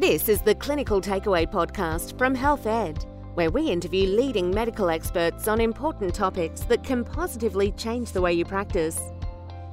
This 0.00 0.30
is 0.30 0.40
the 0.40 0.54
Clinical 0.54 0.98
Takeaway 0.98 1.46
podcast 1.46 2.16
from 2.16 2.34
Health 2.34 2.66
Ed, 2.66 3.04
where 3.34 3.50
we 3.50 3.68
interview 3.68 4.06
leading 4.06 4.50
medical 4.50 4.88
experts 4.88 5.46
on 5.46 5.60
important 5.60 6.14
topics 6.14 6.62
that 6.62 6.82
can 6.82 7.04
positively 7.04 7.72
change 7.72 8.10
the 8.10 8.20
way 8.22 8.32
you 8.32 8.46
practice. 8.46 8.98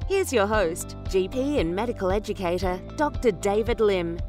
Here's 0.10 0.34
your 0.34 0.46
host, 0.46 0.98
GP 1.06 1.62
and 1.62 1.74
medical 1.74 2.12
educator, 2.12 2.78
Dr. 2.98 3.32
David 3.32 3.80
Lim. 3.80 4.20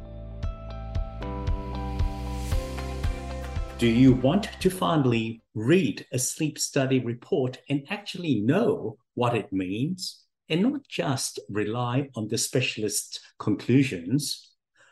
Do 3.77 3.87
you 3.87 4.13
want 4.13 4.47
to 4.61 4.69
finally 4.69 5.41
read 5.53 6.05
a 6.13 6.17
sleep 6.17 6.59
study 6.59 7.01
report 7.01 7.57
and 7.67 7.85
actually 7.89 8.39
know 8.39 8.97
what 9.15 9.35
it 9.35 9.51
means 9.51 10.23
and 10.47 10.61
not 10.61 10.87
just 10.87 11.41
rely 11.49 12.07
on 12.15 12.29
the 12.29 12.37
specialist's 12.37 13.19
conclusions? 13.37 14.48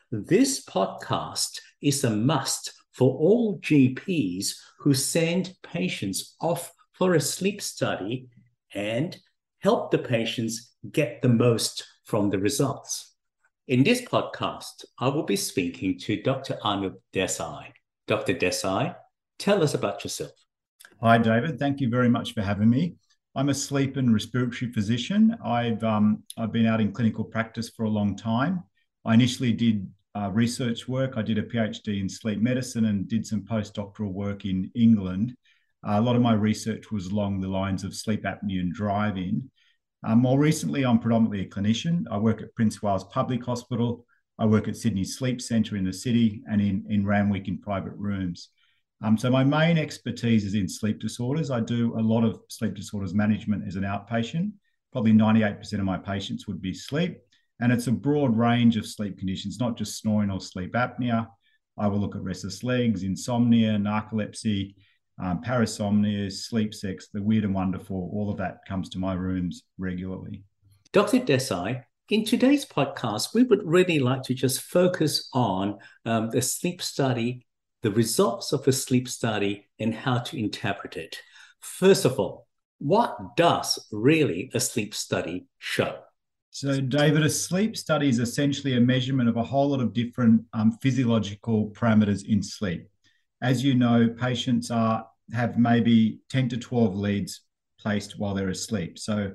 This 0.09 0.63
podcast 0.63 1.59
is 1.81 2.05
a 2.05 2.09
must 2.09 2.71
for 2.93 3.17
all 3.17 3.59
GPs 3.59 4.53
who 4.79 4.93
send 4.93 5.53
patients 5.63 6.37
off 6.39 6.71
for 6.93 7.15
a 7.15 7.19
sleep 7.19 7.61
study 7.61 8.29
and 8.73 9.17
help 9.59 9.91
the 9.91 9.97
patients 9.97 10.71
get 10.93 11.21
the 11.21 11.27
most 11.27 11.85
from 12.05 12.29
the 12.29 12.39
results. 12.39 13.15
In 13.67 13.83
this 13.83 13.99
podcast, 13.99 14.85
I 14.97 15.09
will 15.09 15.23
be 15.23 15.35
speaking 15.35 15.99
to 15.99 16.21
Dr. 16.21 16.57
Anup 16.63 16.95
Desai. 17.13 17.73
Dr. 18.07 18.33
Desai, 18.33 18.95
tell 19.39 19.61
us 19.61 19.73
about 19.73 20.05
yourself. 20.05 20.31
Hi, 21.01 21.17
David. 21.17 21.59
Thank 21.59 21.81
you 21.81 21.89
very 21.89 22.07
much 22.07 22.33
for 22.33 22.41
having 22.41 22.69
me. 22.69 22.95
I'm 23.35 23.49
a 23.49 23.53
sleep 23.53 23.97
and 23.97 24.13
respiratory 24.13 24.71
physician. 24.71 25.35
I've 25.43 25.83
um, 25.83 26.23
I've 26.37 26.53
been 26.53 26.65
out 26.65 26.79
in 26.79 26.93
clinical 26.93 27.25
practice 27.25 27.69
for 27.69 27.83
a 27.83 27.89
long 27.89 28.15
time. 28.15 28.63
I 29.03 29.13
initially 29.13 29.51
did 29.51 29.85
uh, 30.17 30.29
research 30.29 30.87
work. 30.87 31.13
I 31.15 31.21
did 31.21 31.37
a 31.37 31.43
PhD 31.43 31.99
in 32.01 32.09
sleep 32.09 32.39
medicine 32.39 32.85
and 32.85 33.07
did 33.07 33.25
some 33.25 33.41
postdoctoral 33.41 34.11
work 34.11 34.45
in 34.45 34.71
England. 34.75 35.35
Uh, 35.87 35.99
a 35.99 36.01
lot 36.01 36.15
of 36.15 36.21
my 36.21 36.33
research 36.33 36.91
was 36.91 37.07
along 37.07 37.39
the 37.39 37.47
lines 37.47 37.83
of 37.83 37.95
sleep 37.95 38.23
apnea 38.23 38.59
and 38.59 38.73
driving. 38.73 39.49
Um, 40.03 40.19
more 40.19 40.39
recently, 40.39 40.85
I'm 40.85 40.99
predominantly 40.99 41.41
a 41.41 41.49
clinician. 41.49 42.05
I 42.09 42.17
work 42.17 42.41
at 42.41 42.53
Prince 42.55 42.81
Wales 42.81 43.03
Public 43.05 43.43
Hospital. 43.43 44.05
I 44.39 44.45
work 44.45 44.67
at 44.67 44.77
Sydney 44.77 45.03
Sleep 45.03 45.41
Centre 45.41 45.75
in 45.75 45.83
the 45.83 45.93
city 45.93 46.41
and 46.49 46.61
in, 46.61 46.85
in 46.89 47.05
Randwick 47.05 47.47
in 47.47 47.59
private 47.59 47.93
rooms. 47.95 48.49
Um, 49.03 49.17
so 49.17 49.29
my 49.29 49.43
main 49.43 49.77
expertise 49.77 50.45
is 50.45 50.55
in 50.55 50.67
sleep 50.67 50.99
disorders. 50.99 51.51
I 51.51 51.59
do 51.59 51.97
a 51.97 52.01
lot 52.01 52.23
of 52.23 52.41
sleep 52.49 52.73
disorders 52.73 53.13
management 53.13 53.67
as 53.67 53.75
an 53.75 53.83
outpatient. 53.83 54.51
Probably 54.91 55.13
98% 55.13 55.73
of 55.73 55.81
my 55.81 55.97
patients 55.97 56.47
would 56.47 56.61
be 56.61 56.73
sleep. 56.73 57.19
And 57.59 57.71
it's 57.71 57.87
a 57.87 57.91
broad 57.91 58.37
range 58.37 58.77
of 58.77 58.85
sleep 58.85 59.17
conditions, 59.17 59.59
not 59.59 59.77
just 59.77 59.97
snoring 59.97 60.29
or 60.29 60.39
sleep 60.39 60.73
apnea. 60.73 61.27
I 61.77 61.87
will 61.87 61.99
look 61.99 62.15
at 62.15 62.21
restless 62.21 62.63
legs, 62.63 63.03
insomnia, 63.03 63.71
narcolepsy, 63.71 64.75
um, 65.21 65.41
parasomnia, 65.41 66.31
sleep 66.31 66.73
sex, 66.73 67.07
the 67.11 67.21
weird 67.21 67.43
and 67.43 67.53
wonderful, 67.53 68.09
all 68.13 68.29
of 68.29 68.37
that 68.37 68.59
comes 68.67 68.89
to 68.89 68.99
my 68.99 69.13
rooms 69.13 69.63
regularly. 69.77 70.43
Dr. 70.91 71.19
Desai, 71.19 71.83
in 72.09 72.23
today's 72.23 72.65
podcast, 72.65 73.33
we 73.33 73.43
would 73.43 73.65
really 73.65 73.99
like 73.99 74.23
to 74.23 74.33
just 74.33 74.61
focus 74.61 75.29
on 75.33 75.77
um, 76.05 76.29
the 76.29 76.41
sleep 76.41 76.81
study, 76.81 77.45
the 77.81 77.91
results 77.91 78.53
of 78.53 78.67
a 78.67 78.71
sleep 78.71 79.09
study, 79.09 79.67
and 79.79 79.93
how 79.93 80.19
to 80.19 80.39
interpret 80.39 80.95
it. 80.95 81.17
First 81.59 82.05
of 82.05 82.19
all, 82.19 82.47
what 82.79 83.35
does 83.35 83.87
really 83.91 84.51
a 84.53 84.59
sleep 84.59 84.93
study 84.93 85.47
show? 85.57 85.97
So, 86.59 86.81
David, 86.81 87.23
a 87.23 87.29
sleep 87.29 87.77
study 87.77 88.09
is 88.09 88.19
essentially 88.19 88.77
a 88.77 88.81
measurement 88.81 89.29
of 89.29 89.37
a 89.37 89.43
whole 89.43 89.69
lot 89.69 89.81
of 89.81 89.93
different 89.93 90.41
um, 90.53 90.71
physiological 90.81 91.69
parameters 91.71 92.25
in 92.27 92.41
sleep 92.41 92.87
as 93.41 93.63
you 93.63 93.75
know, 93.75 94.07
patients 94.07 94.71
are 94.71 95.07
have 95.33 95.57
maybe 95.57 96.19
10 96.29 96.49
to 96.49 96.57
12 96.57 96.95
leads 96.95 97.41
placed 97.79 98.17
while 98.17 98.33
they're 98.33 98.49
asleep. 98.49 98.97
So 98.97 99.33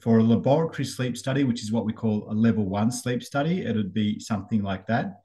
for 0.00 0.18
a 0.18 0.22
laboratory 0.22 0.84
sleep 0.84 1.16
study, 1.16 1.42
which 1.42 1.62
is 1.62 1.72
what 1.72 1.84
we 1.84 1.92
call 1.92 2.30
a 2.30 2.34
level 2.34 2.64
one 2.64 2.92
sleep 2.92 3.22
study, 3.22 3.62
it 3.62 3.74
would 3.74 3.92
be 3.92 4.20
something 4.20 4.62
like 4.62 4.86
that. 4.86 5.22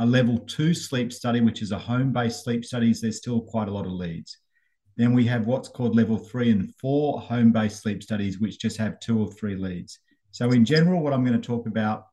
A 0.00 0.06
level 0.06 0.38
two 0.38 0.74
sleep 0.74 1.12
study, 1.12 1.40
which 1.40 1.62
is 1.62 1.70
a 1.70 1.78
home-based 1.78 2.42
sleep 2.42 2.64
studies, 2.64 3.00
there's 3.00 3.18
still 3.18 3.42
quite 3.42 3.68
a 3.68 3.70
lot 3.70 3.86
of 3.86 3.92
leads. 3.92 4.38
Then 4.96 5.12
we 5.12 5.24
have 5.26 5.46
what's 5.46 5.68
called 5.68 5.94
level 5.94 6.18
three 6.18 6.50
and 6.50 6.74
four 6.76 7.20
home-based 7.20 7.80
sleep 7.80 8.02
studies, 8.02 8.40
which 8.40 8.58
just 8.58 8.76
have 8.78 8.98
two 8.98 9.20
or 9.20 9.30
three 9.32 9.54
leads. 9.54 10.00
So 10.34 10.50
in 10.50 10.64
general, 10.64 11.00
what 11.00 11.12
I'm 11.12 11.24
going 11.24 11.40
to 11.40 11.46
talk 11.46 11.68
about 11.68 12.06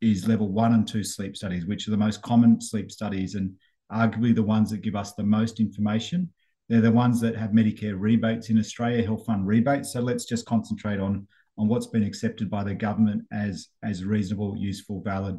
is 0.00 0.26
level 0.26 0.48
one 0.48 0.74
and 0.74 0.88
two 0.88 1.04
sleep 1.04 1.36
studies, 1.36 1.66
which 1.66 1.86
are 1.86 1.92
the 1.92 1.96
most 1.96 2.20
common 2.20 2.60
sleep 2.60 2.90
studies. 2.90 3.36
And 3.36 3.52
arguably 3.92 4.34
the 4.34 4.42
ones 4.42 4.70
that 4.70 4.82
give 4.82 4.96
us 4.96 5.12
the 5.12 5.22
most 5.22 5.60
information. 5.60 6.28
They're 6.68 6.80
the 6.80 6.90
ones 6.90 7.20
that 7.20 7.36
have 7.36 7.50
Medicare 7.50 7.94
rebates 7.96 8.50
in 8.50 8.58
Australia, 8.58 9.04
health 9.04 9.24
fund 9.24 9.46
rebates. 9.46 9.92
So 9.92 10.00
let's 10.00 10.24
just 10.24 10.46
concentrate 10.46 10.98
on, 10.98 11.28
on 11.58 11.68
what's 11.68 11.86
been 11.86 12.02
accepted 12.02 12.50
by 12.50 12.64
the 12.64 12.74
government 12.74 13.22
as, 13.30 13.68
as 13.84 14.04
reasonable, 14.04 14.56
useful, 14.56 15.00
valid 15.00 15.38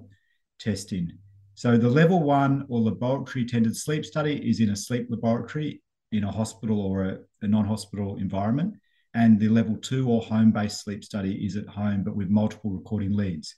testing. 0.58 1.12
So 1.56 1.75
the 1.75 1.90
level 1.90 2.24
one 2.24 2.66
or 2.69 2.80
laboratory 2.80 3.44
attended 3.44 3.75
sleep 3.75 4.06
study 4.06 4.38
is 4.50 4.62
in 4.62 4.69
a 4.69 4.75
sleep 4.78 5.08
laboratory 5.09 5.81
in 6.13 6.24
a 6.24 6.31
hospital 6.31 6.80
or 6.80 7.03
a, 7.03 7.18
a 7.42 7.48
non-hospital 7.48 8.16
environment. 8.19 8.75
And 9.13 9.39
the 9.39 9.49
level 9.49 9.75
two 9.77 10.09
or 10.09 10.22
home-based 10.22 10.83
sleep 10.83 11.03
study 11.03 11.45
is 11.45 11.57
at 11.57 11.67
home, 11.67 12.03
but 12.03 12.16
with 12.16 12.29
multiple 12.29 12.72
recording 12.72 13.13
leads. 13.13 13.55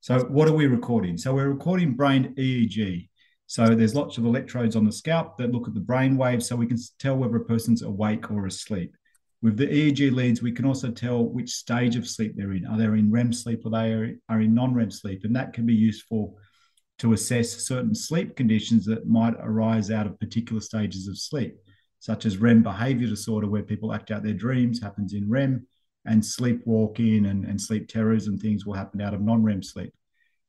So 0.00 0.20
what 0.24 0.48
are 0.48 0.52
we 0.52 0.66
recording? 0.66 1.16
So 1.18 1.34
we're 1.34 1.48
recording 1.48 1.94
brain 1.94 2.34
EEG, 2.36 3.08
so 3.46 3.74
there's 3.74 3.96
lots 3.96 4.16
of 4.16 4.24
electrodes 4.24 4.76
on 4.76 4.84
the 4.84 4.92
scalp 4.92 5.36
that 5.38 5.50
look 5.50 5.66
at 5.66 5.74
the 5.74 5.80
brain 5.80 6.16
waves 6.16 6.46
so 6.46 6.54
we 6.54 6.68
can 6.68 6.78
tell 7.00 7.16
whether 7.16 7.36
a 7.36 7.44
person's 7.44 7.82
awake 7.82 8.30
or 8.30 8.46
asleep. 8.46 8.94
With 9.42 9.56
the 9.56 9.66
EEG 9.66 10.12
leads, 10.12 10.40
we 10.40 10.52
can 10.52 10.64
also 10.64 10.90
tell 10.90 11.24
which 11.24 11.50
stage 11.50 11.96
of 11.96 12.06
sleep 12.06 12.34
they're 12.36 12.52
in. 12.52 12.66
Are 12.66 12.78
they 12.78 12.84
in 12.84 13.10
REM 13.10 13.32
sleep 13.32 13.62
or 13.64 13.70
they 13.70 14.16
are 14.28 14.40
in 14.40 14.54
non-REM 14.54 14.90
sleep? 14.90 15.24
And 15.24 15.34
that 15.34 15.52
can 15.52 15.66
be 15.66 15.74
useful 15.74 16.36
to 16.98 17.12
assess 17.12 17.66
certain 17.66 17.94
sleep 17.94 18.36
conditions 18.36 18.84
that 18.84 19.08
might 19.08 19.34
arise 19.40 19.90
out 19.90 20.06
of 20.06 20.20
particular 20.20 20.60
stages 20.60 21.08
of 21.08 21.18
sleep, 21.18 21.56
such 22.00 22.26
as 22.26 22.38
REM 22.38 22.62
behavior 22.62 23.06
disorder, 23.06 23.46
where 23.46 23.62
people 23.62 23.92
act 23.92 24.10
out 24.10 24.22
their 24.22 24.34
dreams, 24.34 24.82
happens 24.82 25.12
in 25.12 25.28
REM, 25.28 25.66
and 26.06 26.24
sleepwalking 26.24 27.26
and, 27.26 27.44
and 27.44 27.60
sleep 27.60 27.86
terrors 27.86 28.26
and 28.26 28.40
things 28.40 28.66
will 28.66 28.74
happen 28.74 29.00
out 29.00 29.14
of 29.14 29.20
non-REM 29.20 29.62
sleep. 29.62 29.92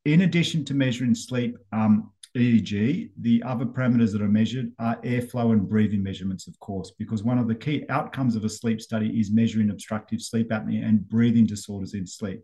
In 0.05 0.21
addition 0.21 0.65
to 0.65 0.73
measuring 0.73 1.13
sleep, 1.13 1.57
um, 1.73 2.11
EEG, 2.37 3.11
the 3.19 3.43
other 3.43 3.65
parameters 3.65 4.13
that 4.13 4.21
are 4.21 4.29
measured 4.29 4.71
are 4.79 4.95
airflow 5.01 5.51
and 5.51 5.67
breathing 5.67 6.01
measurements, 6.01 6.47
of 6.47 6.57
course, 6.59 6.91
because 6.97 7.23
one 7.23 7.37
of 7.37 7.47
the 7.47 7.55
key 7.55 7.83
outcomes 7.89 8.37
of 8.37 8.45
a 8.45 8.49
sleep 8.49 8.79
study 8.81 9.19
is 9.19 9.31
measuring 9.31 9.69
obstructive 9.69 10.21
sleep 10.21 10.49
apnea 10.49 10.87
and 10.87 11.07
breathing 11.09 11.45
disorders 11.45 11.93
in 11.93 12.07
sleep. 12.07 12.41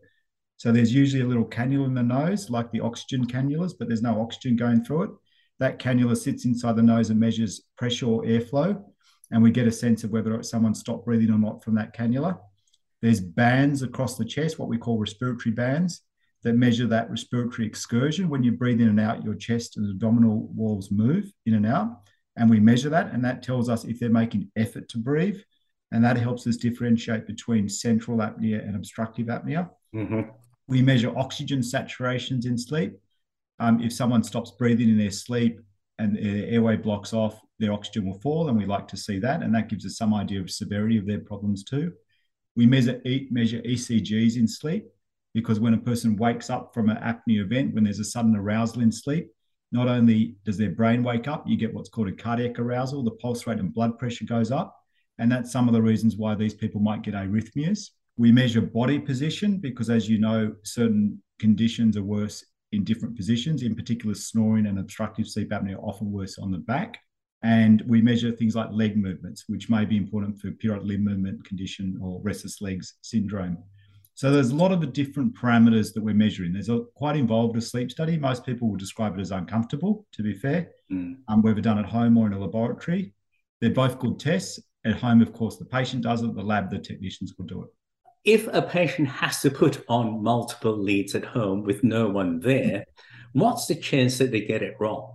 So 0.57 0.71
there's 0.71 0.93
usually 0.93 1.23
a 1.23 1.27
little 1.27 1.45
cannula 1.45 1.85
in 1.85 1.93
the 1.93 2.03
nose, 2.03 2.49
like 2.49 2.69
the 2.71 2.81
oxygen 2.81 3.25
cannulas, 3.25 3.73
but 3.77 3.87
there's 3.87 4.01
no 4.01 4.19
oxygen 4.21 4.57
going 4.57 4.83
through 4.83 5.03
it. 5.03 5.11
That 5.59 5.79
cannula 5.79 6.17
sits 6.17 6.45
inside 6.45 6.75
the 6.75 6.83
nose 6.83 7.09
and 7.09 7.19
measures 7.19 7.61
pressure 7.77 8.07
or 8.07 8.23
airflow, 8.23 8.83
and 9.31 9.43
we 9.43 9.51
get 9.51 9.67
a 9.67 9.71
sense 9.71 10.03
of 10.03 10.11
whether 10.11 10.41
someone 10.43 10.75
stopped 10.75 11.05
breathing 11.05 11.31
or 11.31 11.37
not 11.37 11.63
from 11.63 11.75
that 11.75 11.95
cannula. 11.95 12.39
There's 13.01 13.19
bands 13.19 13.83
across 13.83 14.17
the 14.17 14.25
chest, 14.25 14.57
what 14.57 14.69
we 14.69 14.77
call 14.77 14.97
respiratory 14.97 15.53
bands 15.53 16.01
that 16.43 16.53
measure 16.53 16.87
that 16.87 17.09
respiratory 17.09 17.67
excursion. 17.67 18.29
When 18.29 18.43
you 18.43 18.51
breathe 18.53 18.81
in 18.81 18.89
and 18.89 18.99
out, 18.99 19.23
your 19.23 19.35
chest 19.35 19.77
and 19.77 19.89
abdominal 19.89 20.47
walls 20.55 20.91
move 20.91 21.31
in 21.45 21.55
and 21.55 21.65
out. 21.65 22.01
And 22.37 22.49
we 22.49 22.59
measure 22.59 22.89
that, 22.89 23.11
and 23.13 23.25
that 23.25 23.41
tells 23.41 23.67
us 23.67 23.83
if 23.83 23.99
they're 23.99 24.09
making 24.09 24.51
effort 24.55 24.87
to 24.89 24.97
breathe. 24.97 25.39
And 25.91 26.03
that 26.03 26.17
helps 26.17 26.45
us 26.47 26.57
differentiate 26.57 27.25
between 27.25 27.67
central 27.67 28.17
apnea 28.17 28.65
and 28.65 28.75
obstructive 28.75 29.27
apnea. 29.27 29.69
Mm-hmm. 29.95 30.21
We 30.67 30.81
measure 30.81 31.17
oxygen 31.17 31.59
saturations 31.59 32.45
in 32.45 32.57
sleep. 32.57 32.93
Um, 33.59 33.81
if 33.81 33.91
someone 33.91 34.23
stops 34.23 34.51
breathing 34.51 34.89
in 34.89 34.97
their 34.97 35.11
sleep 35.11 35.61
and 35.99 36.15
their 36.15 36.47
airway 36.47 36.75
blocks 36.75 37.13
off, 37.13 37.39
their 37.59 37.73
oxygen 37.73 38.05
will 38.05 38.19
fall, 38.19 38.49
and 38.49 38.57
we 38.57 38.65
like 38.65 38.87
to 38.89 38.97
see 38.97 39.19
that. 39.19 39.41
And 39.41 39.53
that 39.55 39.69
gives 39.69 39.85
us 39.85 39.97
some 39.97 40.13
idea 40.13 40.39
of 40.39 40.51
severity 40.51 40.97
of 40.97 41.07
their 41.07 41.19
problems 41.19 41.63
too. 41.63 41.93
We 42.55 42.65
measure, 42.65 43.01
measure 43.31 43.61
ECGs 43.61 44.37
in 44.37 44.47
sleep 44.47 44.87
because 45.33 45.59
when 45.59 45.73
a 45.73 45.77
person 45.77 46.15
wakes 46.15 46.49
up 46.49 46.73
from 46.73 46.89
an 46.89 46.97
apnea 46.97 47.41
event, 47.41 47.73
when 47.73 47.83
there's 47.83 47.99
a 47.99 48.03
sudden 48.03 48.35
arousal 48.35 48.81
in 48.81 48.91
sleep, 48.91 49.29
not 49.71 49.87
only 49.87 50.35
does 50.45 50.57
their 50.57 50.71
brain 50.71 51.03
wake 51.03 51.27
up, 51.27 51.43
you 51.47 51.57
get 51.57 51.73
what's 51.73 51.89
called 51.89 52.07
a 52.07 52.13
cardiac 52.13 52.57
arousal, 52.57 53.03
the 53.03 53.11
pulse 53.11 53.45
rate 53.45 53.59
and 53.59 53.73
blood 53.73 53.97
pressure 53.99 54.25
goes 54.25 54.51
up. 54.51 54.75
And 55.19 55.31
that's 55.31 55.51
some 55.51 55.67
of 55.67 55.73
the 55.73 55.81
reasons 55.81 56.15
why 56.15 56.35
these 56.35 56.53
people 56.53 56.79
might 56.79 57.01
get 57.01 57.15
arrhythmias. 57.15 57.89
We 58.17 58.31
measure 58.31 58.61
body 58.61 58.99
position 58.99 59.57
because, 59.57 59.89
as 59.89 60.07
you 60.07 60.19
know, 60.19 60.55
certain 60.63 61.21
conditions 61.39 61.97
are 61.97 62.03
worse 62.03 62.43
in 62.71 62.83
different 62.83 63.15
positions, 63.15 63.63
in 63.63 63.75
particular, 63.75 64.13
snoring 64.13 64.65
and 64.65 64.79
obstructive 64.79 65.27
sleep 65.27 65.49
apnea 65.51 65.75
are 65.75 65.85
often 65.85 66.11
worse 66.11 66.37
on 66.37 66.51
the 66.51 66.57
back. 66.57 66.97
And 67.43 67.83
we 67.87 68.01
measure 68.01 68.31
things 68.31 68.55
like 68.55 68.69
leg 68.71 68.97
movements, 68.97 69.45
which 69.47 69.69
may 69.69 69.85
be 69.85 69.95
important 69.95 70.39
for 70.39 70.51
periodic 70.51 70.87
limb 70.87 71.03
movement 71.03 71.45
condition 71.45 71.97
or 72.01 72.19
restless 72.21 72.61
legs 72.61 72.95
syndrome. 73.01 73.57
So 74.15 74.31
there's 74.31 74.49
a 74.49 74.55
lot 74.55 74.71
of 74.71 74.81
the 74.81 74.87
different 74.87 75.35
parameters 75.35 75.93
that 75.93 76.03
we're 76.03 76.15
measuring. 76.15 76.51
There's 76.51 76.69
a 76.69 76.81
quite 76.95 77.15
involved 77.15 77.55
a 77.55 77.61
sleep 77.61 77.91
study. 77.91 78.17
Most 78.17 78.43
people 78.43 78.67
will 78.67 78.75
describe 78.75 79.15
it 79.15 79.21
as 79.21 79.29
uncomfortable, 79.29 80.07
to 80.13 80.23
be 80.23 80.33
fair, 80.33 80.71
mm. 80.91 81.17
um, 81.27 81.43
whether 81.43 81.61
done 81.61 81.77
at 81.77 81.85
home 81.85 82.17
or 82.17 82.25
in 82.25 82.33
a 82.33 82.39
laboratory. 82.39 83.13
They're 83.61 83.69
both 83.69 83.99
good 83.99 84.19
tests. 84.19 84.59
At 84.85 84.95
home, 84.95 85.21
of 85.21 85.33
course, 85.33 85.57
the 85.57 85.65
patient 85.65 86.01
does 86.01 86.23
it. 86.23 86.33
The 86.33 86.41
lab, 86.41 86.71
the 86.71 86.79
technicians 86.79 87.35
will 87.37 87.45
do 87.45 87.61
it. 87.63 87.69
If 88.23 88.47
a 88.47 88.61
patient 88.61 89.07
has 89.07 89.41
to 89.41 89.49
put 89.49 89.83
on 89.87 90.21
multiple 90.21 90.77
leads 90.77 91.15
at 91.15 91.25
home 91.25 91.63
with 91.63 91.83
no 91.83 92.09
one 92.09 92.39
there, 92.39 92.85
what's 93.33 93.67
the 93.67 93.75
chance 93.75 94.17
that 94.17 94.31
they 94.31 94.41
get 94.41 94.61
it 94.61 94.75
wrong? 94.79 95.13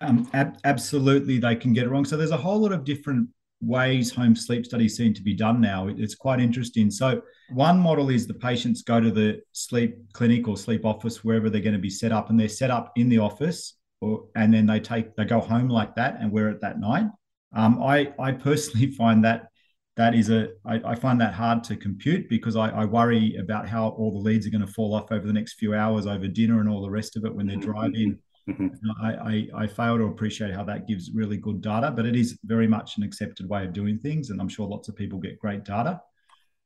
Um, 0.00 0.28
ab- 0.32 0.58
absolutely, 0.64 1.38
they 1.38 1.56
can 1.56 1.72
get 1.72 1.84
it 1.84 1.90
wrong. 1.90 2.04
So 2.04 2.16
there's 2.16 2.30
a 2.30 2.36
whole 2.36 2.60
lot 2.60 2.72
of 2.72 2.84
different 2.84 3.28
ways 3.62 4.12
home 4.12 4.34
sleep 4.34 4.66
studies 4.66 4.96
seem 4.96 5.14
to 5.14 5.22
be 5.22 5.34
done 5.34 5.60
now. 5.60 5.88
It's 5.88 6.14
quite 6.14 6.40
interesting. 6.40 6.90
So, 6.90 7.22
one 7.50 7.78
model 7.78 8.10
is 8.10 8.26
the 8.26 8.34
patients 8.34 8.82
go 8.82 9.00
to 9.00 9.10
the 9.10 9.40
sleep 9.52 9.96
clinic 10.12 10.48
or 10.48 10.56
sleep 10.56 10.84
office, 10.84 11.24
wherever 11.24 11.48
they're 11.48 11.60
going 11.60 11.74
to 11.74 11.78
be 11.78 11.90
set 11.90 12.12
up, 12.12 12.30
and 12.30 12.38
they're 12.38 12.48
set 12.48 12.70
up 12.70 12.92
in 12.96 13.08
the 13.08 13.18
office, 13.18 13.76
or, 14.00 14.24
and 14.34 14.52
then 14.52 14.66
they 14.66 14.80
take 14.80 15.14
they 15.16 15.24
go 15.24 15.40
home 15.40 15.68
like 15.68 15.94
that 15.94 16.18
and 16.20 16.32
wear 16.32 16.48
it 16.50 16.60
that 16.60 16.80
night. 16.80 17.06
Um, 17.54 17.82
I 17.82 18.12
I 18.18 18.32
personally 18.32 18.86
find 18.98 19.24
that 19.24 19.48
that 19.96 20.14
is 20.14 20.30
a 20.30 20.48
I, 20.64 20.80
I 20.84 20.94
find 20.94 21.20
that 21.20 21.34
hard 21.34 21.64
to 21.64 21.76
compute 21.76 22.28
because 22.28 22.56
I, 22.56 22.68
I 22.70 22.84
worry 22.84 23.36
about 23.36 23.68
how 23.68 23.88
all 23.88 24.12
the 24.12 24.18
leads 24.18 24.46
are 24.46 24.50
going 24.50 24.66
to 24.66 24.72
fall 24.72 24.94
off 24.94 25.12
over 25.12 25.26
the 25.26 25.32
next 25.32 25.54
few 25.54 25.74
hours 25.74 26.06
over 26.06 26.26
dinner 26.28 26.60
and 26.60 26.68
all 26.68 26.82
the 26.82 26.90
rest 26.90 27.16
of 27.16 27.24
it 27.24 27.34
when 27.34 27.46
they're 27.46 27.56
mm-hmm. 27.56 27.70
driving 27.70 28.18
Mm-hmm. 28.48 28.66
I, 29.00 29.14
I, 29.14 29.62
I, 29.62 29.66
fail 29.68 29.98
to 29.98 30.04
appreciate 30.04 30.52
how 30.52 30.64
that 30.64 30.88
gives 30.88 31.12
really 31.14 31.36
good 31.36 31.60
data, 31.60 31.92
but 31.92 32.06
it 32.06 32.16
is 32.16 32.38
very 32.44 32.66
much 32.66 32.96
an 32.96 33.04
accepted 33.04 33.48
way 33.48 33.64
of 33.64 33.72
doing 33.72 34.00
things. 34.00 34.30
And 34.30 34.40
I'm 34.40 34.48
sure 34.48 34.66
lots 34.66 34.88
of 34.88 34.96
people 34.96 35.20
get 35.20 35.38
great 35.38 35.64
data. 35.64 36.00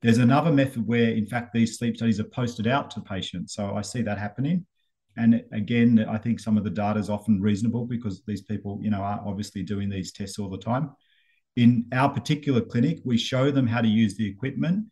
There's 0.01 0.17
another 0.17 0.51
method 0.51 0.87
where, 0.87 1.11
in 1.11 1.27
fact, 1.27 1.53
these 1.53 1.77
sleep 1.77 1.97
studies 1.97 2.19
are 2.19 2.25
posted 2.25 2.67
out 2.67 2.91
to 2.93 3.03
patients. 3.03 3.55
So 3.55 3.75
I 3.75 3.83
see 3.83 4.01
that 4.03 4.19
happening. 4.19 4.65
And 5.19 5.45
again, 5.53 6.05
I 6.09 6.17
think 6.17 6.41
some 6.41 6.57
of 6.57 6.65
the 6.65 6.71
data 6.71 6.99
is 6.99 7.11
often 7.11 7.43
reasonable 7.43 7.85
because 7.85 8.23
these 8.27 8.43
people, 8.43 8.79
you 8.83 8.91
know, 8.91 9.03
are 9.03 9.23
obviously 9.27 9.63
doing 9.63 9.91
these 9.91 10.13
tests 10.13 10.39
all 10.39 10.49
the 10.49 10.59
time. 10.59 10.93
In 11.57 11.87
our 11.93 12.11
particular 12.11 12.61
clinic, 12.61 13.01
we 13.05 13.17
show 13.17 13.51
them 13.51 13.67
how 13.67 13.81
to 13.81 13.89
use 13.89 14.15
the 14.15 14.29
equipment 14.29 14.87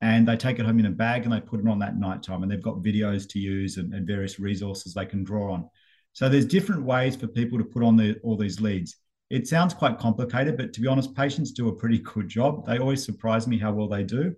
and 0.00 0.26
they 0.26 0.36
take 0.36 0.58
it 0.58 0.66
home 0.66 0.78
in 0.78 0.86
a 0.86 0.90
bag 0.90 1.24
and 1.24 1.32
they 1.32 1.40
put 1.40 1.60
it 1.60 1.68
on 1.68 1.78
that 1.78 1.96
night 1.96 2.22
time. 2.22 2.42
And 2.42 2.50
they've 2.50 2.62
got 2.62 2.82
videos 2.82 3.28
to 3.30 3.38
use 3.38 3.76
and, 3.76 3.92
and 3.94 4.06
various 4.06 4.38
resources 4.38 4.94
they 4.94 5.06
can 5.06 5.24
draw 5.24 5.52
on. 5.52 5.68
So 6.12 6.28
there's 6.28 6.46
different 6.46 6.82
ways 6.82 7.14
for 7.16 7.28
people 7.28 7.58
to 7.58 7.64
put 7.64 7.84
on 7.84 7.96
the, 7.96 8.18
all 8.24 8.36
these 8.36 8.60
leads. 8.60 8.96
It 9.30 9.46
sounds 9.46 9.74
quite 9.74 9.98
complicated, 9.98 10.56
but 10.56 10.72
to 10.72 10.80
be 10.80 10.86
honest, 10.88 11.14
patients 11.14 11.52
do 11.52 11.68
a 11.68 11.74
pretty 11.74 11.98
good 11.98 12.28
job. 12.28 12.66
They 12.66 12.78
always 12.78 13.04
surprise 13.04 13.46
me 13.46 13.58
how 13.58 13.72
well 13.72 13.88
they 13.88 14.02
do. 14.02 14.34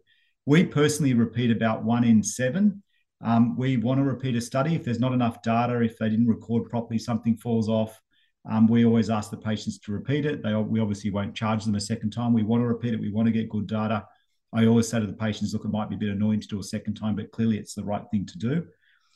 We 0.47 0.65
personally 0.65 1.15
repeat 1.15 1.51
about 1.51 1.85
one 1.85 2.05
in 2.05 2.23
seven. 2.23 2.83
Um, 3.23 3.57
we 3.57 3.77
want 3.77 3.99
to 3.99 4.05
repeat 4.05 4.37
a 4.37 4.41
study. 4.41 4.75
If 4.75 4.85
there's 4.85 4.99
not 4.99 5.13
enough 5.13 5.43
data, 5.43 5.81
if 5.81 5.99
they 5.99 6.09
didn't 6.09 6.27
record 6.27 6.69
properly, 6.69 6.99
something 6.99 7.37
falls 7.37 7.69
off. 7.69 8.01
Um, 8.49 8.67
we 8.67 8.85
always 8.85 9.11
ask 9.11 9.31
the 9.31 9.37
patients 9.37 9.79
to 9.81 9.93
repeat 9.93 10.25
it. 10.25 10.43
They, 10.43 10.55
we 10.55 10.81
obviously 10.81 11.11
won't 11.11 11.35
charge 11.35 11.65
them 11.65 11.75
a 11.75 11.81
second 11.81 12.11
time. 12.11 12.33
We 12.33 12.43
want 12.43 12.63
to 12.63 12.67
repeat 12.67 12.95
it. 12.95 13.01
We 13.01 13.11
want 13.11 13.27
to 13.27 13.33
get 13.33 13.49
good 13.49 13.67
data. 13.67 14.07
I 14.53 14.67
always 14.67 14.89
say 14.89 14.99
to 14.99 15.07
the 15.07 15.13
patients, 15.13 15.53
look, 15.53 15.65
it 15.65 15.71
might 15.71 15.89
be 15.89 15.97
a 15.97 15.99
bit 15.99 16.09
annoying 16.09 16.41
to 16.41 16.49
do 16.49 16.59
a 16.59 16.65
second 16.65 16.95
time, 16.95 17.17
but 17.17 17.31
clearly 17.31 17.59
it's 17.59 17.75
the 17.75 17.85
right 17.85 18.03
thing 18.11 18.27
to 18.27 18.39
do. 18.39 18.67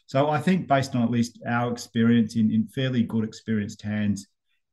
So 0.07 0.29
I 0.29 0.41
think 0.41 0.69
based 0.69 0.95
on 0.95 1.03
at 1.03 1.11
least 1.11 1.41
our 1.47 1.73
experience 1.73 2.37
in, 2.37 2.51
in 2.53 2.67
fairly 2.69 3.03
good 3.03 3.25
experienced 3.25 3.83
hands, 3.83 4.27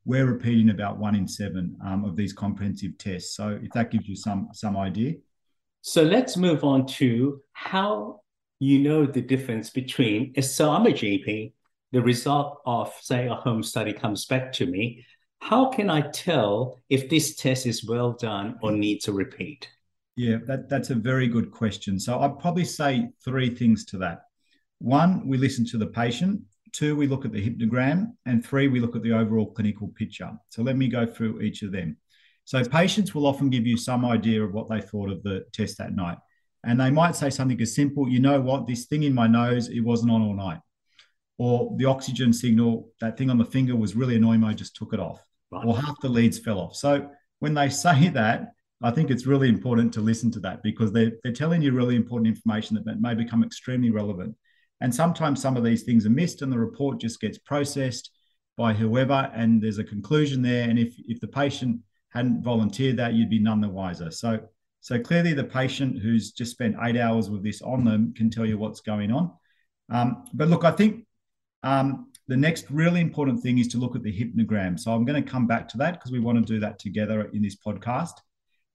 we're 0.03 0.25
repeating 0.25 0.69
about 0.69 0.97
one 0.97 1.15
in 1.15 1.27
seven 1.27 1.77
um, 1.85 2.03
of 2.05 2.15
these 2.15 2.33
comprehensive 2.33 2.97
tests. 2.97 3.35
So 3.35 3.59
if 3.61 3.71
that 3.71 3.91
gives 3.91 4.07
you 4.07 4.15
some 4.15 4.49
some 4.53 4.75
idea. 4.75 5.15
So 5.81 6.03
let's 6.03 6.37
move 6.37 6.63
on 6.63 6.85
to 6.97 7.41
how 7.53 8.21
you 8.59 8.79
know 8.79 9.05
the 9.05 9.21
difference 9.21 9.69
between 9.69 10.39
so 10.41 10.71
I'm 10.71 10.85
a 10.85 10.91
GP, 10.91 11.53
the 11.91 12.01
result 12.01 12.61
of 12.65 12.93
say 13.01 13.27
a 13.27 13.35
home 13.35 13.63
study 13.63 13.93
comes 13.93 14.25
back 14.25 14.53
to 14.53 14.65
me. 14.65 15.05
How 15.39 15.69
can 15.69 15.89
I 15.89 16.01
tell 16.01 16.77
if 16.89 17.09
this 17.09 17.35
test 17.35 17.65
is 17.65 17.83
well 17.83 18.13
done 18.13 18.57
or 18.61 18.71
needs 18.71 19.07
a 19.07 19.13
repeat? 19.13 19.67
Yeah, 20.15 20.37
that, 20.45 20.69
that's 20.69 20.89
a 20.89 20.95
very 20.95 21.27
good 21.27 21.51
question. 21.51 21.99
So 21.99 22.19
I'd 22.19 22.39
probably 22.39 22.65
say 22.65 23.09
three 23.23 23.49
things 23.49 23.85
to 23.85 23.97
that. 23.99 24.23
One, 24.79 25.27
we 25.27 25.37
listen 25.37 25.65
to 25.67 25.77
the 25.77 25.87
patient. 25.87 26.41
Two, 26.73 26.95
we 26.95 27.07
look 27.07 27.25
at 27.25 27.31
the 27.31 27.41
hypnogram. 27.41 28.15
And 28.25 28.45
three, 28.45 28.67
we 28.67 28.79
look 28.79 28.95
at 28.95 29.03
the 29.03 29.13
overall 29.13 29.51
clinical 29.51 29.87
picture. 29.89 30.31
So 30.49 30.61
let 30.61 30.77
me 30.77 30.87
go 30.87 31.05
through 31.05 31.41
each 31.41 31.63
of 31.63 31.71
them. 31.71 31.97
So 32.45 32.63
patients 32.63 33.13
will 33.15 33.25
often 33.25 33.49
give 33.49 33.65
you 33.65 33.77
some 33.77 34.05
idea 34.05 34.43
of 34.43 34.53
what 34.53 34.69
they 34.69 34.81
thought 34.81 35.09
of 35.09 35.23
the 35.23 35.45
test 35.53 35.77
that 35.77 35.95
night. 35.95 36.17
And 36.63 36.79
they 36.79 36.91
might 36.91 37.15
say 37.15 37.29
something 37.29 37.59
as 37.61 37.75
simple, 37.75 38.07
you 38.07 38.19
know 38.19 38.39
what, 38.39 38.67
this 38.67 38.85
thing 38.85 39.03
in 39.03 39.13
my 39.13 39.27
nose, 39.27 39.69
it 39.69 39.79
wasn't 39.79 40.11
on 40.11 40.21
all 40.21 40.35
night. 40.35 40.59
Or 41.43 41.73
the 41.75 41.85
oxygen 41.85 42.33
signal, 42.33 42.91
that 42.99 43.17
thing 43.17 43.31
on 43.31 43.39
the 43.39 43.45
finger 43.45 43.75
was 43.75 43.95
really 43.95 44.15
annoying, 44.15 44.43
I 44.43 44.53
just 44.53 44.75
took 44.75 44.93
it 44.93 44.99
off. 44.99 45.19
Right. 45.49 45.65
Or 45.65 45.75
half 45.75 45.99
the 45.99 46.07
leads 46.07 46.37
fell 46.37 46.59
off. 46.59 46.75
So 46.75 47.09
when 47.39 47.55
they 47.55 47.67
say 47.67 48.09
that, 48.19 48.53
I 48.83 48.91
think 48.91 49.09
it's 49.09 49.25
really 49.25 49.49
important 49.49 49.91
to 49.93 50.01
listen 50.01 50.29
to 50.33 50.39
that 50.41 50.61
because 50.61 50.91
they're, 50.91 51.13
they're 51.23 51.33
telling 51.33 51.63
you 51.63 51.71
really 51.71 51.95
important 51.95 52.27
information 52.27 52.79
that 52.85 53.01
may 53.01 53.15
become 53.15 53.43
extremely 53.43 53.89
relevant. 53.89 54.35
And 54.81 54.93
sometimes 54.93 55.41
some 55.41 55.57
of 55.57 55.63
these 55.63 55.81
things 55.81 56.05
are 56.05 56.11
missed 56.11 56.43
and 56.43 56.51
the 56.51 56.59
report 56.59 57.01
just 57.01 57.19
gets 57.19 57.39
processed 57.39 58.11
by 58.55 58.73
whoever 58.73 59.31
and 59.33 59.63
there's 59.63 59.79
a 59.79 59.83
conclusion 59.83 60.43
there. 60.43 60.69
And 60.69 60.77
if, 60.77 60.93
if 61.07 61.19
the 61.19 61.27
patient 61.27 61.79
hadn't 62.09 62.43
volunteered 62.43 62.97
that, 62.97 63.15
you'd 63.15 63.31
be 63.31 63.39
none 63.39 63.61
the 63.61 63.69
wiser. 63.69 64.11
So, 64.11 64.41
so 64.79 64.99
clearly 64.99 65.33
the 65.33 65.43
patient 65.43 66.03
who's 66.03 66.33
just 66.33 66.51
spent 66.51 66.75
eight 66.83 66.97
hours 66.97 67.31
with 67.31 67.43
this 67.43 67.63
on 67.63 67.83
them 67.83 68.13
can 68.15 68.29
tell 68.29 68.45
you 68.45 68.59
what's 68.59 68.81
going 68.81 69.11
on. 69.11 69.31
Um, 69.89 70.25
but 70.35 70.47
look, 70.47 70.65
I 70.65 70.71
think 70.71 71.07
um, 71.63 72.07
the 72.27 72.37
next 72.37 72.65
really 72.69 73.01
important 73.01 73.41
thing 73.41 73.57
is 73.57 73.67
to 73.69 73.77
look 73.77 73.95
at 73.95 74.03
the 74.03 74.11
hypnogram. 74.11 74.79
So 74.79 74.91
I'm 74.91 75.05
going 75.05 75.21
to 75.21 75.29
come 75.29 75.47
back 75.47 75.67
to 75.69 75.77
that 75.79 75.93
because 75.93 76.11
we 76.11 76.19
want 76.19 76.37
to 76.37 76.53
do 76.53 76.59
that 76.59 76.79
together 76.79 77.29
in 77.33 77.41
this 77.41 77.57
podcast. 77.57 78.13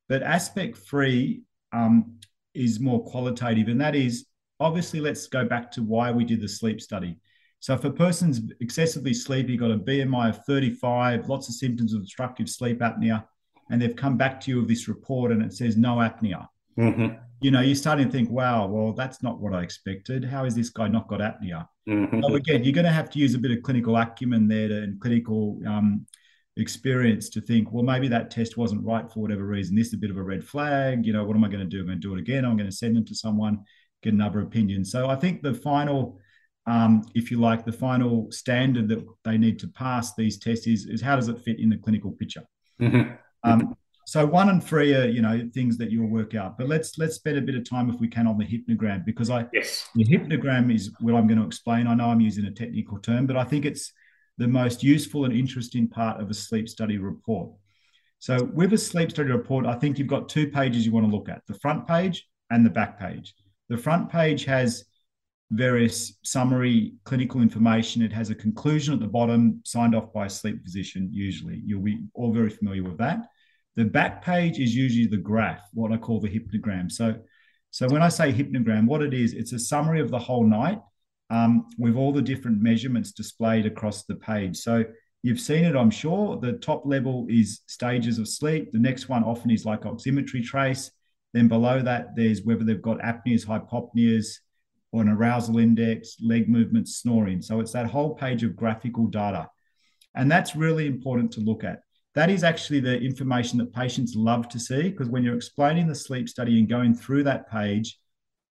But 0.09 0.23
aspect 0.23 0.77
three 0.79 1.43
um, 1.73 2.19
is 2.55 2.79
more 2.81 3.05
qualitative, 3.05 3.69
and 3.69 3.81
that 3.81 3.95
is 3.95 4.27
obviously, 4.61 5.01
let's 5.01 5.27
go 5.27 5.45
back 5.45 5.71
to 5.73 5.83
why 5.83 6.11
we 6.11 6.25
did 6.25 6.41
the 6.41 6.49
sleep 6.49 6.81
study. 6.81 7.19
So, 7.61 7.75
if 7.75 7.85
a 7.85 7.91
person's 7.91 8.41
excessively 8.61 9.15
sleepy, 9.15 9.57
got 9.57 9.71
a 9.71 9.79
BMI 9.79 10.29
of 10.29 10.45
35, 10.45 11.29
lots 11.29 11.49
of 11.49 11.55
symptoms 11.55 11.93
of 11.93 12.03
obstructive 12.03 12.49
sleep 12.49 12.81
apnea, 12.81 13.25
and 13.71 13.81
they've 13.81 13.97
come 13.97 14.17
back 14.17 14.41
to 14.43 14.51
you 14.51 14.59
with 14.59 14.69
this 14.69 14.89
report 14.89 15.33
and 15.33 15.43
it 15.43 15.53
says 15.53 15.77
no 15.77 15.97
apnea, 15.97 16.47
mm-hmm. 16.79 17.17
You 17.41 17.51
know, 17.51 17.61
you're 17.61 17.75
starting 17.75 18.07
to 18.07 18.13
think, 18.13 18.31
wow, 18.31 18.67
well, 18.67 18.93
that's 18.93 19.23
not 19.23 19.41
what 19.41 19.53
I 19.53 19.63
expected. 19.63 20.25
How 20.25 20.45
has 20.45 20.55
this 20.55 20.71
guy 20.71 20.89
not 20.89 21.09
got 21.09 21.21
apnea? 21.21 21.69
Mm-hmm. 21.89 22.23
So, 22.23 22.35
again, 22.35 22.65
you're 22.65 22.73
going 22.73 22.87
to 22.87 22.93
have 22.93 23.11
to 23.11 23.19
use 23.19 23.35
a 23.35 23.39
bit 23.39 23.51
of 23.51 23.63
clinical 23.63 23.97
acumen 23.97 24.49
there 24.49 24.69
to, 24.69 24.83
and 24.83 25.01
clinical 25.01 25.61
um, 25.67 26.07
experience 26.57 27.29
to 27.31 27.41
think, 27.41 27.73
well, 27.73 27.83
maybe 27.83 28.09
that 28.09 28.31
test 28.31 28.57
wasn't 28.57 28.85
right 28.85 29.11
for 29.11 29.21
whatever 29.21 29.45
reason. 29.45 29.77
This 29.77 29.89
is 29.89 29.95
a 29.95 29.99
bit 29.99 30.11
of 30.11 30.17
a 30.17 30.23
red 30.23 30.43
flag. 30.43 31.05
You 31.05 31.13
know, 31.13 31.25
what 31.25 31.37
am 31.37 31.45
I 31.45 31.49
going 31.49 31.61
to 31.61 31.67
do? 31.67 31.81
I'm 31.81 31.87
going 31.87 32.01
to 32.01 32.09
do 32.09 32.15
it 32.15 32.21
again. 32.21 32.45
I'm 32.45 32.57
going 32.57 32.71
to 32.71 32.77
send 32.77 32.97
them 32.97 33.05
to 33.05 33.15
someone 33.15 33.61
get 34.03 34.15
another 34.15 34.41
opinion. 34.41 34.85
So 34.85 35.09
I 35.09 35.17
think 35.17 35.43
the 35.43 35.55
final, 35.55 36.19
um, 36.67 37.03
if 37.15 37.31
you 37.31 37.39
like, 37.39 37.65
the 37.65 37.73
final 37.73 38.31
standard 38.31 38.89
that 38.89 39.05
they 39.25 39.37
need 39.37 39.59
to 39.61 39.69
pass 39.69 40.15
these 40.15 40.39
tests 40.39 40.67
is, 40.67 40.87
is 40.87 41.03
how 41.03 41.17
does 41.17 41.29
it 41.29 41.39
fit 41.41 41.61
in 41.61 41.69
the 41.69 41.77
clinical 41.77 42.13
picture? 42.13 42.43
Mm-hmm. 42.81 43.13
Um, 43.45 43.77
so 44.07 44.25
one 44.25 44.49
and 44.51 44.63
three 44.63 44.95
are 44.95 45.09
you 45.09 45.21
know 45.21 45.51
things 45.53 45.77
that 45.79 45.91
you'll 45.91 46.09
work 46.09 46.37
out, 46.37 46.57
but 46.57 46.69
let's 46.69 46.97
let's 46.97 47.17
spend 47.17 47.39
a 47.39 47.43
bit 47.43 47.57
of 47.57 47.69
time 47.69 47.91
if 47.91 47.99
we 48.01 48.07
can 48.07 48.29
on 48.29 48.39
the 48.39 48.45
hypnogram 48.45 49.05
because 49.05 49.31
I 49.31 49.47
yes 49.53 49.89
the 49.97 50.05
hypnogram 50.05 50.73
is 50.73 50.93
what 51.01 51.17
I'm 51.17 51.27
going 51.27 51.41
to 51.41 51.47
explain. 51.47 51.89
I 51.89 51.95
know 51.95 52.07
I'm 52.07 52.21
using 52.21 52.45
a 52.45 52.53
technical 52.53 53.01
term, 53.01 53.27
but 53.27 53.37
I 53.37 53.43
think 53.43 53.65
it's 53.65 53.93
the 54.39 54.47
most 54.47 54.85
useful 54.85 55.25
and 55.25 55.35
interesting 55.35 55.89
part 55.89 56.21
of 56.21 56.31
a 56.31 56.35
sleep 56.35 56.69
study 56.69 56.99
report. 56.99 57.51
So 58.21 58.45
with 58.55 58.73
a 58.75 58.79
sleep 58.79 59.11
study 59.11 59.33
report, 59.33 59.67
I 59.67 59.75
think 59.75 59.99
you've 59.99 60.07
got 60.07 60.29
two 60.29 60.51
pages 60.51 60.87
you 60.87 60.93
want 60.93 61.11
to 61.11 61.15
look 61.15 61.29
at: 61.29 61.43
the 61.49 61.59
front 61.59 61.89
page 61.89 62.29
and 62.51 62.65
the 62.65 62.71
back 62.71 63.01
page. 63.01 63.35
The 63.69 63.77
front 63.77 64.09
page 64.09 64.45
has 64.45 64.85
various 65.51 66.17
summary 66.23 66.95
clinical 67.05 67.41
information. 67.41 68.03
It 68.03 68.13
has 68.13 68.31
a 68.31 68.37
conclusion 68.37 68.95
at 68.95 69.01
the 69.01 69.09
bottom, 69.09 69.63
signed 69.65 69.97
off 69.97 70.13
by 70.13 70.27
a 70.27 70.31
sleep 70.31 70.63
physician, 70.63 71.09
usually. 71.13 71.61
You'll 71.67 71.83
be 71.83 72.05
all 72.15 72.33
very 72.33 72.51
familiar 72.51 72.85
with 72.85 72.99
that. 72.99 73.27
The 73.77 73.85
back 73.85 74.25
page 74.25 74.59
is 74.59 74.75
usually 74.75 75.07
the 75.07 75.17
graph, 75.19 75.61
what 75.75 75.93
I 75.93 75.99
call 75.99 76.21
the 76.21 76.29
hypnogram. 76.29 76.91
So, 76.91 77.15
so 77.71 77.87
when 77.89 78.03
I 78.03 78.09
say 78.09 78.33
hypnogram, 78.33 78.87
what 78.87 79.03
it 79.03 79.13
is, 79.13 79.35
it's 79.35 79.53
a 79.53 79.59
summary 79.59 80.01
of 80.01 80.11
the 80.11 80.19
whole 80.19 80.45
night 80.45 80.81
um, 81.29 81.67
with 81.79 81.95
all 81.95 82.13
the 82.13 82.23
different 82.23 82.63
measurements 82.63 83.13
displayed 83.13 83.67
across 83.67 84.05
the 84.05 84.15
page. 84.15 84.57
So 84.57 84.85
you've 85.23 85.41
seen 85.41 85.65
it, 85.65 85.77
I'm 85.77 85.91
sure. 85.91 86.39
The 86.41 86.55
top 86.55 86.85
level 86.87 87.27
is 87.29 87.61
stages 87.67 88.19
of 88.19 88.29
sleep. 88.29 88.73
The 88.73 88.79
next 88.79 89.09
one 89.09 89.25
often 89.25 89.51
is 89.51 89.67
like 89.67 89.83
oximetry 89.83 90.43
trace. 90.43 90.91
Then 91.35 91.49
below 91.49 91.83
that, 91.83 92.17
there's 92.17 92.43
whether 92.43 92.65
they've 92.65 92.81
got 92.81 92.99
apneas, 93.01 93.45
hypopneas, 93.45 94.39
or 94.93 95.03
an 95.03 95.09
arousal 95.11 95.59
index, 95.59 96.17
leg 96.23 96.49
movements, 96.49 96.97
snoring. 96.97 97.43
So 97.43 97.61
it's 97.61 97.73
that 97.73 97.91
whole 97.91 98.15
page 98.15 98.43
of 98.43 98.57
graphical 98.57 99.07
data. 99.07 99.51
And 100.15 100.31
that's 100.31 100.57
really 100.57 100.87
important 100.87 101.33
to 101.33 101.41
look 101.41 101.63
at. 101.63 101.81
That 102.17 102.31
is 102.31 102.45
actually 102.45 102.81
the 102.81 102.99
information 102.99 103.59
that 103.59 103.75
patients 103.75 104.15
love 104.17 104.49
to 104.49 104.59
see 104.59 104.89
because 104.89 105.11
when 105.11 105.23
you're 105.23 105.37
explaining 105.37 105.87
the 105.87 105.95
sleep 105.95 106.31
study 106.31 106.59
and 106.59 106.67
going 106.67 106.95
through 106.95 107.25
that 107.25 107.51
page, 107.51 107.99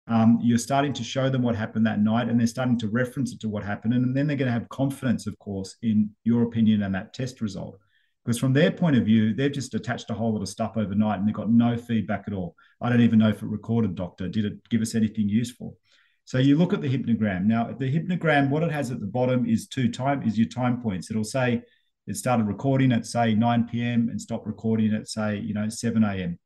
um, 0.06 0.38
you're 0.42 0.58
starting 0.58 0.92
to 0.92 1.02
show 1.02 1.30
them 1.30 1.40
what 1.40 1.56
happened 1.56 1.86
that 1.86 1.98
night 1.98 2.28
and 2.28 2.38
they're 2.38 2.46
starting 2.46 2.78
to 2.80 2.88
reference 2.88 3.32
it 3.32 3.40
to 3.40 3.48
what 3.48 3.64
happened. 3.64 3.94
And 3.94 4.14
then 4.14 4.26
they're 4.26 4.36
going 4.36 4.52
to 4.52 4.52
have 4.52 4.68
confidence, 4.68 5.26
of 5.26 5.38
course, 5.38 5.76
in 5.80 6.10
your 6.24 6.42
opinion 6.42 6.82
and 6.82 6.94
that 6.94 7.14
test 7.14 7.40
result. 7.40 7.78
Because 8.22 8.38
from 8.38 8.52
their 8.52 8.70
point 8.70 8.96
of 8.96 9.06
view, 9.06 9.32
they've 9.32 9.50
just 9.50 9.72
attached 9.72 10.10
a 10.10 10.14
whole 10.14 10.34
lot 10.34 10.42
of 10.42 10.48
stuff 10.50 10.76
overnight 10.76 11.20
and 11.20 11.26
they've 11.26 11.34
got 11.34 11.50
no 11.50 11.74
feedback 11.78 12.24
at 12.26 12.34
all. 12.34 12.54
I 12.82 12.90
don't 12.90 13.00
even 13.00 13.18
know 13.18 13.30
if 13.30 13.42
it 13.42 13.46
recorded, 13.46 13.94
doctor. 13.94 14.28
Did 14.28 14.44
it 14.44 14.68
give 14.68 14.82
us 14.82 14.94
anything 14.94 15.30
useful? 15.30 15.78
So 16.26 16.36
you 16.36 16.58
look 16.58 16.74
at 16.74 16.82
the 16.82 16.88
hypnogram. 16.88 17.46
Now, 17.46 17.72
the 17.72 17.90
hypnogram, 17.90 18.50
what 18.50 18.62
it 18.62 18.72
has 18.72 18.90
at 18.90 19.00
the 19.00 19.06
bottom 19.06 19.48
is 19.48 19.68
two 19.68 19.90
time 19.90 20.22
is 20.22 20.36
your 20.36 20.48
time 20.48 20.82
points. 20.82 21.10
It'll 21.10 21.24
say 21.24 21.62
it 22.06 22.16
started 22.16 22.46
recording 22.46 22.92
at 22.92 23.06
say 23.06 23.34
9 23.34 23.68
p.m. 23.68 24.08
and 24.08 24.20
stopped 24.20 24.46
recording 24.46 24.94
at 24.94 25.08
say 25.08 25.38
you 25.38 25.54
know 25.54 25.68
7 25.68 26.02
a.m. 26.04 26.38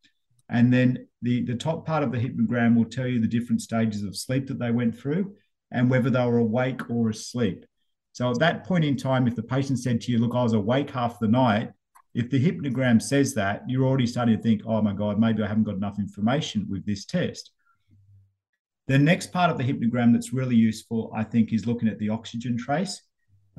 And 0.51 0.73
then 0.73 1.07
the, 1.21 1.43
the 1.45 1.57
top 1.57 1.85
part 1.85 2.03
of 2.03 2.11
the 2.11 2.19
hypnogram 2.19 2.75
will 2.75 2.87
tell 2.87 3.07
you 3.07 3.21
the 3.21 3.27
different 3.27 3.61
stages 3.61 4.03
of 4.03 4.17
sleep 4.17 4.47
that 4.47 4.59
they 4.59 4.71
went 4.71 4.99
through 4.99 5.35
and 5.71 5.91
whether 5.91 6.09
they 6.09 6.25
were 6.25 6.39
awake 6.39 6.89
or 6.89 7.11
asleep. 7.11 7.67
So 8.13 8.31
at 8.31 8.39
that 8.39 8.65
point 8.65 8.85
in 8.85 8.97
time, 8.97 9.27
if 9.27 9.37
the 9.37 9.43
patient 9.43 9.79
said 9.79 10.01
to 10.03 10.13
you, 10.13 10.19
Look, 10.19 10.35
I 10.35 10.43
was 10.43 10.55
awake 10.55 10.91
half 10.91 11.19
the 11.19 11.29
night, 11.29 11.73
if 12.15 12.31
the 12.31 12.43
hypnogram 12.43 13.01
says 13.01 13.35
that, 13.35 13.63
you're 13.69 13.87
already 13.87 14.07
starting 14.07 14.37
to 14.37 14.43
think, 14.43 14.63
Oh 14.67 14.81
my 14.81 14.93
God, 14.93 15.21
maybe 15.21 15.43
I 15.43 15.47
haven't 15.47 15.65
got 15.65 15.77
enough 15.77 15.99
information 15.99 16.67
with 16.71 16.87
this 16.87 17.05
test. 17.05 17.53
The 18.87 18.99
next 18.99 19.33
part 19.33 19.51
of 19.51 19.59
the 19.59 19.65
hypnogram 19.65 20.15
that's 20.15 20.33
really 20.33 20.57
useful, 20.57 21.13
I 21.15 21.23
think, 21.23 21.53
is 21.53 21.67
looking 21.67 21.89
at 21.89 21.99
the 21.99 22.09
oxygen 22.09 22.57
trace. 22.57 23.03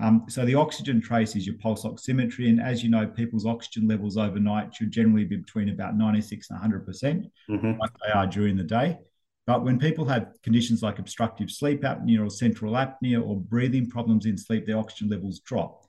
Um, 0.01 0.25
so 0.29 0.45
the 0.45 0.55
oxygen 0.55 1.01
trace 1.01 1.35
is 1.35 1.45
your 1.45 1.57
pulse 1.57 1.83
oximetry, 1.83 2.47
and 2.47 2.61
as 2.61 2.83
you 2.83 2.89
know, 2.89 3.05
people's 3.05 3.45
oxygen 3.45 3.87
levels 3.87 4.15
overnight 4.17 4.73
should 4.73 4.91
generally 4.91 5.25
be 5.25 5.37
between 5.37 5.69
about 5.69 5.97
96 5.97 6.49
and 6.49 6.57
100 6.57 6.85
percent, 6.85 7.25
mm-hmm. 7.49 7.79
like 7.79 7.91
they 8.05 8.11
are 8.11 8.27
during 8.27 8.55
the 8.55 8.63
day. 8.63 8.97
But 9.45 9.65
when 9.65 9.79
people 9.79 10.05
have 10.05 10.33
conditions 10.43 10.83
like 10.83 10.99
obstructive 10.99 11.49
sleep 11.49 11.81
apnea 11.81 12.25
or 12.25 12.29
central 12.29 12.73
apnea 12.73 13.25
or 13.25 13.35
breathing 13.35 13.89
problems 13.89 14.25
in 14.25 14.37
sleep, 14.37 14.65
their 14.65 14.77
oxygen 14.77 15.09
levels 15.09 15.39
drop. 15.39 15.85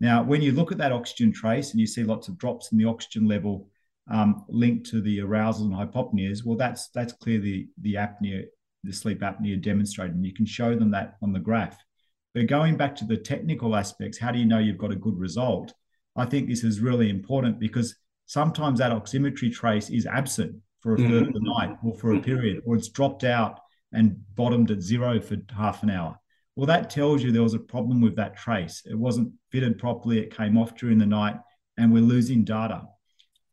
Now, 0.00 0.22
when 0.22 0.42
you 0.42 0.50
look 0.52 0.72
at 0.72 0.78
that 0.78 0.92
oxygen 0.92 1.30
trace 1.30 1.70
and 1.70 1.78
you 1.78 1.86
see 1.86 2.02
lots 2.02 2.26
of 2.26 2.38
drops 2.38 2.72
in 2.72 2.78
the 2.78 2.86
oxygen 2.86 3.28
level 3.28 3.68
um, 4.10 4.44
linked 4.48 4.86
to 4.90 5.00
the 5.00 5.20
arousal 5.20 5.66
and 5.66 5.74
hypopneas, 5.74 6.44
well, 6.44 6.56
that's 6.56 6.88
that's 6.88 7.12
clearly 7.12 7.68
the 7.80 7.94
apnea, 7.94 8.46
the 8.82 8.92
sleep 8.92 9.20
apnea 9.20 9.60
demonstrated, 9.62 10.16
and 10.16 10.26
you 10.26 10.34
can 10.34 10.46
show 10.46 10.74
them 10.74 10.90
that 10.90 11.18
on 11.22 11.32
the 11.32 11.38
graph. 11.38 11.78
But 12.34 12.46
going 12.46 12.76
back 12.76 12.96
to 12.96 13.04
the 13.04 13.16
technical 13.16 13.76
aspects, 13.76 14.18
how 14.18 14.32
do 14.32 14.38
you 14.38 14.46
know 14.46 14.58
you've 14.58 14.78
got 14.78 14.92
a 14.92 14.96
good 14.96 15.18
result? 15.18 15.74
I 16.16 16.24
think 16.24 16.48
this 16.48 16.64
is 16.64 16.80
really 16.80 17.10
important 17.10 17.58
because 17.58 17.96
sometimes 18.26 18.78
that 18.78 18.92
oximetry 18.92 19.52
trace 19.52 19.90
is 19.90 20.06
absent 20.06 20.56
for 20.80 20.94
a 20.94 20.98
third 20.98 21.08
mm-hmm. 21.08 21.28
of 21.28 21.32
the 21.34 21.54
night 21.58 21.76
or 21.84 21.94
for 21.94 22.14
a 22.14 22.20
period, 22.20 22.62
or 22.66 22.74
it's 22.74 22.88
dropped 22.88 23.24
out 23.24 23.60
and 23.92 24.16
bottomed 24.34 24.70
at 24.70 24.80
zero 24.80 25.20
for 25.20 25.36
half 25.54 25.82
an 25.82 25.90
hour. 25.90 26.18
Well, 26.56 26.66
that 26.66 26.90
tells 26.90 27.22
you 27.22 27.30
there 27.30 27.42
was 27.42 27.54
a 27.54 27.58
problem 27.58 28.00
with 28.00 28.16
that 28.16 28.36
trace. 28.36 28.82
It 28.84 28.98
wasn't 28.98 29.32
fitted 29.50 29.78
properly, 29.78 30.18
it 30.18 30.36
came 30.36 30.58
off 30.58 30.76
during 30.76 30.98
the 30.98 31.06
night, 31.06 31.36
and 31.76 31.92
we're 31.92 32.02
losing 32.02 32.44
data. 32.44 32.82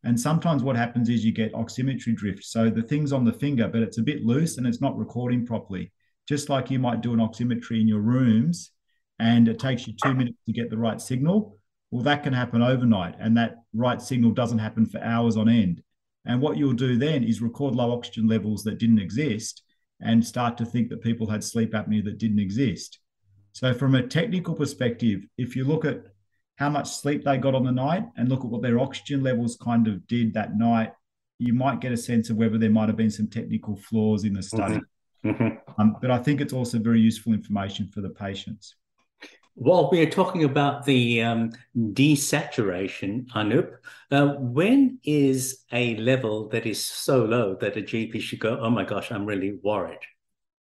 And 0.03 0.19
sometimes 0.19 0.63
what 0.63 0.75
happens 0.75 1.09
is 1.09 1.25
you 1.25 1.33
get 1.33 1.53
oximetry 1.53 2.15
drift. 2.15 2.45
So 2.45 2.69
the 2.69 2.81
thing's 2.81 3.11
on 3.11 3.25
the 3.25 3.33
finger, 3.33 3.67
but 3.67 3.81
it's 3.81 3.97
a 3.97 4.03
bit 4.03 4.25
loose 4.25 4.57
and 4.57 4.65
it's 4.65 4.81
not 4.81 4.97
recording 4.97 5.45
properly 5.45 5.91
just 6.29 6.47
like 6.47 6.69
you 6.69 6.77
might 6.77 7.01
do 7.01 7.11
an 7.11 7.19
oximetry 7.19 7.81
in 7.81 7.87
your 7.87 8.01
rooms 8.01 8.71
and 9.17 9.47
it 9.47 9.57
takes 9.57 9.87
you 9.87 9.93
two 10.01 10.13
minutes 10.13 10.37
to 10.45 10.53
get 10.53 10.69
the 10.69 10.77
right 10.77 11.01
signal. 11.01 11.57
Well, 11.89 12.03
that 12.03 12.21
can 12.21 12.33
happen 12.33 12.61
overnight, 12.61 13.15
and 13.19 13.35
that 13.35 13.55
right 13.73 13.99
signal 13.99 14.31
doesn't 14.31 14.59
happen 14.59 14.85
for 14.85 15.01
hours 15.01 15.35
on 15.35 15.49
end. 15.49 15.81
And 16.25 16.39
what 16.39 16.55
you'll 16.55 16.73
do 16.73 16.97
then 16.97 17.23
is 17.23 17.41
record 17.41 17.73
low 17.73 17.91
oxygen 17.91 18.27
levels 18.27 18.63
that 18.63 18.77
didn't 18.77 18.99
exist 18.99 19.63
and 19.99 20.23
start 20.23 20.55
to 20.59 20.65
think 20.65 20.89
that 20.89 21.01
people 21.01 21.27
had 21.27 21.43
sleep 21.43 21.73
apnea 21.73 22.05
that 22.05 22.19
didn't 22.19 22.39
exist. 22.39 22.99
So, 23.53 23.73
from 23.73 23.95
a 23.95 24.05
technical 24.05 24.53
perspective, 24.53 25.25
if 25.39 25.55
you 25.55 25.65
look 25.65 25.83
at 25.83 26.03
how 26.57 26.69
much 26.69 26.91
sleep 26.91 27.23
they 27.23 27.37
got 27.37 27.55
on 27.55 27.65
the 27.65 27.71
night 27.71 28.05
and 28.15 28.29
look 28.29 28.41
at 28.41 28.51
what 28.51 28.61
their 28.61 28.79
oxygen 28.79 29.23
levels 29.23 29.57
kind 29.59 29.87
of 29.87 30.05
did 30.05 30.35
that 30.35 30.55
night, 30.55 30.93
you 31.39 31.53
might 31.53 31.81
get 31.81 31.91
a 31.91 31.97
sense 31.97 32.29
of 32.29 32.37
whether 32.37 32.59
there 32.59 32.69
might 32.69 32.87
have 32.87 32.97
been 32.97 33.09
some 33.09 33.27
technical 33.27 33.75
flaws 33.75 34.25
in 34.25 34.33
the 34.33 34.43
study. 34.43 34.75
Mm-hmm. 34.75 34.83
Mm-hmm. 35.25 35.81
Um, 35.81 35.97
but 36.01 36.11
I 36.11 36.17
think 36.17 36.41
it's 36.41 36.53
also 36.53 36.79
very 36.79 36.99
useful 36.99 37.33
information 37.33 37.89
for 37.93 38.01
the 38.01 38.09
patients. 38.09 38.75
While 39.55 39.89
we 39.91 40.01
are 40.01 40.09
talking 40.09 40.45
about 40.45 40.85
the 40.85 41.21
um, 41.21 41.51
desaturation, 41.75 43.27
Anup, 43.35 43.71
uh, 44.09 44.35
when 44.37 44.99
is 45.03 45.65
a 45.73 45.97
level 45.97 46.47
that 46.49 46.65
is 46.65 46.83
so 46.83 47.25
low 47.25 47.55
that 47.55 47.75
a 47.75 47.81
GP 47.81 48.21
should 48.21 48.39
go, 48.39 48.57
oh 48.61 48.69
my 48.69 48.85
gosh, 48.85 49.11
I'm 49.11 49.25
really 49.25 49.59
worried? 49.61 49.99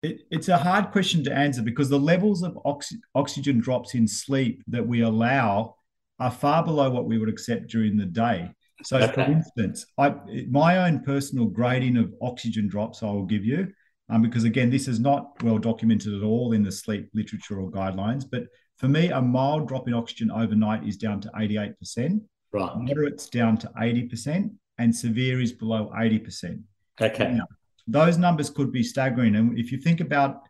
It, 0.03 0.21
it's 0.29 0.49
a 0.49 0.57
hard 0.57 0.91
question 0.91 1.23
to 1.23 1.33
answer 1.33 1.63
because 1.63 1.89
the 1.89 1.99
levels 1.99 2.43
of 2.43 2.59
oxy- 2.63 3.01
oxygen 3.15 3.59
drops 3.59 3.95
in 3.95 4.07
sleep 4.07 4.61
that 4.67 4.85
we 4.85 5.01
allow 5.01 5.77
are 6.19 6.31
far 6.31 6.63
below 6.63 6.91
what 6.91 7.05
we 7.05 7.17
would 7.17 7.29
accept 7.29 7.67
during 7.67 7.97
the 7.97 8.05
day. 8.05 8.51
So, 8.83 8.97
okay. 8.97 9.13
for 9.13 9.21
instance, 9.21 9.87
I, 9.97 10.13
my 10.49 10.85
own 10.85 10.99
personal 10.99 11.45
grading 11.45 11.97
of 11.97 12.13
oxygen 12.21 12.67
drops, 12.67 13.01
I 13.01 13.07
will 13.07 13.25
give 13.25 13.45
you 13.45 13.73
um, 14.09 14.21
because 14.21 14.43
again, 14.43 14.69
this 14.69 14.87
is 14.87 14.99
not 14.99 15.41
well 15.43 15.57
documented 15.57 16.13
at 16.13 16.23
all 16.23 16.53
in 16.53 16.63
the 16.63 16.71
sleep 16.71 17.09
literature 17.13 17.59
or 17.59 17.71
guidelines. 17.71 18.23
But 18.29 18.43
for 18.77 18.87
me, 18.87 19.09
a 19.09 19.21
mild 19.21 19.67
drop 19.67 19.87
in 19.87 19.93
oxygen 19.93 20.29
overnight 20.31 20.87
is 20.87 20.97
down 20.97 21.21
to 21.21 21.29
88%. 21.29 22.21
Right. 22.51 22.71
Moderate's 22.77 23.29
down 23.29 23.57
to 23.57 23.67
80%, 23.77 24.51
and 24.77 24.95
severe 24.95 25.41
is 25.41 25.51
below 25.51 25.91
80%. 25.95 26.61
Okay. 27.01 27.33
Now, 27.33 27.47
those 27.87 28.17
numbers 28.17 28.49
could 28.49 28.71
be 28.71 28.83
staggering. 28.83 29.35
And 29.35 29.57
if 29.57 29.71
you 29.71 29.79
think 29.79 30.01
about 30.01 30.43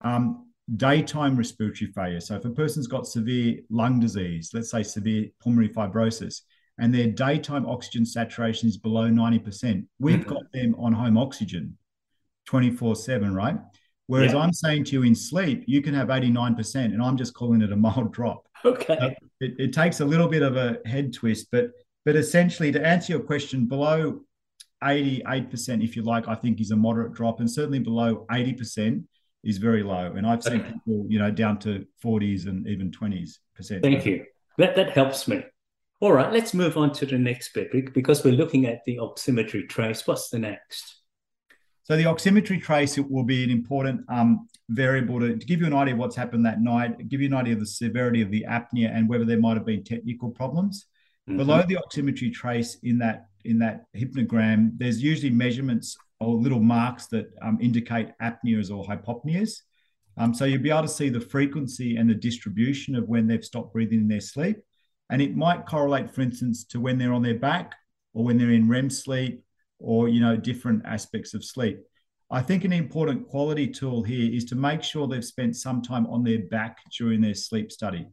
um, 0.00 0.48
daytime 0.76 1.36
respiratory 1.36 1.92
failure, 1.92 2.20
so 2.20 2.36
if 2.36 2.44
a 2.44 2.50
person's 2.50 2.86
got 2.86 3.06
severe 3.06 3.60
lung 3.70 4.00
disease, 4.00 4.50
let's 4.52 4.70
say 4.70 4.82
severe 4.82 5.26
pulmonary 5.40 5.72
fibrosis, 5.72 6.42
and 6.78 6.92
their 6.92 7.06
daytime 7.06 7.66
oxygen 7.66 8.04
saturation 8.04 8.68
is 8.68 8.76
below 8.76 9.08
90%, 9.08 9.86
we've 9.98 10.20
mm-hmm. 10.20 10.28
got 10.28 10.52
them 10.52 10.74
on 10.78 10.92
home 10.92 11.16
oxygen 11.16 11.76
24 12.46 12.96
7, 12.96 13.34
right? 13.34 13.56
Whereas 14.06 14.32
yeah. 14.32 14.38
I'm 14.38 14.52
saying 14.52 14.84
to 14.84 14.92
you 14.92 15.02
in 15.02 15.14
sleep, 15.14 15.64
you 15.66 15.82
can 15.82 15.92
have 15.94 16.08
89%, 16.08 16.76
and 16.76 17.02
I'm 17.02 17.16
just 17.16 17.34
calling 17.34 17.60
it 17.60 17.72
a 17.72 17.76
mild 17.76 18.12
drop. 18.12 18.46
Okay. 18.64 19.16
it, 19.40 19.54
it 19.58 19.72
takes 19.72 20.00
a 20.00 20.04
little 20.04 20.28
bit 20.28 20.42
of 20.42 20.56
a 20.56 20.78
head 20.86 21.12
twist, 21.12 21.48
but 21.52 21.70
but 22.04 22.16
essentially 22.16 22.70
to 22.72 22.84
answer 22.84 23.12
your 23.12 23.20
question, 23.20 23.66
below 23.66 24.20
88%, 24.82 25.82
if 25.82 25.96
you 25.96 26.02
like, 26.02 26.28
I 26.28 26.36
think 26.36 26.60
is 26.60 26.70
a 26.70 26.76
moderate 26.76 27.12
drop, 27.12 27.40
and 27.40 27.50
certainly 27.50 27.80
below 27.80 28.26
80% 28.30 29.04
is 29.42 29.58
very 29.58 29.82
low. 29.82 30.12
And 30.16 30.26
I've 30.26 30.42
seen 30.42 30.60
okay. 30.60 30.72
people, 30.72 31.06
you 31.08 31.18
know, 31.18 31.30
down 31.30 31.58
to 31.60 31.84
40s 32.04 32.46
and 32.46 32.66
even 32.68 32.90
20s 32.90 33.38
percent. 33.54 33.82
Thank 33.82 34.06
you. 34.06 34.24
That 34.58 34.76
that 34.76 34.90
helps 34.90 35.26
me. 35.26 35.44
All 36.00 36.12
right, 36.12 36.32
let's 36.32 36.52
move 36.52 36.76
on 36.76 36.92
to 36.94 37.06
the 37.06 37.18
next 37.18 37.54
bit 37.54 37.92
because 37.94 38.22
we're 38.22 38.34
looking 38.34 38.66
at 38.66 38.84
the 38.84 38.98
oximetry 38.98 39.68
trace. 39.68 40.06
What's 40.06 40.28
the 40.28 40.38
next? 40.38 40.96
So 41.86 41.96
the 41.96 42.02
oximetry 42.02 42.60
trace 42.60 42.98
it 42.98 43.08
will 43.08 43.22
be 43.22 43.44
an 43.44 43.50
important 43.50 44.00
um, 44.08 44.48
variable 44.68 45.20
to, 45.20 45.36
to, 45.36 45.46
give 45.46 45.60
you 45.60 45.66
an 45.66 45.72
idea 45.72 45.94
of 45.94 46.00
what's 46.00 46.16
happened 46.16 46.44
that 46.44 46.60
night, 46.60 47.08
give 47.08 47.20
you 47.20 47.28
an 47.28 47.34
idea 47.34 47.54
of 47.54 47.60
the 47.60 47.66
severity 47.66 48.22
of 48.22 48.30
the 48.32 48.44
apnea 48.48 48.90
and 48.92 49.08
whether 49.08 49.24
there 49.24 49.38
might 49.38 49.56
have 49.56 49.64
been 49.64 49.84
technical 49.84 50.28
problems. 50.28 50.86
Mm-hmm. 51.28 51.38
Below 51.38 51.62
the 51.62 51.76
oximetry 51.76 52.32
trace 52.32 52.78
in 52.82 52.98
that 52.98 53.28
in 53.44 53.60
that 53.60 53.84
hypnogram, 53.96 54.72
there's 54.76 55.00
usually 55.00 55.30
measurements 55.30 55.96
or 56.18 56.34
little 56.34 56.58
marks 56.58 57.06
that 57.06 57.26
um, 57.40 57.56
indicate 57.60 58.08
apneas 58.20 58.68
or 58.68 58.84
hypopneas. 58.84 59.60
Um, 60.16 60.34
so 60.34 60.44
you'll 60.44 60.62
be 60.62 60.70
able 60.70 60.82
to 60.82 60.88
see 60.88 61.08
the 61.08 61.20
frequency 61.20 61.98
and 61.98 62.10
the 62.10 62.14
distribution 62.14 62.96
of 62.96 63.06
when 63.08 63.28
they've 63.28 63.44
stopped 63.44 63.72
breathing 63.72 64.00
in 64.00 64.08
their 64.08 64.20
sleep. 64.20 64.56
And 65.08 65.22
it 65.22 65.36
might 65.36 65.66
correlate, 65.66 66.10
for 66.10 66.22
instance, 66.22 66.64
to 66.64 66.80
when 66.80 66.98
they're 66.98 67.12
on 67.12 67.22
their 67.22 67.38
back 67.38 67.76
or 68.12 68.24
when 68.24 68.38
they're 68.38 68.50
in 68.50 68.68
REM 68.68 68.90
sleep 68.90 69.44
or 69.78 70.08
you 70.08 70.20
know 70.20 70.36
different 70.36 70.84
aspects 70.86 71.34
of 71.34 71.44
sleep. 71.44 71.78
I 72.30 72.42
think 72.42 72.64
an 72.64 72.72
important 72.72 73.28
quality 73.28 73.68
tool 73.68 74.02
here 74.02 74.32
is 74.32 74.44
to 74.46 74.56
make 74.56 74.82
sure 74.82 75.06
they've 75.06 75.24
spent 75.24 75.56
some 75.56 75.80
time 75.80 76.06
on 76.06 76.24
their 76.24 76.40
back 76.50 76.78
during 76.98 77.20
their 77.20 77.34
sleep 77.34 77.70
study. 77.70 78.06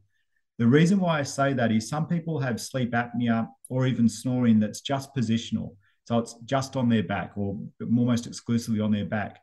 The 0.60 0.68
reason 0.68 1.00
why 1.00 1.20
I 1.20 1.24
say 1.24 1.54
that 1.54 1.72
is 1.72 1.90
some 1.90 2.06
people 2.08 2.40
have 2.40 2.62
sleep 2.62 2.92
apnea 2.92 3.48
or 3.70 3.88
even 3.88 4.08
snoring 4.08 4.60
that's 4.60 4.82
just 4.82 5.16
positional. 5.16 5.76
So 6.06 6.20
it's 6.20 6.36
just 6.46 6.76
on 6.76 6.90
their 6.90 7.02
back 7.02 7.32
or 7.36 7.60
almost 7.82 8.28
exclusively 8.28 8.80
on 8.80 8.92
their 8.92 9.06
back. 9.06 9.40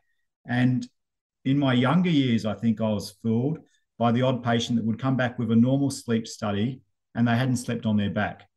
And 0.47 0.87
in 1.43 1.57
my 1.57 1.73
younger 1.73 2.09
years, 2.09 2.45
I 2.45 2.53
think 2.53 2.79
I 2.79 2.89
was 2.89 3.11
fooled 3.21 3.59
by 3.97 4.11
the 4.11 4.21
odd 4.21 4.43
patient 4.43 4.77
that 4.77 4.85
would 4.85 4.99
come 4.99 5.17
back 5.17 5.37
with 5.37 5.51
a 5.51 5.55
normal 5.55 5.91
sleep 5.91 6.27
study 6.27 6.81
and 7.13 7.27
they 7.27 7.35
hadn't 7.35 7.57
slept 7.57 7.85
on 7.85 7.97
their 7.97 8.09
back. 8.09 8.47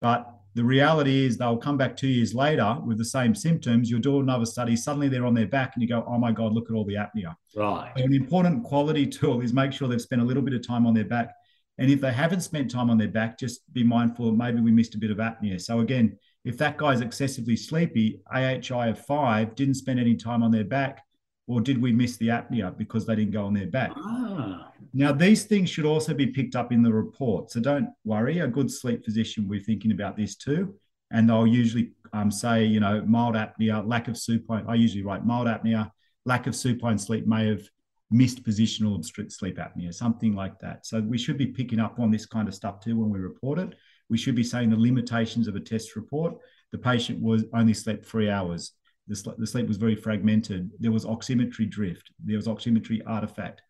But 0.00 0.26
the 0.54 0.64
reality 0.64 1.24
is 1.24 1.38
they'll 1.38 1.56
come 1.56 1.78
back 1.78 1.96
two 1.96 2.08
years 2.08 2.34
later 2.34 2.76
with 2.84 2.98
the 2.98 3.04
same 3.04 3.34
symptoms. 3.34 3.90
You'll 3.90 4.00
do 4.00 4.20
another 4.20 4.44
study. 4.44 4.76
Suddenly 4.76 5.08
they're 5.08 5.26
on 5.26 5.34
their 5.34 5.46
back, 5.46 5.72
and 5.74 5.82
you 5.82 5.88
go, 5.88 6.04
"Oh 6.06 6.18
my 6.18 6.32
God, 6.32 6.52
look 6.52 6.70
at 6.70 6.74
all 6.74 6.84
the 6.84 6.94
apnea." 6.94 7.34
Right. 7.56 7.92
So 7.96 8.04
an 8.04 8.14
important 8.14 8.64
quality 8.64 9.06
tool 9.06 9.40
is 9.40 9.52
make 9.52 9.72
sure 9.72 9.88
they've 9.88 10.00
spent 10.00 10.22
a 10.22 10.24
little 10.24 10.42
bit 10.42 10.54
of 10.54 10.66
time 10.66 10.86
on 10.86 10.94
their 10.94 11.04
back, 11.04 11.34
and 11.78 11.90
if 11.90 12.00
they 12.00 12.12
haven't 12.12 12.40
spent 12.40 12.70
time 12.70 12.90
on 12.90 12.98
their 12.98 13.08
back, 13.08 13.38
just 13.38 13.72
be 13.72 13.82
mindful. 13.82 14.32
Maybe 14.32 14.60
we 14.60 14.70
missed 14.70 14.94
a 14.94 14.98
bit 14.98 15.10
of 15.10 15.18
apnea. 15.18 15.60
So 15.60 15.80
again, 15.80 16.18
if 16.44 16.58
that 16.58 16.76
guy's 16.76 17.00
excessively 17.00 17.56
sleepy, 17.56 18.20
AHI 18.32 18.88
of 18.88 18.98
five, 18.98 19.54
didn't 19.54 19.74
spend 19.74 20.00
any 20.00 20.16
time 20.16 20.42
on 20.42 20.50
their 20.50 20.64
back, 20.64 21.02
or 21.46 21.60
did 21.60 21.80
we 21.80 21.92
miss 21.92 22.16
the 22.16 22.28
apnea 22.28 22.76
because 22.76 23.06
they 23.06 23.16
didn't 23.16 23.32
go 23.32 23.44
on 23.44 23.54
their 23.54 23.66
back? 23.66 23.92
Ah. 23.96 24.72
Now, 24.94 25.12
these 25.12 25.44
things 25.44 25.70
should 25.70 25.86
also 25.86 26.14
be 26.14 26.26
picked 26.26 26.54
up 26.54 26.70
in 26.70 26.82
the 26.82 26.92
report. 26.92 27.50
So 27.50 27.60
don't 27.60 27.88
worry, 28.04 28.40
a 28.40 28.46
good 28.46 28.70
sleep 28.70 29.04
physician 29.04 29.48
will 29.48 29.58
be 29.58 29.64
thinking 29.64 29.92
about 29.92 30.16
this 30.16 30.36
too. 30.36 30.74
And 31.10 31.28
they'll 31.28 31.46
usually 31.46 31.92
um, 32.12 32.30
say, 32.30 32.64
you 32.64 32.80
know, 32.80 33.02
mild 33.06 33.34
apnea, 33.34 33.86
lack 33.86 34.08
of 34.08 34.16
supine. 34.16 34.64
I 34.68 34.74
usually 34.74 35.02
write 35.02 35.26
mild 35.26 35.46
apnea, 35.46 35.90
lack 36.24 36.46
of 36.46 36.54
supine 36.54 36.98
sleep 36.98 37.26
may 37.26 37.48
have 37.48 37.62
missed 38.10 38.44
positional 38.44 38.94
obstructive 38.94 39.32
sleep 39.32 39.56
apnea, 39.56 39.92
something 39.92 40.34
like 40.34 40.58
that. 40.60 40.86
So 40.86 41.00
we 41.00 41.18
should 41.18 41.38
be 41.38 41.46
picking 41.46 41.80
up 41.80 41.98
on 41.98 42.10
this 42.10 42.26
kind 42.26 42.46
of 42.46 42.54
stuff 42.54 42.80
too 42.80 42.96
when 42.98 43.10
we 43.10 43.18
report 43.18 43.58
it. 43.58 43.74
We 44.10 44.18
should 44.18 44.34
be 44.34 44.44
saying 44.44 44.70
the 44.70 44.76
limitations 44.76 45.48
of 45.48 45.56
a 45.56 45.60
test 45.60 45.96
report. 45.96 46.34
The 46.70 46.78
patient 46.78 47.22
was 47.22 47.44
only 47.54 47.74
slept 47.74 48.04
three 48.04 48.28
hours. 48.28 48.72
The, 49.08 49.34
the 49.38 49.46
sleep 49.46 49.66
was 49.68 49.76
very 49.76 49.96
fragmented. 49.96 50.70
There 50.78 50.92
was 50.92 51.04
oximetry 51.04 51.68
drift. 51.68 52.10
There 52.24 52.36
was 52.36 52.46
oximetry 52.46 53.00
artifact. 53.06 53.62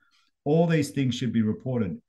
All 0.45 0.67
these 0.67 0.91
things 0.91 1.15
should 1.15 1.33
be 1.33 1.43
reported. 1.43 2.01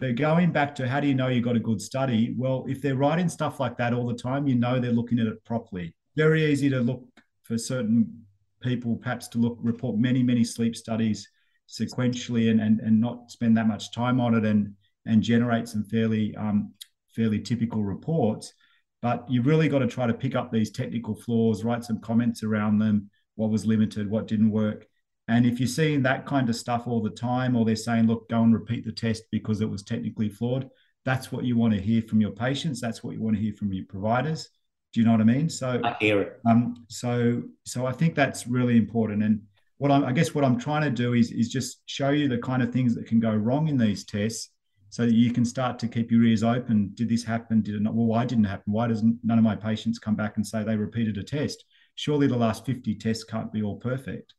But 0.00 0.16
going 0.16 0.50
back 0.52 0.74
to 0.76 0.88
how 0.88 1.00
do 1.00 1.06
you 1.06 1.14
know 1.14 1.28
you 1.28 1.40
got 1.40 1.56
a 1.56 1.60
good 1.60 1.80
study? 1.80 2.34
Well, 2.36 2.64
if 2.68 2.82
they're 2.82 2.96
writing 2.96 3.28
stuff 3.28 3.60
like 3.60 3.76
that 3.76 3.94
all 3.94 4.06
the 4.06 4.14
time, 4.14 4.48
you 4.48 4.54
know 4.54 4.80
they're 4.80 4.90
looking 4.90 5.18
at 5.20 5.26
it 5.26 5.44
properly. 5.44 5.94
Very 6.16 6.44
easy 6.44 6.68
to 6.70 6.80
look 6.80 7.04
for 7.44 7.56
certain 7.56 8.24
people, 8.62 8.96
perhaps 8.96 9.28
to 9.28 9.38
look 9.38 9.58
report 9.60 9.98
many, 9.98 10.22
many 10.22 10.44
sleep 10.44 10.74
studies 10.74 11.28
sequentially 11.68 12.50
and, 12.50 12.60
and, 12.60 12.80
and 12.80 13.00
not 13.00 13.30
spend 13.30 13.56
that 13.56 13.68
much 13.68 13.92
time 13.92 14.20
on 14.20 14.34
it 14.34 14.44
and, 14.44 14.74
and 15.06 15.22
generate 15.22 15.68
some 15.68 15.84
fairly 15.84 16.34
um, 16.36 16.72
fairly 17.14 17.40
typical 17.40 17.84
reports. 17.84 18.52
But 19.02 19.26
you've 19.28 19.46
really 19.46 19.68
got 19.68 19.80
to 19.80 19.88
try 19.88 20.06
to 20.06 20.14
pick 20.14 20.34
up 20.34 20.50
these 20.50 20.70
technical 20.70 21.14
flaws, 21.14 21.64
write 21.64 21.84
some 21.84 22.00
comments 22.00 22.42
around 22.42 22.78
them, 22.78 23.10
what 23.34 23.50
was 23.50 23.66
limited, 23.66 24.08
what 24.08 24.28
didn't 24.28 24.50
work. 24.50 24.86
And 25.28 25.44
if 25.44 25.60
you're 25.60 25.66
seeing 25.66 26.02
that 26.02 26.24
kind 26.26 26.48
of 26.48 26.56
stuff 26.56 26.86
all 26.86 27.02
the 27.02 27.10
time, 27.10 27.56
or 27.56 27.64
they're 27.64 27.76
saying, 27.76 28.06
look, 28.06 28.28
go 28.28 28.42
and 28.42 28.54
repeat 28.54 28.84
the 28.84 28.92
test 28.92 29.24
because 29.30 29.60
it 29.60 29.68
was 29.68 29.82
technically 29.82 30.28
flawed, 30.28 30.68
that's 31.04 31.32
what 31.32 31.44
you 31.44 31.56
want 31.56 31.74
to 31.74 31.80
hear 31.80 32.02
from 32.02 32.20
your 32.20 32.30
patients. 32.30 32.80
That's 32.80 33.02
what 33.02 33.14
you 33.14 33.22
want 33.22 33.36
to 33.36 33.42
hear 33.42 33.54
from 33.54 33.72
your 33.72 33.84
providers. 33.86 34.48
Do 34.92 35.00
you 35.00 35.06
know 35.06 35.12
what 35.12 35.20
I 35.20 35.24
mean? 35.24 35.48
So 35.48 35.80
I 35.82 35.96
hear 35.98 36.20
it. 36.20 36.40
Um, 36.46 36.84
so 36.88 37.42
so 37.64 37.86
I 37.86 37.92
think 37.92 38.14
that's 38.14 38.46
really 38.46 38.76
important. 38.76 39.22
And 39.22 39.42
what 39.78 39.90
I'm, 39.90 40.04
I 40.04 40.12
guess 40.12 40.34
what 40.34 40.44
I'm 40.44 40.60
trying 40.60 40.82
to 40.82 40.90
do 40.90 41.14
is 41.14 41.32
is 41.32 41.48
just 41.48 41.82
show 41.86 42.10
you 42.10 42.28
the 42.28 42.38
kind 42.38 42.62
of 42.62 42.72
things 42.72 42.94
that 42.94 43.06
can 43.06 43.18
go 43.18 43.34
wrong 43.34 43.68
in 43.68 43.78
these 43.78 44.04
tests, 44.04 44.50
so 44.92 45.06
that 45.06 45.14
you 45.14 45.32
can 45.32 45.46
start 45.46 45.78
to 45.78 45.88
keep 45.88 46.10
your 46.10 46.22
ears 46.22 46.42
open. 46.42 46.90
Did 46.92 47.08
this 47.08 47.24
happen? 47.24 47.62
Did 47.62 47.76
it 47.76 47.80
not? 47.80 47.94
Well, 47.94 48.04
why 48.04 48.26
didn't 48.26 48.44
it 48.44 48.48
happen? 48.48 48.74
Why 48.74 48.88
doesn't 48.88 49.18
none 49.24 49.38
of 49.38 49.44
my 49.44 49.56
patients 49.56 49.98
come 49.98 50.14
back 50.14 50.36
and 50.36 50.46
say 50.46 50.62
they 50.62 50.76
repeated 50.76 51.16
a 51.16 51.22
test? 51.22 51.64
Surely 51.94 52.26
the 52.26 52.36
last 52.36 52.66
50 52.66 52.96
tests 52.96 53.24
can't 53.24 53.50
be 53.50 53.62
all 53.62 53.76
perfect. 53.76 54.34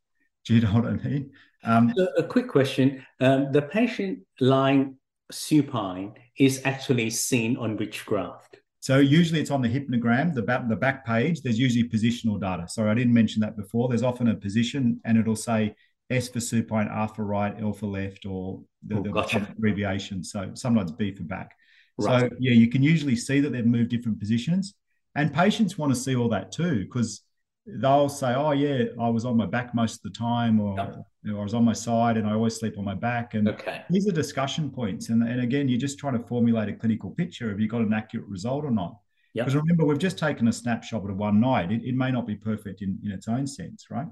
Do 0.45 0.53
you 0.53 0.62
know 0.62 0.74
what 0.74 0.86
I 0.86 0.93
mean? 0.93 1.31
Um, 1.63 1.91
a, 1.98 2.22
a, 2.22 2.24
quick 2.24 2.48
question: 2.48 3.03
um, 3.19 3.51
the 3.51 3.63
patient 3.63 4.19
lying 4.39 4.95
supine 5.31 6.13
is 6.38 6.62
actually 6.65 7.10
seen 7.10 7.57
on 7.57 7.75
which 7.75 8.05
graph? 8.05 8.48
So 8.79 9.00
usually 9.00 9.41
it's 9.41 9.50
on 9.50 9.63
the 9.63 9.69
hypnogram, 9.69 10.36
the 10.36 10.43
back, 10.43 10.69
the 10.69 10.75
back 10.75 11.03
page. 11.03 11.41
There's 11.41 11.57
usually 11.57 11.89
positional 11.89 12.39
data. 12.39 12.67
Sorry, 12.67 12.91
I 12.91 12.93
didn't 12.93 13.13
mention 13.13 13.41
that 13.41 13.57
before. 13.57 13.88
There's 13.88 14.03
often 14.03 14.27
a 14.27 14.36
position, 14.36 15.01
and 15.03 15.17
it'll 15.17 15.36
say 15.36 15.74
S 16.13 16.29
for 16.29 16.39
supine, 16.39 16.88
R 16.88 17.08
for 17.08 17.25
right, 17.25 17.55
L 17.60 17.74
for 17.74 17.88
left, 17.88 18.25
or 18.25 18.62
the, 18.86 18.98
oh, 18.98 19.03
gotcha. 19.03 19.48
abbreviation. 19.58 20.24
So 20.24 20.51
sometimes 20.53 20.91
B 20.91 21.13
for 21.13 21.24
back. 21.24 21.55
Right. 21.98 22.32
So 22.32 22.36
yeah, 22.39 22.53
you 22.53 22.70
can 22.70 22.82
usually 22.84 23.15
see 23.15 23.39
that 23.39 23.51
they've 23.51 23.65
moved 23.65 23.89
different 23.89 24.20
positions, 24.20 24.74
and 25.15 25.34
patients 25.34 25.77
want 25.77 25.93
to 25.93 26.00
see 26.00 26.15
all 26.15 26.29
that 26.29 26.51
too 26.51 26.86
because 26.86 27.22
they'll 27.65 28.10
say, 28.10 28.34
"Oh 28.34 28.51
yeah, 28.51 28.86
I 29.00 29.10
was 29.10 29.25
on 29.25 29.38
my 29.38 29.46
back 29.46 29.75
most 29.75 29.98
of 29.98 30.03
the 30.03 30.17
time," 30.17 30.60
or, 30.60 30.79
or 30.79 31.39
"I 31.39 31.43
was 31.43 31.53
on 31.53 31.63
my 31.63 31.74
side, 31.74 32.17
and 32.17 32.27
I 32.27 32.34
always 32.34 32.55
sleep 32.55 32.77
on 32.77 32.86
my 32.86 32.96
back." 32.96 33.36
And 33.36 33.48
okay. 33.50 33.84
these 33.89 34.08
are 34.08 34.12
discussion 34.12 34.72
points. 34.72 35.10
And 35.10 35.24
and 35.24 35.41
again, 35.41 35.70
you're 35.70 35.79
just 35.79 36.00
trying 36.00 36.17
to 36.20 36.27
formulate 36.27 36.70
a 36.70 36.74
clinical 36.74 37.12
picture. 37.12 37.50
Have 37.50 37.60
you 37.60 37.67
got 37.67 37.82
an 37.82 37.93
accurate 37.93 38.27
result 38.27 38.65
or 38.65 38.72
not? 38.72 38.98
Because 39.34 39.53
yep. 39.53 39.63
remember, 39.63 39.86
we've 39.86 39.98
just 39.98 40.17
taken 40.20 40.48
a 40.48 40.53
snapshot 40.53 41.10
of 41.10 41.17
one 41.17 41.39
night. 41.39 41.71
It, 41.71 41.84
it 41.84 41.95
may 41.95 42.12
not 42.12 42.28
be 42.28 42.36
perfect 42.36 42.82
in, 42.84 42.99
in 43.04 43.12
its 43.12 43.28
own 43.28 43.47
sense, 43.47 43.88
right? 43.89 44.08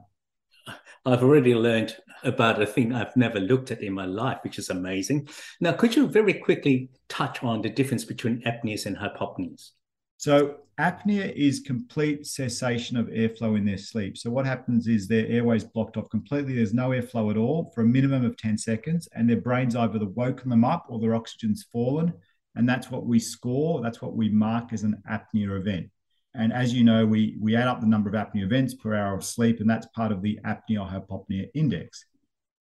I've 1.06 1.24
already 1.24 1.56
learned 1.56 1.96
about 2.24 2.62
a 2.62 2.66
thing 2.66 2.94
I've 2.94 3.16
never 3.16 3.40
looked 3.40 3.72
at 3.72 3.82
in 3.82 3.94
my 3.94 4.06
life, 4.06 4.40
which 4.44 4.60
is 4.60 4.70
amazing. 4.70 5.28
Now, 5.60 5.74
could 5.74 5.96
you 5.96 6.08
very 6.08 6.36
quickly 6.36 6.90
touch 7.10 7.44
on 7.44 7.62
the 7.62 7.70
difference 7.70 8.06
between 8.06 8.44
apneas 8.44 8.86
and 8.86 8.96
hypopneas? 8.96 9.72
So, 10.18 10.58
apnea 10.80 11.34
is 11.36 11.62
complete 11.62 12.28
cessation 12.28 12.98
of 12.98 13.08
airflow 13.08 13.58
in 13.58 13.66
their 13.66 13.80
sleep. 13.80 14.18
So, 14.18 14.30
what 14.30 14.46
happens 14.46 14.88
is 14.88 15.08
their 15.08 15.26
airways 15.26 15.64
blocked 15.64 15.98
off 15.98 16.10
completely. 16.12 16.54
There's 16.54 16.76
no 16.76 16.90
airflow 16.90 17.32
at 17.32 17.38
all 17.38 17.72
for 17.74 17.82
a 17.82 17.86
minimum 17.86 18.24
of 18.24 18.38
10 18.38 18.60
seconds, 18.60 19.10
and 19.16 19.28
their 19.28 19.42
brain's 19.42 19.76
either 19.76 20.06
woken 20.06 20.50
them 20.50 20.64
up 20.64 20.86
or 20.90 21.00
their 21.00 21.16
oxygen's 21.16 21.64
fallen. 21.64 22.14
And 22.56 22.70
that's 22.70 22.92
what 22.92 23.06
we 23.06 23.20
score, 23.20 23.82
that's 23.82 24.02
what 24.02 24.16
we 24.16 24.30
mark 24.30 24.74
as 24.74 24.84
an 24.84 25.02
apnea 25.10 25.58
event. 25.60 25.90
And 26.34 26.54
as 26.54 26.74
you 26.74 26.84
know, 26.84 27.06
we, 27.06 27.38
we 27.42 27.56
add 27.56 27.68
up 27.68 27.82
the 27.82 27.88
number 27.88 28.10
of 28.10 28.16
apnea 28.16 28.44
events 28.44 28.74
per 28.74 28.96
hour 28.96 29.16
of 29.16 29.24
sleep, 29.24 29.60
and 29.60 29.70
that's 29.70 29.88
part 29.88 30.12
of 30.12 30.22
the 30.22 30.40
apnea 30.46 30.90
hypopnea 30.90 31.50
index. 31.54 32.06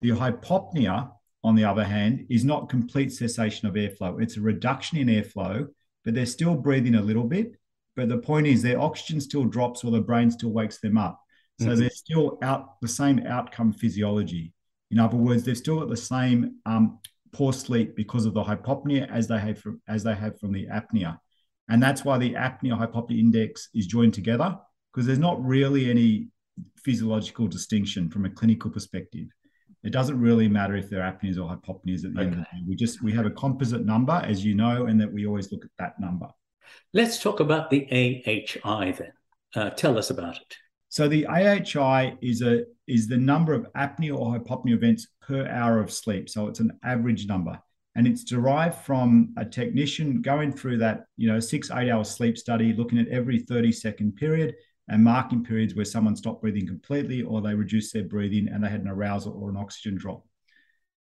The 0.01 0.09
hypopnea, 0.09 1.09
on 1.43 1.55
the 1.55 1.63
other 1.63 1.85
hand, 1.85 2.25
is 2.29 2.43
not 2.43 2.69
complete 2.69 3.11
cessation 3.13 3.67
of 3.67 3.75
airflow. 3.75 4.21
It's 4.21 4.37
a 4.37 4.41
reduction 4.41 4.97
in 4.97 5.07
airflow 5.07 5.67
but 6.03 6.13
they're 6.13 6.25
still 6.25 6.55
breathing 6.55 6.95
a 6.95 7.01
little 7.01 7.23
bit. 7.23 7.55
But 7.95 8.09
the 8.09 8.17
point 8.17 8.47
is, 8.47 8.61
their 8.61 8.79
oxygen 8.79 9.19
still 9.19 9.45
drops 9.45 9.83
or 9.83 9.91
the 9.91 10.01
brain 10.01 10.31
still 10.31 10.51
wakes 10.51 10.79
them 10.79 10.97
up. 10.97 11.19
So 11.59 11.67
mm-hmm. 11.67 11.79
they're 11.79 11.89
still 11.89 12.37
out 12.41 12.79
the 12.81 12.87
same 12.87 13.19
outcome 13.27 13.73
physiology. 13.73 14.53
In 14.89 14.99
other 14.99 15.17
words, 15.17 15.43
they've 15.43 15.57
still 15.57 15.79
got 15.79 15.89
the 15.89 15.97
same 15.97 16.55
um, 16.65 16.99
poor 17.33 17.53
sleep 17.53 17.95
because 17.95 18.25
of 18.25 18.33
the 18.33 18.43
hypopnea 18.43 19.09
as 19.11 19.27
they 19.27 19.39
have 19.39 19.59
from, 19.59 19.81
as 19.87 20.03
they 20.03 20.15
have 20.15 20.39
from 20.39 20.53
the 20.53 20.67
apnea, 20.67 21.17
and 21.71 21.81
that's 21.81 22.05
why 22.05 22.17
the 22.17 22.33
apnea 22.33 22.77
hypopnea 22.77 23.19
index 23.19 23.69
is 23.73 23.87
joined 23.87 24.13
together 24.13 24.55
because 24.93 25.07
there's 25.07 25.19
not 25.19 25.43
really 25.43 25.89
any 25.89 26.27
physiological 26.77 27.47
distinction 27.47 28.09
from 28.09 28.25
a 28.25 28.29
clinical 28.29 28.69
perspective 28.69 29.27
it 29.83 29.91
doesn't 29.91 30.19
really 30.19 30.47
matter 30.47 30.75
if 30.75 30.89
they're 30.89 31.01
apneas 31.01 31.37
or 31.37 31.49
hypopneas 31.49 32.05
at 32.05 32.13
the 32.13 32.19
okay. 32.19 32.27
end 32.27 32.33
of 32.33 32.37
the 32.37 32.43
day. 32.43 32.63
We 32.67 32.75
just 32.75 33.01
we 33.01 33.11
have 33.13 33.25
a 33.25 33.31
composite 33.31 33.83
number, 33.83 34.13
as 34.13 34.45
you 34.45 34.53
know, 34.53 34.85
and 34.85 35.01
that 35.01 35.11
we 35.11 35.25
always 35.25 35.51
look 35.51 35.65
at 35.65 35.71
that 35.79 35.99
number. 35.99 36.27
Let's 36.93 37.21
talk 37.21 37.39
about 37.39 37.69
the 37.69 37.87
AHI 37.91 38.91
then. 38.91 39.13
Uh, 39.55 39.69
tell 39.71 39.97
us 39.97 40.09
about 40.09 40.37
it. 40.37 40.55
So 40.89 41.07
the 41.07 41.25
AHI 41.25 42.17
is 42.21 42.41
a 42.41 42.65
is 42.87 43.07
the 43.07 43.17
number 43.17 43.53
of 43.53 43.65
apnea 43.73 44.15
or 44.15 44.37
hypopnea 44.37 44.73
events 44.73 45.07
per 45.21 45.47
hour 45.47 45.79
of 45.79 45.91
sleep. 45.91 46.29
So 46.29 46.47
it's 46.47 46.59
an 46.59 46.77
average 46.83 47.25
number, 47.25 47.59
and 47.95 48.07
it's 48.07 48.23
derived 48.23 48.79
from 48.79 49.33
a 49.37 49.45
technician 49.45 50.21
going 50.21 50.51
through 50.53 50.77
that 50.77 51.05
you 51.17 51.27
know 51.27 51.39
six 51.39 51.69
eight 51.71 51.89
hour 51.89 52.03
sleep 52.03 52.37
study, 52.37 52.73
looking 52.73 52.99
at 52.99 53.07
every 53.09 53.39
thirty 53.39 53.71
second 53.71 54.15
period 54.15 54.55
and 54.91 55.03
marking 55.03 55.43
periods 55.43 55.73
where 55.73 55.85
someone 55.85 56.15
stopped 56.15 56.41
breathing 56.41 56.67
completely 56.67 57.21
or 57.21 57.41
they 57.41 57.55
reduced 57.55 57.93
their 57.93 58.03
breathing 58.03 58.49
and 58.49 58.63
they 58.63 58.69
had 58.69 58.81
an 58.81 58.89
arousal 58.89 59.33
or 59.33 59.49
an 59.49 59.57
oxygen 59.57 59.95
drop. 59.95 60.25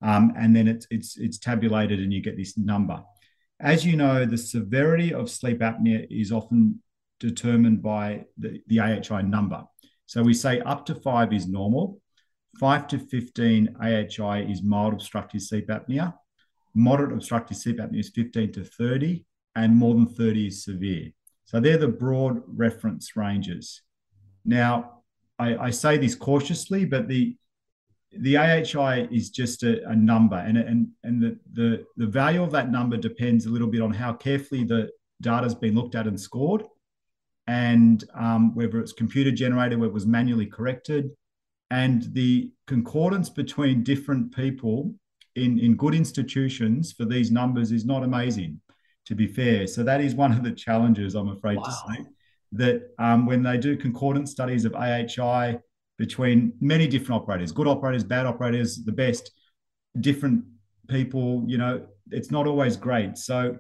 Um, 0.01 0.33
and 0.37 0.57
then 0.57 0.69
it's, 0.69 0.87
it's, 0.91 1.19
it's 1.19 1.39
tabulated 1.39 2.01
and 2.01 2.13
you 2.13 2.23
get 2.23 2.37
this 2.37 2.57
number. 2.57 3.03
As 3.61 3.85
you 3.85 3.97
know, 3.97 4.25
the 4.25 4.39
severity 4.39 5.13
of 5.13 5.31
sleep 5.31 5.61
apnea 5.61 6.07
is 6.11 6.33
often 6.33 6.83
determined 7.21 7.83
by 7.83 8.25
the, 8.39 8.61
the 8.67 8.81
AHI 8.81 9.23
number. 9.23 9.65
So 10.07 10.23
we 10.23 10.35
say 10.35 10.61
up 10.61 10.87
to 10.87 10.95
five 10.95 11.33
is 11.33 11.47
normal, 11.47 12.01
five 12.59 12.87
to 12.89 12.99
15 12.99 13.77
AHI 13.83 14.51
is 14.51 14.63
mild 14.63 14.95
obstructive 14.95 15.43
sleep 15.43 15.69
apnea, 15.69 16.15
moderate 16.75 17.13
obstructive 17.13 17.57
sleep 17.57 17.79
apnea 17.79 18.01
is 18.01 18.11
15 18.11 18.53
to 18.53 18.65
30, 18.65 19.25
and 19.57 19.77
more 19.77 19.95
than 19.95 20.07
30 20.07 20.49
is 20.49 20.65
severe. 20.65 21.11
So 21.45 21.61
they're 21.61 21.79
the 21.79 21.89
broad 21.89 22.43
reference 22.47 23.17
ranges. 23.17 23.83
Now, 24.45 25.03
I, 25.39 25.57
I 25.57 25.71
say 25.71 25.99
this 25.99 26.15
cautiously, 26.15 26.85
but 26.85 27.09
the 27.09 27.37
the 28.17 28.37
AHI 28.37 29.09
is 29.11 29.31
just 29.31 29.65
a, 29.65 29.85
a 29.89 29.97
number, 29.97 30.37
and 30.37 30.57
and 30.57 30.89
and 31.03 31.21
the, 31.21 31.39
the 31.53 31.85
the 31.97 32.07
value 32.07 32.43
of 32.43 32.53
that 32.53 32.71
number 32.71 32.97
depends 32.97 33.47
a 33.47 33.51
little 33.51 33.67
bit 33.69 33.81
on 33.81 33.93
how 33.93 34.13
carefully 34.13 34.65
the 34.65 34.91
data 35.21 35.45
has 35.45 35.55
been 35.55 35.75
looked 35.75 35.95
at 35.95 36.07
and 36.07 36.21
scored, 36.21 36.63
and 37.47 38.05
um, 38.15 38.55
whether 38.55 38.79
it's 38.79 38.93
computer 38.93 39.33
generated, 39.33 39.79
whether 39.79 39.91
it 39.91 39.95
was 39.95 40.07
manually 40.07 40.47
corrected, 40.47 41.11
and 41.71 42.15
the 42.15 42.53
concordance 42.67 43.29
between 43.29 43.83
different 43.83 44.35
people 44.35 44.95
in 45.37 45.59
in 45.59 45.77
good 45.77 45.95
institutions 45.95 46.93
for 46.93 47.05
these 47.05 47.31
numbers 47.31 47.73
is 47.73 47.85
not 47.85 48.03
amazing 48.03 48.61
to 49.07 49.15
be 49.15 49.27
fair. 49.27 49.67
So 49.67 49.83
that 49.83 50.01
is 50.01 50.15
one 50.15 50.33
of 50.33 50.43
the 50.43 50.53
challenges, 50.53 51.15
I'm 51.15 51.29
afraid 51.29 51.59
wow. 51.59 51.65
to 51.65 51.71
say, 51.73 52.07
that 52.53 52.83
um, 52.99 53.27
when 53.27 53.43
they 53.43 53.59
do 53.59 53.77
concordant 53.77 54.29
studies 54.29 54.65
of 54.65 54.75
AHI 54.75 55.59
between 55.99 56.53
many 56.61 56.87
different 56.87 57.23
operators, 57.23 57.53
good 57.53 57.67
operators, 57.67 58.05
bad 58.05 58.27
operators, 58.27 58.83
the 58.85 58.93
best, 58.93 59.31
different 60.01 60.45
people, 60.89 61.45
you 61.47 61.59
know, 61.59 61.87
it's 62.11 62.31
not 62.31 62.47
always 62.47 62.77
great. 62.77 63.17
So 63.19 63.57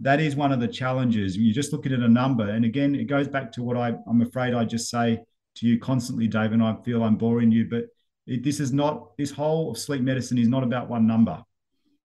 that 0.00 0.20
is 0.20 0.36
one 0.36 0.52
of 0.52 0.60
the 0.60 0.68
challenges. 0.68 1.36
You're 1.36 1.54
just 1.54 1.72
looking 1.72 1.92
at 1.92 2.00
a 2.00 2.08
number. 2.08 2.48
And 2.48 2.64
again, 2.64 2.94
it 2.94 3.04
goes 3.04 3.28
back 3.28 3.52
to 3.52 3.62
what 3.62 3.76
I, 3.76 3.94
I'm 4.08 4.22
afraid 4.22 4.54
I 4.54 4.64
just 4.64 4.90
say 4.90 5.20
to 5.56 5.66
you 5.66 5.78
constantly, 5.78 6.28
Dave, 6.28 6.52
and 6.52 6.62
I 6.62 6.76
feel 6.84 7.02
I'm 7.02 7.16
boring 7.16 7.50
you, 7.50 7.66
but 7.68 7.84
It, 8.28 8.44
this 8.44 8.60
is 8.60 8.72
not, 8.72 9.16
this 9.16 9.30
whole 9.30 9.70
of 9.70 9.78
sleep 9.78 10.02
medicine 10.02 10.38
is 10.38 10.48
not 10.48 10.62
about 10.62 10.88
one 10.88 11.06
number. 11.06 11.42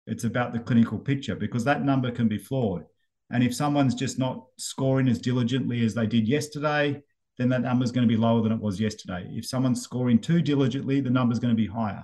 It's 0.08 0.23
about 0.23 0.51
the 0.51 0.60
clinical 0.60 0.97
picture 0.97 1.36
because 1.36 1.63
that 1.65 1.84
number 1.84 2.12
can 2.12 2.27
be 2.27 2.38
flawed. 2.38 2.86
And 3.30 3.43
if 3.43 3.53
someone's 3.53 3.93
just 3.93 4.17
not 4.17 4.45
scoring 4.58 5.08
as 5.08 5.19
diligently 5.19 5.86
as 5.86 5.93
they 5.93 6.08
did 6.08 6.27
yesterday, 6.27 7.01
then 7.38 7.49
that 7.49 7.62
number 7.62 7.86
is 7.86 7.91
going 7.91 8.08
to 8.08 8.13
be 8.13 8.19
lower 8.19 8.41
than 8.41 8.51
it 8.51 8.60
was 8.60 8.80
yesterday. 8.80 9.27
If 9.32 9.45
someone's 9.45 9.82
scoring 9.82 10.19
too 10.19 10.41
diligently, 10.41 11.01
the 11.01 11.10
number 11.10 11.34
is 11.34 11.39
going 11.39 11.56
to 11.56 11.62
be 11.62 11.67
higher. 11.67 12.03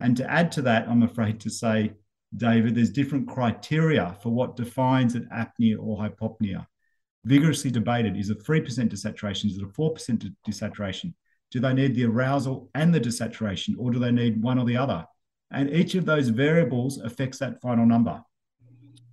And 0.00 0.16
to 0.16 0.30
add 0.30 0.52
to 0.52 0.62
that, 0.62 0.88
I'm 0.88 1.02
afraid 1.02 1.40
to 1.40 1.50
say, 1.50 1.94
David, 2.36 2.74
there's 2.74 2.90
different 2.90 3.26
criteria 3.26 4.16
for 4.22 4.30
what 4.30 4.56
defines 4.56 5.14
an 5.14 5.28
apnea 5.32 5.76
or 5.80 5.98
hypopnea. 5.98 6.66
Vigorously 7.24 7.70
debated 7.70 8.16
is 8.16 8.30
a 8.30 8.34
3% 8.34 8.64
desaturation, 8.64 9.46
is 9.46 9.56
it 9.56 9.64
a 9.64 9.66
4% 9.66 10.32
desaturation? 10.46 11.14
Do 11.50 11.60
they 11.60 11.72
need 11.72 11.94
the 11.94 12.04
arousal 12.04 12.70
and 12.74 12.94
the 12.94 13.00
desaturation, 13.00 13.74
or 13.78 13.90
do 13.90 13.98
they 13.98 14.12
need 14.12 14.42
one 14.42 14.58
or 14.58 14.66
the 14.66 14.76
other? 14.76 15.04
And 15.50 15.70
each 15.70 15.94
of 15.94 16.04
those 16.04 16.28
variables 16.28 16.98
affects 16.98 17.38
that 17.38 17.60
final 17.62 17.86
number. 17.86 18.22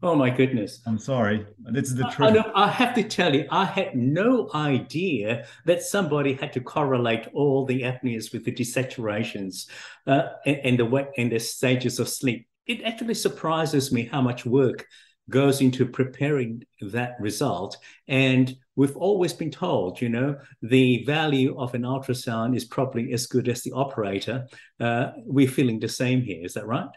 Oh 0.04 0.16
my 0.16 0.30
goodness. 0.30 0.82
I'm 0.86 1.00
sorry. 1.00 1.46
This 1.58 1.88
is 1.88 1.96
the 1.96 2.04
truth. 2.10 2.38
I, 2.54 2.66
I, 2.66 2.68
have 2.68 2.94
to 2.96 3.04
tell 3.04 3.34
you, 3.34 3.48
I 3.50 3.66
had 3.66 3.96
no 3.96 4.50
idea 4.54 5.48
that 5.66 5.82
somebody 5.82 6.34
had 6.34 6.54
to 6.54 6.62
correlate 6.62 7.28
all 7.34 7.66
the 7.66 7.82
apneas 7.84 8.32
with 8.32 8.44
the 8.46 8.52
desaturations 8.52 9.68
uh, 10.06 10.28
and, 10.46 10.58
and, 10.64 10.80
the 10.80 11.08
and 11.18 11.32
the 11.32 11.40
stages 11.40 12.00
of 12.00 12.10
sleep. 12.10 12.48
It 12.68 12.84
actually 12.84 13.16
surprises 13.16 13.92
me 13.92 14.04
how 14.04 14.22
much 14.22 14.46
work 14.46 14.86
goes 15.30 15.62
into 15.62 15.86
preparing 15.86 16.64
that 16.82 17.16
result. 17.20 17.78
And 18.08 18.56
we've 18.76 18.98
always 18.98 19.34
been 19.34 19.52
told, 19.52 20.02
you 20.02 20.10
know, 20.10 20.38
the 20.62 21.04
value 21.06 21.58
of 21.58 21.74
an 21.74 21.84
ultrasound 21.84 22.56
is 22.56 22.66
probably 22.66 23.14
as 23.14 23.28
good 23.28 23.48
as 23.48 23.62
the 23.62 23.72
operator. 23.72 24.48
Uh, 24.80 25.12
we're 25.18 25.48
feeling 25.48 25.80
the 25.80 25.88
same 25.88 26.22
here. 26.22 26.44
Is 26.44 26.54
that 26.54 26.68
right? 26.68 26.90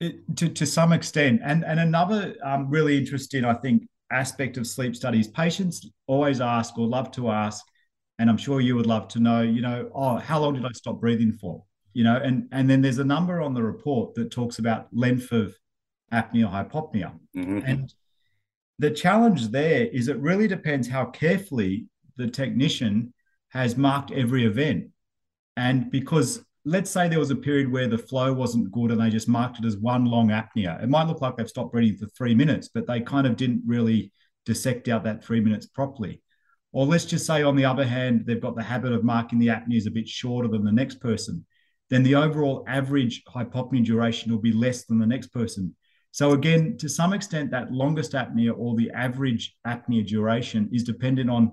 It, 0.00 0.36
to, 0.36 0.48
to 0.48 0.66
some 0.66 0.92
extent. 0.92 1.40
And, 1.42 1.64
and 1.64 1.80
another 1.80 2.34
um, 2.44 2.70
really 2.70 2.96
interesting, 2.96 3.44
I 3.44 3.54
think, 3.54 3.82
aspect 4.10 4.56
of 4.56 4.66
sleep 4.66 4.94
studies, 4.94 5.28
patients 5.28 5.88
always 6.06 6.40
ask 6.40 6.78
or 6.78 6.86
love 6.86 7.10
to 7.12 7.30
ask, 7.30 7.64
and 8.18 8.30
I'm 8.30 8.38
sure 8.38 8.60
you 8.60 8.74
would 8.76 8.86
love 8.86 9.08
to 9.08 9.20
know, 9.20 9.42
you 9.42 9.60
know, 9.60 9.90
oh, 9.94 10.16
how 10.16 10.40
long 10.40 10.54
did 10.54 10.64
I 10.64 10.72
stop 10.72 11.00
breathing 11.00 11.32
for? 11.32 11.64
You 11.94 12.04
know, 12.04 12.16
and, 12.16 12.48
and 12.52 12.68
then 12.68 12.80
there's 12.80 12.98
a 12.98 13.04
number 13.04 13.40
on 13.40 13.54
the 13.54 13.62
report 13.62 14.14
that 14.14 14.30
talks 14.30 14.58
about 14.58 14.88
length 14.92 15.32
of 15.32 15.54
apnea 16.12 16.50
hypopnea. 16.50 17.12
Mm-hmm. 17.36 17.58
And 17.66 17.94
the 18.78 18.90
challenge 18.90 19.48
there 19.48 19.86
is 19.86 20.08
it 20.08 20.18
really 20.18 20.48
depends 20.48 20.88
how 20.88 21.06
carefully 21.06 21.86
the 22.16 22.28
technician 22.28 23.12
has 23.50 23.76
marked 23.76 24.12
every 24.12 24.44
event. 24.44 24.90
And 25.56 25.90
because 25.90 26.44
let's 26.64 26.90
say 26.90 27.08
there 27.08 27.18
was 27.18 27.30
a 27.30 27.36
period 27.36 27.72
where 27.72 27.88
the 27.88 27.98
flow 27.98 28.32
wasn't 28.32 28.70
good 28.70 28.90
and 28.90 29.00
they 29.00 29.10
just 29.10 29.28
marked 29.28 29.58
it 29.58 29.64
as 29.64 29.76
one 29.76 30.04
long 30.04 30.28
apnea. 30.28 30.82
It 30.82 30.88
might 30.88 31.08
look 31.08 31.20
like 31.20 31.36
they've 31.36 31.48
stopped 31.48 31.72
breathing 31.72 31.98
for 31.98 32.06
three 32.06 32.34
minutes, 32.34 32.68
but 32.68 32.86
they 32.86 33.00
kind 33.00 33.26
of 33.26 33.36
didn't 33.36 33.62
really 33.66 34.12
dissect 34.44 34.88
out 34.88 35.04
that 35.04 35.24
three 35.24 35.40
minutes 35.40 35.66
properly. 35.66 36.22
Or 36.72 36.84
let's 36.84 37.06
just 37.06 37.26
say, 37.26 37.42
on 37.42 37.56
the 37.56 37.64
other 37.64 37.86
hand, 37.86 38.24
they've 38.26 38.40
got 38.40 38.54
the 38.54 38.62
habit 38.62 38.92
of 38.92 39.02
marking 39.02 39.38
the 39.38 39.48
apneas 39.48 39.86
a 39.86 39.90
bit 39.90 40.06
shorter 40.06 40.48
than 40.48 40.64
the 40.64 40.72
next 40.72 41.00
person. 41.00 41.46
Then 41.88 42.02
the 42.02 42.16
overall 42.16 42.64
average 42.68 43.22
hypopnea 43.24 43.84
duration 43.84 44.30
will 44.30 44.40
be 44.40 44.52
less 44.52 44.84
than 44.84 44.98
the 44.98 45.06
next 45.06 45.28
person. 45.28 45.74
So, 46.10 46.32
again, 46.32 46.76
to 46.78 46.88
some 46.88 47.12
extent, 47.12 47.50
that 47.50 47.70
longest 47.70 48.12
apnea 48.12 48.56
or 48.56 48.76
the 48.76 48.90
average 48.90 49.56
apnea 49.66 50.06
duration 50.06 50.68
is 50.72 50.82
dependent 50.82 51.30
on 51.30 51.52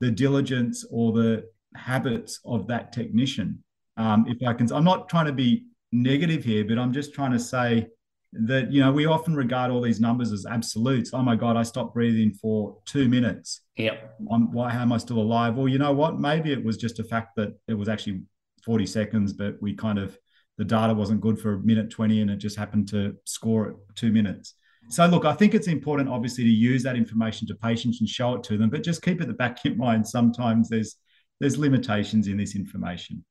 the 0.00 0.10
diligence 0.10 0.84
or 0.90 1.12
the 1.12 1.44
habits 1.74 2.40
of 2.44 2.66
that 2.68 2.92
technician. 2.92 3.62
Um, 3.96 4.26
if 4.28 4.38
I 4.46 4.54
can, 4.54 4.72
I'm 4.72 4.84
not 4.84 5.08
trying 5.08 5.26
to 5.26 5.32
be 5.32 5.66
negative 5.92 6.44
here, 6.44 6.64
but 6.64 6.78
I'm 6.78 6.92
just 6.92 7.12
trying 7.12 7.32
to 7.32 7.38
say 7.38 7.88
that 8.32 8.70
you 8.70 8.80
know 8.80 8.92
we 8.92 9.06
often 9.06 9.34
regard 9.34 9.70
all 9.70 9.80
these 9.80 10.00
numbers 10.00 10.32
as 10.32 10.46
absolutes. 10.46 11.12
Oh 11.12 11.22
my 11.22 11.34
God, 11.34 11.56
I 11.56 11.62
stopped 11.62 11.94
breathing 11.94 12.32
for 12.32 12.76
two 12.84 13.08
minutes. 13.08 13.62
Yep. 13.76 14.16
I'm, 14.30 14.52
why? 14.52 14.70
How 14.70 14.82
am 14.82 14.92
I 14.92 14.98
still 14.98 15.18
alive? 15.18 15.56
Well, 15.56 15.68
you 15.68 15.78
know 15.78 15.92
what? 15.92 16.20
Maybe 16.20 16.52
it 16.52 16.64
was 16.64 16.76
just 16.76 17.00
a 17.00 17.04
fact 17.04 17.36
that 17.36 17.54
it 17.66 17.74
was 17.74 17.88
actually 17.88 18.22
40 18.64 18.86
seconds, 18.86 19.32
but 19.32 19.60
we 19.60 19.74
kind 19.74 19.98
of 19.98 20.18
the 20.58 20.64
data 20.64 20.92
wasn't 20.92 21.20
good 21.20 21.38
for 21.38 21.54
a 21.54 21.58
minute 21.60 21.90
20, 21.90 22.20
and 22.20 22.30
it 22.30 22.36
just 22.36 22.56
happened 22.56 22.88
to 22.88 23.16
score 23.24 23.68
at 23.70 23.74
two 23.94 24.12
minutes. 24.12 24.54
So 24.90 25.06
look, 25.06 25.24
I 25.24 25.34
think 25.34 25.54
it's 25.54 25.68
important, 25.68 26.08
obviously, 26.08 26.44
to 26.44 26.50
use 26.50 26.82
that 26.82 26.96
information 26.96 27.46
to 27.48 27.54
patients 27.54 28.00
and 28.00 28.08
show 28.08 28.34
it 28.34 28.42
to 28.44 28.58
them, 28.58 28.70
but 28.70 28.82
just 28.82 29.02
keep 29.02 29.20
at 29.20 29.28
the 29.28 29.34
back 29.34 29.58
of 29.58 29.64
your 29.64 29.76
mind. 29.76 30.06
Sometimes 30.06 30.68
there's 30.68 30.96
there's 31.40 31.56
limitations 31.56 32.26
in 32.26 32.36
this 32.36 32.56
information. 32.56 33.24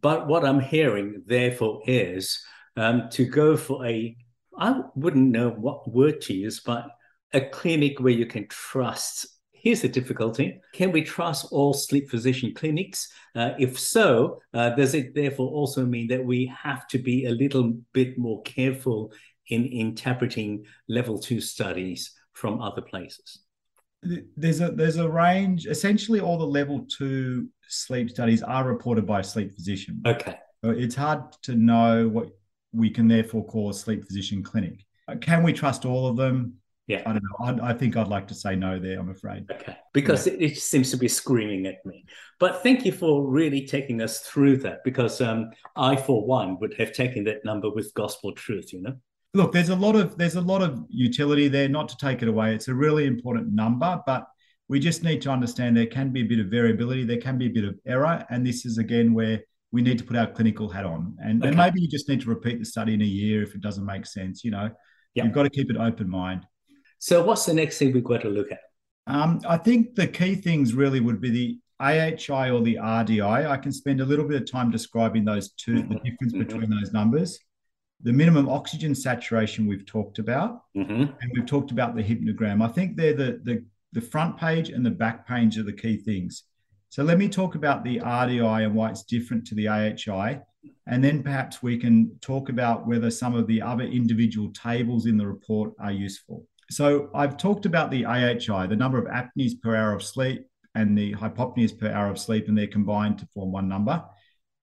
But 0.00 0.26
what 0.26 0.44
I'm 0.44 0.60
hearing, 0.60 1.22
therefore, 1.26 1.82
is 1.86 2.42
um, 2.76 3.08
to 3.12 3.24
go 3.24 3.56
for 3.56 3.84
a, 3.86 4.16
I 4.58 4.82
wouldn't 4.94 5.30
know 5.30 5.50
what 5.50 5.90
word 5.90 6.20
to 6.22 6.34
use, 6.34 6.60
but 6.60 6.88
a 7.32 7.40
clinic 7.40 8.00
where 8.00 8.12
you 8.12 8.26
can 8.26 8.46
trust. 8.48 9.26
Here's 9.64 9.80
the 9.80 9.88
difficulty 9.88 10.60
can 10.74 10.92
we 10.92 11.02
trust 11.02 11.46
all 11.50 11.72
sleep 11.72 12.10
physician 12.10 12.52
clinics? 12.54 13.08
Uh, 13.34 13.52
if 13.58 13.80
so, 13.80 14.40
uh, 14.52 14.70
does 14.70 14.94
it 14.94 15.14
therefore 15.14 15.48
also 15.48 15.86
mean 15.86 16.06
that 16.08 16.22
we 16.22 16.52
have 16.56 16.86
to 16.88 16.98
be 16.98 17.24
a 17.24 17.30
little 17.30 17.72
bit 17.94 18.18
more 18.18 18.42
careful 18.42 19.12
in 19.48 19.64
interpreting 19.64 20.64
level 20.88 21.18
two 21.18 21.40
studies 21.40 22.12
from 22.34 22.60
other 22.60 22.82
places? 22.82 23.40
there's 24.36 24.60
a 24.60 24.70
there's 24.70 24.98
a 24.98 25.08
range. 25.08 25.66
Essentially, 25.66 26.20
all 26.20 26.36
the 26.36 26.44
level 26.44 26.86
two 26.86 27.48
sleep 27.68 28.10
studies 28.10 28.42
are 28.42 28.68
reported 28.68 29.06
by 29.06 29.20
a 29.20 29.24
sleep 29.24 29.54
physician. 29.54 30.02
Okay. 30.06 30.38
So 30.62 30.70
it's 30.72 30.94
hard 30.94 31.32
to 31.44 31.54
know 31.54 32.08
what 32.08 32.28
we 32.72 32.90
can 32.90 33.08
therefore 33.08 33.46
call 33.46 33.70
a 33.70 33.74
sleep 33.74 34.04
physician 34.04 34.42
clinic. 34.42 34.84
Can 35.20 35.42
we 35.42 35.52
trust 35.52 35.84
all 35.84 36.06
of 36.06 36.16
them? 36.16 36.54
Yeah. 36.86 37.02
I 37.06 37.12
don't 37.12 37.22
know. 37.22 37.64
I, 37.64 37.70
I 37.70 37.72
think 37.72 37.96
I'd 37.96 38.08
like 38.08 38.28
to 38.28 38.34
say 38.34 38.56
no 38.56 38.78
there, 38.78 38.98
I'm 38.98 39.08
afraid. 39.08 39.46
Okay. 39.50 39.76
Because 39.94 40.26
yeah. 40.26 40.34
it, 40.34 40.42
it, 40.42 40.58
seems 40.58 40.90
to 40.90 40.98
be 40.98 41.08
screaming 41.08 41.66
at 41.66 41.76
me. 41.86 42.04
But 42.38 42.62
thank 42.62 42.84
you 42.84 42.92
for 42.92 43.26
really 43.26 43.66
taking 43.66 44.02
us 44.02 44.20
through 44.20 44.58
that 44.58 44.84
because 44.84 45.20
um, 45.22 45.50
I, 45.76 45.96
for 45.96 46.26
one, 46.26 46.58
would 46.60 46.74
have 46.74 46.92
taken 46.92 47.24
that 47.24 47.44
number 47.44 47.70
with 47.70 47.94
gospel 47.94 48.32
truth, 48.32 48.72
you 48.72 48.82
know? 48.82 48.96
look, 49.34 49.52
there's 49.52 49.68
a 49.68 49.76
lot 49.76 49.96
of 49.96 50.16
there's 50.16 50.36
a 50.36 50.40
lot 50.40 50.62
of 50.62 50.84
utility 50.88 51.48
there. 51.48 51.68
Not 51.68 51.88
to 51.90 51.96
take 51.96 52.22
it 52.22 52.28
away, 52.28 52.54
it's 52.54 52.68
a 52.68 52.74
really 52.74 53.06
important 53.06 53.52
number, 53.52 54.00
but 54.06 54.26
we 54.68 54.80
just 54.80 55.04
need 55.04 55.20
to 55.22 55.30
understand 55.30 55.76
there 55.76 55.86
can 55.86 56.10
be 56.10 56.22
a 56.22 56.24
bit 56.24 56.38
of 56.38 56.46
variability, 56.46 57.04
there 57.04 57.20
can 57.20 57.36
be 57.36 57.46
a 57.46 57.50
bit 57.50 57.64
of 57.64 57.78
error, 57.86 58.24
and 58.30 58.46
this 58.46 58.64
is 58.64 58.78
again 58.78 59.12
where 59.12 59.42
we 59.72 59.82
need 59.82 59.98
to 59.98 60.04
put 60.04 60.16
our 60.16 60.28
clinical 60.28 60.68
hat 60.68 60.86
on, 60.86 61.16
and, 61.22 61.42
okay. 61.42 61.48
and 61.48 61.56
maybe 61.56 61.80
you 61.80 61.88
just 61.88 62.08
need 62.08 62.20
to 62.20 62.28
repeat 62.28 62.60
the 62.60 62.64
study 62.64 62.94
in 62.94 63.02
a 63.02 63.04
year 63.04 63.42
if 63.42 63.54
it 63.54 63.60
doesn't 63.60 63.84
make 63.84 64.06
sense. 64.06 64.44
You 64.44 64.52
know, 64.52 64.70
yep. 65.14 65.26
you've 65.26 65.34
got 65.34 65.42
to 65.42 65.50
keep 65.50 65.68
an 65.68 65.76
open 65.76 66.08
mind. 66.08 66.46
So, 67.04 67.22
what's 67.22 67.44
the 67.44 67.52
next 67.52 67.76
thing 67.76 67.92
we've 67.92 68.02
got 68.02 68.22
to 68.22 68.30
look 68.30 68.50
at? 68.50 68.60
Um, 69.06 69.42
I 69.46 69.58
think 69.58 69.94
the 69.94 70.06
key 70.06 70.36
things 70.36 70.72
really 70.72 71.00
would 71.00 71.20
be 71.20 71.30
the 71.30 71.58
AHI 71.78 72.48
or 72.48 72.62
the 72.62 72.76
RDI. 72.76 73.46
I 73.46 73.58
can 73.58 73.72
spend 73.72 74.00
a 74.00 74.06
little 74.06 74.26
bit 74.26 74.40
of 74.40 74.50
time 74.50 74.70
describing 74.70 75.22
those 75.22 75.52
2 75.52 75.72
mm-hmm. 75.72 75.92
the 75.92 75.94
difference 75.96 76.32
mm-hmm. 76.32 76.38
between 76.38 76.70
those 76.70 76.94
numbers 76.94 77.38
the 78.04 78.12
minimum 78.12 78.48
oxygen 78.48 78.94
saturation 78.94 79.66
we've 79.66 79.86
talked 79.86 80.18
about, 80.18 80.62
mm-hmm. 80.76 80.92
and 80.92 81.32
we've 81.34 81.46
talked 81.46 81.70
about 81.70 81.96
the 81.96 82.02
hypnogram. 82.02 82.62
I 82.62 82.68
think 82.68 82.96
they're 82.96 83.14
the, 83.14 83.40
the, 83.42 83.64
the 83.92 84.00
front 84.00 84.36
page 84.36 84.68
and 84.68 84.84
the 84.84 84.90
back 84.90 85.26
page 85.26 85.56
are 85.58 85.62
the 85.62 85.72
key 85.72 85.96
things. 85.96 86.44
So 86.90 87.02
let 87.02 87.18
me 87.18 87.28
talk 87.28 87.54
about 87.54 87.82
the 87.82 87.98
RDI 88.00 88.64
and 88.66 88.74
why 88.74 88.90
it's 88.90 89.04
different 89.04 89.46
to 89.46 89.54
the 89.54 89.68
AHI. 89.68 90.40
And 90.86 91.02
then 91.02 91.22
perhaps 91.22 91.62
we 91.62 91.78
can 91.78 92.16
talk 92.20 92.50
about 92.50 92.86
whether 92.86 93.10
some 93.10 93.34
of 93.34 93.46
the 93.46 93.62
other 93.62 93.84
individual 93.84 94.50
tables 94.52 95.06
in 95.06 95.16
the 95.16 95.26
report 95.26 95.72
are 95.78 95.92
useful. 95.92 96.46
So 96.70 97.10
I've 97.14 97.36
talked 97.36 97.66
about 97.66 97.90
the 97.90 98.06
AHI, 98.06 98.66
the 98.66 98.76
number 98.76 98.98
of 98.98 99.06
apneas 99.06 99.60
per 99.60 99.76
hour 99.76 99.92
of 99.92 100.02
sleep, 100.02 100.46
and 100.74 100.96
the 100.98 101.14
hypopneas 101.14 101.78
per 101.78 101.90
hour 101.90 102.10
of 102.10 102.18
sleep, 102.18 102.48
and 102.48 102.56
they're 102.56 102.66
combined 102.66 103.18
to 103.18 103.26
form 103.26 103.52
one 103.52 103.68
number. 103.68 104.02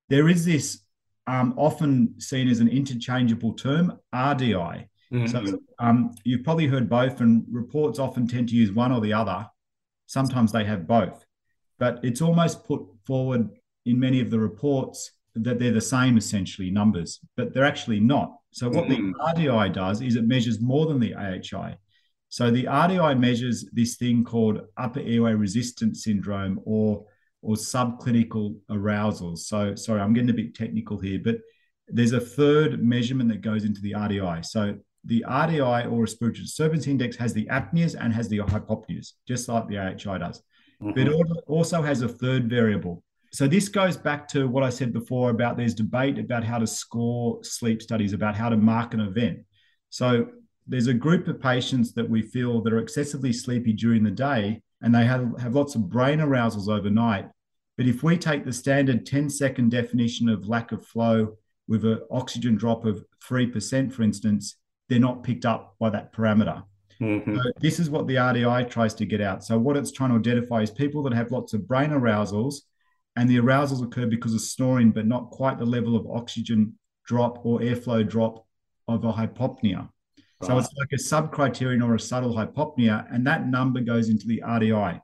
There 0.10 0.28
is 0.28 0.46
this 0.46 0.82
um, 1.28 1.54
often 1.58 2.20
seen 2.20 2.48
as 2.50 2.60
an 2.60 2.68
interchangeable 2.68 3.54
term, 3.54 3.98
RDI. 4.14 4.88
Mm-hmm. 5.14 5.28
So 5.28 5.60
um, 5.80 6.12
you've 6.24 6.44
probably 6.44 6.68
heard 6.68 6.90
both, 6.90 7.22
and 7.22 7.46
reports 7.50 8.00
often 8.00 8.28
tend 8.28 8.50
to 8.50 8.56
use 8.56 8.72
one 8.72 8.92
or 8.92 9.02
the 9.02 9.14
other. 9.14 9.48
Sometimes 10.08 10.52
they 10.52 10.66
have 10.66 10.88
both, 10.88 11.26
but 11.80 12.00
it's 12.04 12.22
almost 12.22 12.66
put 12.66 12.82
forward 13.06 13.50
in 13.86 14.00
many 14.00 14.20
of 14.20 14.30
the 14.30 14.40
reports 14.40 15.12
that 15.36 15.60
they're 15.60 15.72
the 15.72 15.82
same 15.82 16.18
essentially 16.18 16.70
numbers, 16.70 17.20
but 17.38 17.54
they're 17.54 17.64
actually 17.64 18.00
not. 18.00 18.36
So 18.52 18.68
what 18.68 18.86
mm-hmm. 18.86 19.12
the 19.12 19.48
RDI 19.48 19.74
does 19.74 20.02
is 20.02 20.16
it 20.16 20.28
measures 20.28 20.60
more 20.60 20.86
than 20.86 21.00
the 21.00 21.16
AHI. 21.16 21.78
So 22.32 22.50
the 22.50 22.64
RDI 22.64 23.20
measures 23.20 23.66
this 23.74 23.98
thing 23.98 24.24
called 24.24 24.62
upper 24.78 25.02
airway 25.02 25.34
resistance 25.34 26.04
syndrome 26.04 26.60
or 26.66 27.06
or 27.44 27.56
subclinical 27.56 28.56
arousals. 28.70 29.40
So, 29.48 29.76
sorry, 29.76 30.00
I'm 30.00 30.14
getting 30.14 30.30
a 30.30 30.34
bit 30.34 30.54
technical 30.56 31.00
here, 31.00 31.20
but 31.24 31.38
there's 31.88 32.12
a 32.14 32.20
third 32.20 32.84
measurement 32.84 33.30
that 33.30 33.42
goes 33.42 33.66
into 33.66 33.82
the 33.82 33.94
RDI. 33.94 34.46
So, 34.46 34.78
the 35.06 35.26
RDI 35.28 35.92
or 35.92 36.02
respiratory 36.02 36.44
disturbance 36.44 36.86
index 36.88 37.16
has 37.18 37.34
the 37.34 37.48
apneas 37.48 37.96
and 38.00 38.14
has 38.14 38.30
the 38.30 38.38
hypopneas, 38.40 39.14
just 39.28 39.50
like 39.50 39.68
the 39.68 39.80
AHI 39.80 40.20
does. 40.20 40.44
Mm-hmm. 40.82 40.92
But 40.92 41.08
it 41.08 41.44
also 41.48 41.82
has 41.82 42.04
a 42.04 42.08
third 42.08 42.48
variable, 42.48 43.04
so 43.34 43.48
this 43.48 43.70
goes 43.70 43.96
back 43.96 44.28
to 44.30 44.48
what 44.48 44.64
I 44.64 44.70
said 44.70 44.92
before 44.92 45.30
about 45.30 45.56
there's 45.56 45.74
debate 45.74 46.20
about 46.20 46.44
how 46.44 46.60
to 46.60 46.68
score 46.68 47.42
sleep 47.44 47.82
studies, 47.82 48.12
about 48.12 48.36
how 48.36 48.50
to 48.50 48.58
mark 48.58 48.94
an 48.94 49.00
event. 49.00 49.40
So 49.90 50.28
there's 50.72 50.88
a 50.88 50.94
group 50.94 51.28
of 51.28 51.42
patients 51.42 51.94
that 51.94 52.10
we 52.10 52.22
feel 52.22 52.62
that 52.62 52.72
are 52.72 52.80
excessively 52.80 53.34
sleepy 53.34 53.74
during 53.74 54.04
the 54.04 54.10
day 54.10 54.62
and 54.82 54.96
they 54.96 55.04
have, 55.04 55.38
have 55.38 55.54
lots 55.54 55.76
of 55.76 55.90
brain 55.90 56.20
arousals 56.20 56.70
overnight. 56.70 57.28
But 57.78 57.88
if 57.88 58.04
we 58.04 58.18
take 58.18 58.46
the 58.46 58.54
standard 58.54 59.06
10 59.06 59.30
second 59.30 59.70
definition 59.70 60.30
of 60.30 60.48
lack 60.48 60.72
of 60.72 60.88
flow 60.88 61.36
with 61.68 61.84
an 61.84 62.00
oxygen 62.10 62.56
drop 62.56 62.86
of 62.86 63.04
3%, 63.30 63.92
for 63.92 64.04
instance, 64.04 64.56
they're 64.88 64.98
not 64.98 65.24
picked 65.24 65.46
up 65.46 65.76
by 65.78 65.90
that 65.90 66.14
parameter. 66.14 66.64
Mm-hmm. 67.02 67.36
So 67.36 67.44
this 67.60 67.78
is 67.78 67.90
what 67.90 68.08
the 68.08 68.16
RDI 68.16 68.70
tries 68.70 68.94
to 68.94 69.06
get 69.06 69.20
out. 69.20 69.44
So 69.44 69.60
what 69.60 69.76
it's 69.76 69.92
trying 69.92 70.12
to 70.12 70.18
identify 70.18 70.62
is 70.62 70.72
people 70.72 71.04
that 71.04 71.14
have 71.14 71.32
lots 71.32 71.54
of 71.54 71.68
brain 71.68 71.90
arousals, 71.90 72.62
and 73.18 73.30
the 73.30 73.40
arousals 73.40 73.82
occur 73.82 74.06
because 74.06 74.34
of 74.34 74.42
snoring, 74.42 74.92
but 74.92 75.06
not 75.06 75.32
quite 75.32 75.60
the 75.60 75.66
level 75.66 75.98
of 75.98 76.08
oxygen 76.10 76.78
drop 77.06 77.46
or 77.46 77.60
airflow 77.60 78.08
drop 78.08 78.46
of 78.88 79.04
a 79.04 79.12
hypopnea. 79.12 79.90
Right. 80.42 80.48
So 80.48 80.58
it's 80.58 80.74
like 80.78 80.92
a 80.94 80.98
sub 80.98 81.32
criterion 81.32 81.82
or 81.82 81.96
a 81.96 82.00
subtle 82.00 82.34
hypopnea, 82.34 83.08
and 83.14 83.26
that 83.28 83.48
number 83.48 83.82
goes 83.82 84.10
into 84.10 84.28
the 84.28 84.42
RDI. 84.46 85.00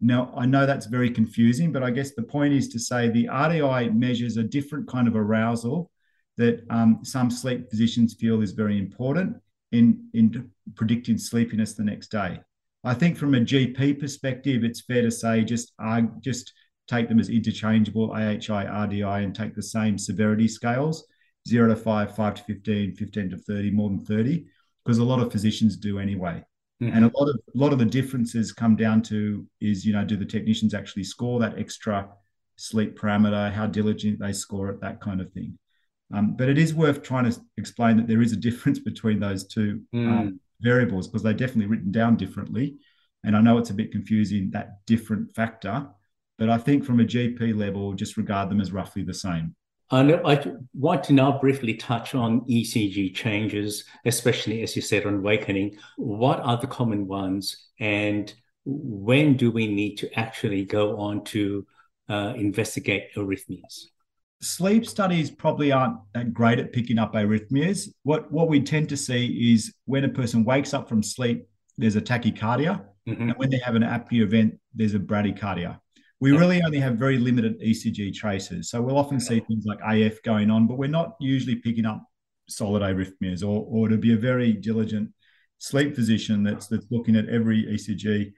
Now, 0.00 0.32
I 0.36 0.46
know 0.46 0.66
that's 0.66 0.86
very 0.86 1.10
confusing, 1.10 1.72
but 1.72 1.82
I 1.82 1.90
guess 1.90 2.14
the 2.14 2.22
point 2.22 2.52
is 2.52 2.68
to 2.68 2.78
say 2.78 3.08
the 3.08 3.26
RDI 3.26 3.94
measures 3.94 4.36
a 4.36 4.42
different 4.42 4.86
kind 4.88 5.08
of 5.08 5.16
arousal 5.16 5.90
that 6.36 6.64
um, 6.70 7.00
some 7.02 7.30
sleep 7.30 7.70
physicians 7.70 8.14
feel 8.14 8.42
is 8.42 8.52
very 8.52 8.78
important 8.78 9.36
in, 9.72 10.08
in 10.14 10.50
predicting 10.74 11.16
sleepiness 11.16 11.74
the 11.74 11.84
next 11.84 12.10
day. 12.10 12.40
I 12.84 12.92
think 12.92 13.16
from 13.16 13.34
a 13.34 13.40
GP 13.40 13.98
perspective, 13.98 14.62
it's 14.62 14.82
fair 14.82 15.02
to 15.02 15.10
say 15.10 15.42
just 15.42 15.72
uh, 15.78 16.02
just 16.20 16.52
take 16.86 17.08
them 17.08 17.18
as 17.18 17.30
interchangeable 17.30 18.12
AHI, 18.12 18.66
RDI, 18.66 19.24
and 19.24 19.34
take 19.34 19.54
the 19.54 19.62
same 19.62 19.96
severity 19.96 20.48
scales, 20.48 21.06
zero 21.46 21.68
to 21.68 21.76
five, 21.76 22.14
five 22.14 22.34
to 22.34 22.42
15, 22.44 22.94
15 22.94 23.30
to 23.30 23.36
30, 23.36 23.70
more 23.70 23.88
than 23.88 24.04
30, 24.04 24.46
because 24.84 24.98
a 24.98 25.04
lot 25.04 25.20
of 25.20 25.32
physicians 25.32 25.76
do 25.76 25.98
anyway. 25.98 26.42
Mm-hmm. 26.82 26.96
And 26.96 27.04
a 27.04 27.18
lot 27.18 27.28
of 27.28 27.36
a 27.54 27.58
lot 27.58 27.72
of 27.72 27.78
the 27.78 27.84
differences 27.84 28.52
come 28.52 28.76
down 28.76 29.02
to 29.02 29.46
is, 29.60 29.86
you 29.86 29.92
know, 29.92 30.04
do 30.04 30.16
the 30.16 30.24
technicians 30.24 30.74
actually 30.74 31.04
score 31.04 31.38
that 31.40 31.58
extra 31.58 32.08
sleep 32.56 32.98
parameter, 32.98 33.52
how 33.52 33.66
diligent 33.66 34.18
they 34.18 34.32
score 34.32 34.70
it, 34.70 34.80
that 34.80 35.00
kind 35.00 35.20
of 35.20 35.32
thing. 35.32 35.58
Um, 36.12 36.36
but 36.36 36.48
it 36.48 36.58
is 36.58 36.74
worth 36.74 37.02
trying 37.02 37.30
to 37.30 37.40
explain 37.56 37.96
that 37.96 38.06
there 38.06 38.22
is 38.22 38.32
a 38.32 38.36
difference 38.36 38.78
between 38.78 39.20
those 39.20 39.46
two 39.46 39.82
mm. 39.94 40.06
um, 40.06 40.40
variables 40.60 41.08
because 41.08 41.22
they're 41.22 41.32
definitely 41.32 41.66
written 41.66 41.92
down 41.92 42.16
differently. 42.16 42.76
And 43.24 43.36
I 43.36 43.40
know 43.40 43.58
it's 43.58 43.70
a 43.70 43.74
bit 43.74 43.92
confusing 43.92 44.50
that 44.50 44.84
different 44.86 45.34
factor, 45.34 45.88
but 46.38 46.50
I 46.50 46.58
think 46.58 46.84
from 46.84 47.00
a 47.00 47.04
GP 47.04 47.56
level, 47.56 47.94
just 47.94 48.16
regard 48.16 48.50
them 48.50 48.60
as 48.60 48.72
roughly 48.72 49.02
the 49.02 49.14
same. 49.14 49.54
I, 49.90 50.00
I 50.00 50.46
want 50.72 51.04
to 51.04 51.12
now 51.12 51.38
briefly 51.38 51.74
touch 51.74 52.14
on 52.14 52.40
ECG 52.42 53.14
changes, 53.14 53.84
especially 54.04 54.62
as 54.62 54.74
you 54.74 54.82
said 54.82 55.06
on 55.06 55.16
awakening. 55.16 55.76
What 55.96 56.40
are 56.40 56.56
the 56.56 56.66
common 56.66 57.06
ones, 57.06 57.68
and 57.78 58.32
when 58.64 59.36
do 59.36 59.50
we 59.50 59.66
need 59.66 59.96
to 59.96 60.18
actually 60.18 60.64
go 60.64 60.98
on 60.98 61.24
to 61.24 61.66
uh, 62.08 62.32
investigate 62.36 63.14
arrhythmias? 63.14 63.86
sleep 64.44 64.86
studies 64.86 65.30
probably 65.30 65.72
aren't 65.72 65.96
that 66.12 66.32
great 66.32 66.58
at 66.58 66.72
picking 66.72 66.98
up 66.98 67.14
arrhythmias. 67.14 67.88
What 68.02 68.30
what 68.30 68.48
we 68.48 68.60
tend 68.60 68.88
to 68.90 68.96
see 68.96 69.52
is 69.52 69.74
when 69.86 70.04
a 70.04 70.08
person 70.08 70.44
wakes 70.44 70.74
up 70.74 70.88
from 70.88 71.02
sleep, 71.02 71.46
there's 71.78 71.96
a 71.96 72.00
tachycardia, 72.00 72.84
mm-hmm. 73.08 73.22
and 73.22 73.32
when 73.36 73.50
they 73.50 73.58
have 73.58 73.74
an 73.74 73.82
apnea 73.82 74.22
event, 74.22 74.58
there's 74.74 74.94
a 74.94 74.98
bradycardia. 74.98 75.78
We 76.20 76.32
really 76.32 76.62
only 76.62 76.78
have 76.78 76.94
very 76.94 77.18
limited 77.18 77.60
ECG 77.60 78.14
traces, 78.14 78.70
so 78.70 78.80
we'll 78.80 78.98
often 78.98 79.20
see 79.20 79.40
things 79.40 79.64
like 79.66 79.78
AF 79.84 80.22
going 80.22 80.50
on, 80.50 80.66
but 80.66 80.78
we're 80.78 80.88
not 80.88 81.16
usually 81.20 81.56
picking 81.56 81.86
up 81.86 82.02
solid 82.48 82.82
arrhythmias, 82.82 83.42
or 83.42 83.66
or 83.68 83.88
to 83.88 83.96
be 83.96 84.14
a 84.14 84.16
very 84.16 84.52
diligent 84.52 85.10
sleep 85.58 85.94
physician 85.94 86.42
that's 86.42 86.66
that's 86.68 86.86
looking 86.90 87.16
at 87.16 87.28
every 87.28 87.64
ECG 87.64 88.32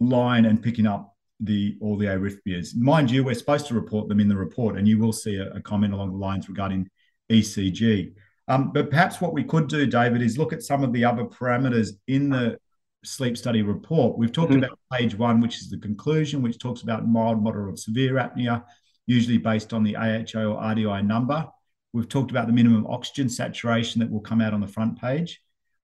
line 0.00 0.46
and 0.46 0.62
picking 0.62 0.86
up 0.86 1.14
the 1.40 1.76
all 1.80 1.96
the 1.96 2.06
arrhythmias. 2.06 2.74
Mind 2.76 3.10
you, 3.10 3.24
we're 3.24 3.34
supposed 3.34 3.66
to 3.66 3.74
report 3.74 4.08
them 4.08 4.20
in 4.20 4.28
the 4.28 4.36
report, 4.36 4.76
and 4.76 4.88
you 4.88 4.98
will 4.98 5.12
see 5.12 5.36
a, 5.36 5.50
a 5.52 5.60
comment 5.60 5.94
along 5.94 6.10
the 6.10 6.18
lines 6.18 6.48
regarding 6.48 6.88
ECG. 7.30 8.12
Um, 8.48 8.72
but 8.72 8.90
perhaps 8.90 9.20
what 9.20 9.34
we 9.34 9.44
could 9.44 9.68
do, 9.68 9.86
David, 9.86 10.22
is 10.22 10.38
look 10.38 10.52
at 10.52 10.62
some 10.62 10.82
of 10.82 10.92
the 10.92 11.04
other 11.04 11.24
parameters 11.24 11.90
in 12.06 12.30
the 12.30 12.58
sleep 13.04 13.36
study 13.36 13.62
report. 13.62 14.18
We've 14.18 14.32
talked 14.32 14.52
mm-hmm. 14.52 14.64
about 14.64 14.78
page 14.92 15.14
one, 15.14 15.40
which 15.40 15.58
is 15.58 15.70
the 15.70 15.78
conclusion, 15.78 16.42
which 16.42 16.58
talks 16.58 16.82
about 16.82 17.06
mild, 17.06 17.42
moderate, 17.42 17.74
or 17.74 17.76
severe 17.76 18.14
apnea, 18.14 18.64
usually 19.06 19.38
based 19.38 19.72
on 19.72 19.82
the 19.82 19.96
AHI 19.96 20.44
or 20.44 20.60
RDI 20.60 21.06
number. 21.06 21.46
We've 21.92 22.08
talked 22.08 22.30
about 22.30 22.46
the 22.46 22.52
minimum 22.52 22.86
oxygen 22.86 23.28
saturation 23.28 24.00
that 24.00 24.10
will 24.10 24.20
come 24.20 24.40
out 24.40 24.52
on 24.52 24.60
the 24.60 24.66
front 24.66 25.00
page. 25.00 25.40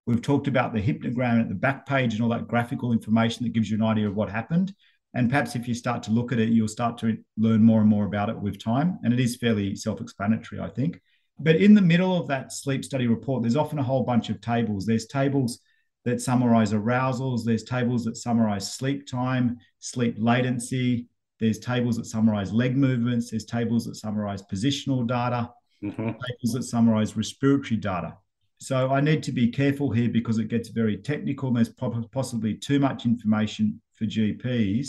We've 0.07 0.20
talked 0.20 0.48
about 0.48 0.74
the 0.74 0.81
hypnogram 0.81 1.40
at 1.40 1.48
the 1.48 1.55
back 1.55 1.87
page 1.87 2.12
and 2.12 2.22
all 2.22 2.29
that 2.29 2.46
graphical 2.46 2.92
information 2.92 3.44
that 3.44 3.55
gives 3.55 3.70
you 3.70 3.79
an 3.79 3.83
idea 3.83 4.07
of 4.07 4.14
what 4.14 4.29
happened. 4.29 4.74
And 5.14 5.31
perhaps 5.31 5.55
if 5.55 5.66
you 5.66 5.74
start 5.74 6.03
to 6.05 6.11
look 6.11 6.33
at 6.33 6.40
it, 6.40 6.50
you'll 6.50 6.68
start 6.68 6.98
to 6.98 7.16
learn 7.38 7.62
more 7.62 7.81
and 7.81 7.88
more 7.88 8.05
about 8.05 8.29
it 8.29 8.38
with 8.38 8.62
time. 8.62 8.98
And 9.03 9.14
it 9.14 9.20
is 9.20 9.37
fairly 9.37 9.77
self 9.77 10.00
explanatory, 10.00 10.61
I 10.61 10.68
think. 10.68 11.00
But 11.38 11.57
in 11.57 11.74
the 11.74 11.81
middle 11.81 12.16
of 12.16 12.29
that 12.29 12.53
sleep 12.53 12.85
study 12.85 13.07
report, 13.07 13.42
there's 13.42 13.57
often 13.57 13.79
a 13.79 13.83
whole 13.83 14.03
bunch 14.03 14.29
of 14.29 14.40
tables. 14.40 14.85
There's 14.85 15.07
tables 15.07 15.61
that 16.05 16.21
summarize 16.21 16.73
arousals, 16.73 17.45
there's 17.45 17.64
tables 17.64 18.05
that 18.05 18.17
summarize 18.17 18.75
sleep 18.75 19.07
time, 19.07 19.59
sleep 19.79 20.17
latency, 20.19 21.09
there's 21.40 21.59
tables 21.59 21.97
that 21.97 22.07
summarize 22.07 22.53
leg 22.53 22.77
movements, 22.77 23.31
there's 23.31 23.45
tables 23.45 23.85
that 23.87 23.97
summarize 23.97 24.43
positional 24.43 25.07
data, 25.07 25.51
mm-hmm. 25.83 26.03
tables 26.03 26.53
that 26.53 26.62
summarize 26.64 27.17
respiratory 27.17 27.77
data. 27.77 28.17
So 28.59 28.90
I 28.90 29.01
need 29.01 29.23
to 29.25 29.33
be 29.33 29.49
careful 29.49 29.90
here 29.90 30.09
because 30.09 30.38
it 30.38 30.49
gets 30.49 30.69
very 30.69 30.97
technical 30.97 31.49
and 31.49 31.57
there's 31.57 31.69
possibly 31.69 32.55
too 32.55 32.79
much 32.79 33.05
information 33.05 33.81
for 33.95 34.07
GPs. 34.07 34.88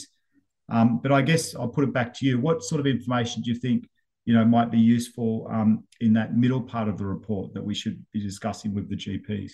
Um, 0.70 1.00
but 1.02 1.12
I 1.12 1.22
guess 1.22 1.56
I'll 1.56 1.68
put 1.68 1.84
it 1.84 1.94
back 1.94 2.14
to 2.16 2.26
you. 2.26 2.40
What 2.40 2.64
sort 2.64 2.80
of 2.80 2.88
information 2.88 3.42
do 3.42 3.52
you 3.52 3.58
think 3.58 3.88
you 4.26 4.34
know 4.34 4.44
might 4.44 4.72
be 4.72 4.80
useful 4.80 5.48
um, 5.52 5.84
in 6.02 6.14
that 6.14 6.36
middle 6.36 6.62
part 6.62 6.88
of 6.88 6.98
the 6.98 7.06
report 7.06 7.54
that 7.54 7.64
we 7.64 7.76
should 7.76 8.04
be 8.12 8.22
discussing 8.22 8.74
with 8.74 8.90
the 8.90 8.96
GPs? 8.96 9.52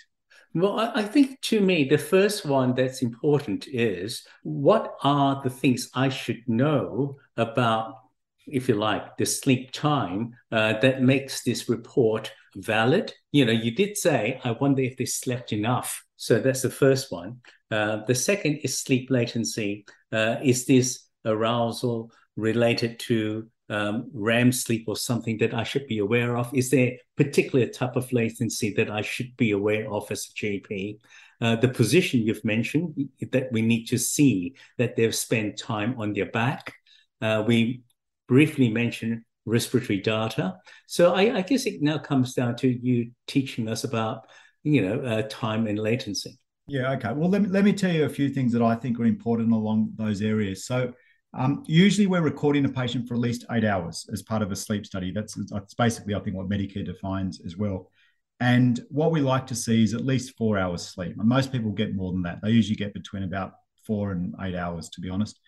Well, 0.53 0.79
I 0.79 1.03
think 1.03 1.39
to 1.41 1.61
me, 1.61 1.85
the 1.85 1.97
first 1.97 2.45
one 2.45 2.75
that's 2.75 3.01
important 3.01 3.67
is 3.67 4.25
what 4.43 4.95
are 5.03 5.41
the 5.41 5.49
things 5.49 5.89
I 5.93 6.09
should 6.09 6.41
know 6.47 7.17
about, 7.37 7.95
if 8.47 8.67
you 8.67 8.75
like, 8.75 9.17
the 9.17 9.25
sleep 9.25 9.71
time 9.71 10.33
uh, 10.51 10.79
that 10.79 11.01
makes 11.01 11.43
this 11.43 11.69
report 11.69 12.31
valid? 12.55 13.13
You 13.31 13.45
know, 13.45 13.53
you 13.53 13.71
did 13.71 13.97
say, 13.97 14.41
I 14.43 14.51
wonder 14.51 14.81
if 14.81 14.97
they 14.97 15.05
slept 15.05 15.53
enough. 15.53 16.03
So 16.17 16.39
that's 16.39 16.61
the 16.61 16.69
first 16.69 17.11
one. 17.11 17.37
Uh, 17.69 18.03
the 18.05 18.15
second 18.15 18.57
is 18.63 18.77
sleep 18.77 19.09
latency. 19.09 19.85
Uh, 20.11 20.35
is 20.43 20.65
this 20.65 21.07
arousal 21.25 22.11
related 22.35 22.99
to 22.99 23.47
um, 23.71 24.12
REM 24.13 24.51
sleep 24.51 24.86
or 24.88 24.97
something 24.97 25.38
that 25.38 25.53
I 25.53 25.63
should 25.63 25.88
be 25.88 25.99
aware 25.99 26.38
of? 26.38 26.53
Is 26.53 26.69
there 26.69 26.97
particular 27.15 27.67
type 27.67 27.95
of 27.95 28.12
latency 28.12 28.73
that 28.73 28.91
I 28.91 29.01
should 29.01 29.36
be 29.38 29.51
aware 29.51 29.91
of 29.91 30.12
as 30.12 30.27
a 30.27 30.39
GP? 30.39 30.99
Uh, 31.39 31.55
the 31.55 31.69
position 31.69 32.21
you've 32.21 32.45
mentioned 32.45 33.10
that 33.31 33.51
we 33.51 33.62
need 33.62 33.86
to 33.86 33.97
see 33.97 34.53
that 34.77 34.95
they've 34.95 35.15
spent 35.15 35.57
time 35.57 35.95
on 35.97 36.13
their 36.13 36.27
back. 36.27 36.73
Uh, 37.21 37.43
we 37.47 37.81
briefly 38.27 38.69
mentioned 38.69 39.21
respiratory 39.45 40.01
data. 40.01 40.55
So 40.86 41.13
I, 41.13 41.38
I, 41.38 41.41
guess 41.41 41.65
it 41.65 41.81
now 41.81 41.97
comes 41.97 42.34
down 42.34 42.57
to 42.57 42.67
you 42.67 43.12
teaching 43.25 43.67
us 43.67 43.84
about, 43.84 44.27
you 44.63 44.81
know, 44.81 45.01
uh, 45.01 45.23
time 45.29 45.65
and 45.65 45.79
latency. 45.79 46.38
Yeah. 46.67 46.91
Okay. 46.91 47.12
Well, 47.13 47.29
let 47.29 47.41
me, 47.41 47.47
let 47.47 47.63
me 47.63 47.73
tell 47.73 47.91
you 47.91 48.05
a 48.05 48.10
few 48.10 48.29
things 48.29 48.53
that 48.53 48.62
I 48.62 48.75
think 48.75 48.99
are 48.99 49.05
important 49.05 49.51
along 49.51 49.93
those 49.95 50.21
areas. 50.21 50.65
So 50.65 50.93
um, 51.33 51.63
usually 51.65 52.07
we're 52.07 52.21
recording 52.21 52.65
a 52.65 52.69
patient 52.69 53.07
for 53.07 53.13
at 53.13 53.19
least 53.21 53.45
eight 53.51 53.63
hours 53.63 54.07
as 54.11 54.21
part 54.21 54.41
of 54.41 54.51
a 54.51 54.55
sleep 54.55 54.85
study. 54.85 55.11
That's, 55.11 55.35
that's 55.49 55.73
basically, 55.73 56.15
I 56.15 56.19
think, 56.19 56.35
what 56.35 56.49
Medicare 56.49 56.85
defines 56.85 57.41
as 57.45 57.55
well. 57.55 57.89
And 58.39 58.83
what 58.89 59.11
we 59.11 59.21
like 59.21 59.47
to 59.47 59.55
see 59.55 59.83
is 59.83 59.93
at 59.93 60.05
least 60.05 60.35
four 60.37 60.57
hours 60.57 60.83
sleep. 60.87 61.15
And 61.17 61.29
most 61.29 61.51
people 61.51 61.71
get 61.71 61.95
more 61.95 62.11
than 62.11 62.23
that. 62.23 62.39
They 62.41 62.49
usually 62.49 62.75
get 62.75 62.93
between 62.93 63.23
about 63.23 63.53
four 63.85 64.11
and 64.11 64.33
eight 64.41 64.55
hours, 64.55 64.89
to 64.89 65.01
be 65.01 65.09
honest. 65.09 65.39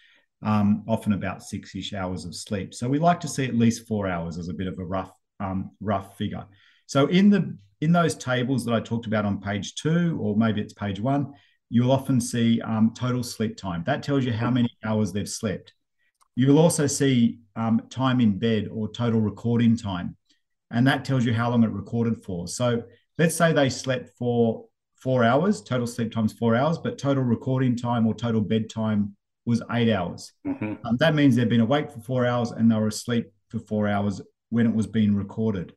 Um, 0.42 0.84
often 0.88 1.14
about 1.14 1.42
six-ish 1.42 1.94
hours 1.94 2.26
of 2.26 2.36
sleep. 2.36 2.74
So 2.74 2.90
we 2.90 3.00
like 3.00 3.22
to 3.22 3.30
see 3.30 3.46
at 3.46 3.56
least 3.56 3.88
four 3.88 4.08
hours 4.08 4.38
as 4.38 4.50
a 4.50 4.54
bit 4.54 4.68
of 4.68 4.78
a 4.78 4.84
rough, 4.84 5.12
um, 5.40 5.72
rough 5.80 6.18
figure. 6.18 6.46
So 6.86 7.08
in 7.08 7.30
the 7.30 7.58
in 7.80 7.92
those 7.92 8.16
tables 8.16 8.64
that 8.66 8.74
I 8.74 8.80
talked 8.80 9.08
about 9.08 9.26
on 9.26 9.42
page 9.42 9.76
two, 9.76 10.18
or 10.22 10.36
maybe 10.38 10.62
it's 10.62 10.74
page 10.74 11.00
one, 11.00 11.34
you'll 11.74 11.92
often 11.92 12.22
see 12.22 12.62
um, 12.62 12.94
total 12.96 13.24
sleep 13.24 13.58
time. 13.58 13.84
That 13.88 14.04
tells 14.04 14.24
you 14.26 14.32
how 14.32 14.52
many 14.52 14.70
hours 14.86 15.12
they've 15.12 15.28
slept. 15.28 15.74
You 16.36 16.50
will 16.50 16.60
also 16.60 16.86
see 16.86 17.40
um, 17.56 17.82
time 17.90 18.22
in 18.22 18.38
bed 18.38 18.68
or 18.72 18.88
total 18.92 19.20
recording 19.20 19.76
time, 19.76 20.16
and 20.70 20.86
that 20.86 21.04
tells 21.04 21.26
you 21.26 21.34
how 21.34 21.50
long 21.50 21.64
it 21.64 21.72
recorded 21.72 22.24
for. 22.24 22.48
So 22.48 22.84
let's 23.18 23.34
say 23.34 23.54
they 23.54 23.70
slept 23.70 24.16
for 24.20 24.66
four 24.98 25.24
hours, 25.24 25.64
total 25.64 25.88
sleep 25.88 26.12
time's 26.12 26.32
four 26.32 26.56
hours, 26.56 26.78
but 26.78 27.00
total 27.00 27.24
recording 27.24 27.76
time 27.76 28.06
or 28.06 28.14
total 28.14 28.42
bedtime 28.42 29.16
was 29.46 29.64
eight 29.72 29.92
hours. 29.92 30.32
Mm-hmm. 30.46 30.86
Um, 30.86 30.98
that 31.00 31.16
means 31.16 31.36
they've 31.36 31.50
been 31.50 31.62
awake 31.62 31.90
for 31.90 32.02
four 32.02 32.28
hours 32.28 32.52
and 32.52 32.70
they 32.70 32.76
were 32.76 32.88
asleep 32.88 33.32
for 33.50 33.58
four 33.58 33.88
hours 33.88 34.22
when 34.50 34.68
it 34.68 34.76
was 34.76 34.86
being 34.86 35.16
recorded. 35.16 35.74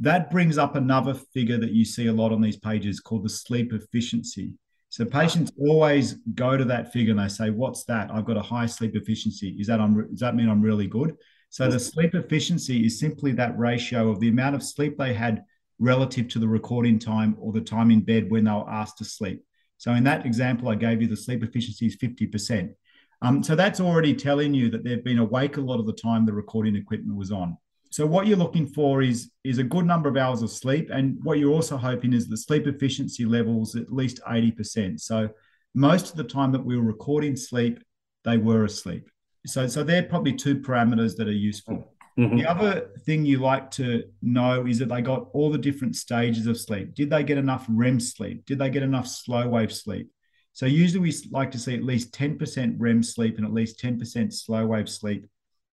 That 0.00 0.30
brings 0.30 0.58
up 0.58 0.76
another 0.76 1.14
figure 1.14 1.56
that 1.56 1.72
you 1.72 1.86
see 1.86 2.08
a 2.08 2.12
lot 2.12 2.30
on 2.30 2.42
these 2.42 2.58
pages 2.58 3.00
called 3.00 3.24
the 3.24 3.30
sleep 3.30 3.72
efficiency. 3.72 4.52
So 4.98 5.04
patients 5.04 5.52
always 5.60 6.14
go 6.34 6.56
to 6.56 6.64
that 6.64 6.92
figure 6.92 7.12
and 7.12 7.20
they 7.20 7.28
say, 7.28 7.50
"What's 7.50 7.84
that? 7.84 8.10
I've 8.12 8.24
got 8.24 8.36
a 8.36 8.42
high 8.42 8.66
sleep 8.66 8.96
efficiency. 8.96 9.50
Is 9.50 9.68
that 9.68 9.80
I'm, 9.80 10.10
does 10.10 10.18
that 10.18 10.34
mean 10.34 10.48
I'm 10.48 10.60
really 10.60 10.88
good?" 10.88 11.14
So 11.50 11.70
the 11.70 11.78
sleep 11.78 12.16
efficiency 12.16 12.84
is 12.84 12.98
simply 12.98 13.30
that 13.34 13.56
ratio 13.56 14.10
of 14.10 14.18
the 14.18 14.28
amount 14.28 14.56
of 14.56 14.62
sleep 14.64 14.98
they 14.98 15.14
had 15.14 15.44
relative 15.78 16.26
to 16.30 16.40
the 16.40 16.48
recording 16.48 16.98
time 16.98 17.36
or 17.38 17.52
the 17.52 17.60
time 17.60 17.92
in 17.92 18.00
bed 18.00 18.28
when 18.28 18.42
they 18.42 18.50
were 18.50 18.68
asked 18.68 18.98
to 18.98 19.04
sleep. 19.04 19.44
So 19.76 19.92
in 19.92 20.02
that 20.02 20.26
example 20.26 20.68
I 20.68 20.74
gave 20.74 21.00
you, 21.00 21.06
the 21.06 21.16
sleep 21.16 21.44
efficiency 21.44 21.86
is 21.86 21.94
50%. 21.96 22.74
Um, 23.22 23.44
so 23.44 23.54
that's 23.54 23.78
already 23.78 24.14
telling 24.14 24.52
you 24.52 24.68
that 24.70 24.82
they've 24.82 25.04
been 25.04 25.20
awake 25.20 25.58
a 25.58 25.60
lot 25.60 25.78
of 25.78 25.86
the 25.86 25.92
time 25.92 26.26
the 26.26 26.32
recording 26.32 26.74
equipment 26.74 27.16
was 27.16 27.30
on. 27.30 27.56
So 27.90 28.06
what 28.06 28.26
you're 28.26 28.36
looking 28.36 28.66
for 28.66 29.02
is 29.02 29.30
is 29.44 29.58
a 29.58 29.64
good 29.64 29.86
number 29.86 30.08
of 30.08 30.16
hours 30.16 30.42
of 30.42 30.50
sleep, 30.50 30.90
and 30.90 31.18
what 31.22 31.38
you're 31.38 31.52
also 31.52 31.76
hoping 31.76 32.12
is 32.12 32.28
the 32.28 32.36
sleep 32.36 32.66
efficiency 32.66 33.24
levels 33.24 33.76
at 33.76 33.92
least 33.92 34.20
80%. 34.28 35.00
So 35.00 35.30
most 35.74 36.10
of 36.10 36.16
the 36.16 36.24
time 36.24 36.52
that 36.52 36.64
we 36.64 36.76
were 36.76 36.82
recording 36.82 37.36
sleep, 37.36 37.82
they 38.24 38.36
were 38.36 38.64
asleep. 38.64 39.08
So 39.46 39.66
so 39.66 39.82
they're 39.82 40.02
probably 40.02 40.34
two 40.34 40.56
parameters 40.56 41.16
that 41.16 41.28
are 41.28 41.32
useful. 41.32 41.94
Mm-hmm. 42.18 42.36
The 42.36 42.46
other 42.46 42.90
thing 43.06 43.24
you 43.24 43.38
like 43.38 43.70
to 43.72 44.02
know 44.22 44.66
is 44.66 44.80
that 44.80 44.88
they 44.88 45.02
got 45.02 45.28
all 45.32 45.50
the 45.50 45.58
different 45.58 45.94
stages 45.94 46.46
of 46.46 46.58
sleep. 46.58 46.94
Did 46.94 47.10
they 47.10 47.22
get 47.22 47.38
enough 47.38 47.64
REM 47.68 48.00
sleep? 48.00 48.44
Did 48.44 48.58
they 48.58 48.70
get 48.70 48.82
enough 48.82 49.06
slow 49.06 49.48
wave 49.48 49.72
sleep? 49.72 50.10
So 50.52 50.66
usually 50.66 51.00
we 51.00 51.14
like 51.30 51.52
to 51.52 51.58
see 51.58 51.76
at 51.76 51.84
least 51.84 52.12
10% 52.12 52.74
REM 52.76 53.04
sleep 53.04 53.36
and 53.36 53.46
at 53.46 53.52
least 53.52 53.80
10% 53.80 54.32
slow 54.32 54.66
wave 54.66 54.88
sleep 54.88 55.26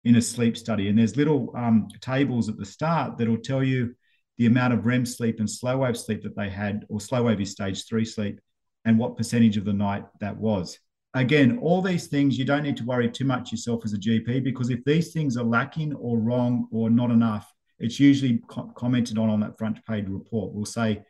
in 0.06 0.16
a 0.16 0.22
sleep 0.22 0.56
study. 0.56 0.88
And 0.88 0.98
there's 0.98 1.18
little 1.18 1.52
um, 1.56 1.88
tables 2.00 2.48
at 2.48 2.58
the 2.58 2.66
start 2.66 3.18
that'll 3.18 3.38
tell 3.38 3.64
you 3.64 3.96
the 4.38 4.46
amount 4.46 4.74
of 4.74 4.86
REM 4.86 5.06
sleep 5.06 5.40
and 5.40 5.50
slow 5.50 5.80
wave 5.80 5.98
sleep 5.98 6.22
that 6.24 6.36
they 6.36 6.50
had, 6.50 6.86
or 6.90 7.02
slow 7.02 7.24
wave 7.24 7.42
is 7.42 7.52
stage 7.52 7.86
three 7.88 8.06
sleep, 8.06 8.40
and 8.86 9.00
what 9.00 9.18
percentage 9.18 9.58
of 9.58 9.66
the 9.66 9.74
night 9.74 10.06
that 10.20 10.38
was. 10.38 10.80
Again, 11.16 11.58
all 11.60 11.82
these 11.82 12.08
things, 12.08 12.38
you 12.38 12.46
don't 12.46 12.64
need 12.64 12.78
to 12.78 12.86
worry 12.86 13.10
too 13.10 13.26
much 13.26 13.52
yourself 13.52 13.84
as 13.86 13.94
a 13.94 13.98
GP 13.98 14.44
because 14.44 14.70
if 14.70 14.84
these 14.84 15.12
things 15.12 15.38
are 15.38 15.46
lacking 15.46 15.94
or 15.94 16.20
wrong 16.20 16.68
or 16.72 16.90
not 16.90 17.10
enough, 17.10 17.52
it's 17.80 18.00
usually 18.00 18.42
co- 18.48 18.72
commented 18.76 19.18
on 19.18 19.30
on 19.30 19.40
that 19.40 19.58
front 19.58 19.84
page 19.86 20.06
report. 20.08 20.54
We'll 20.54 20.66
say 20.66 21.02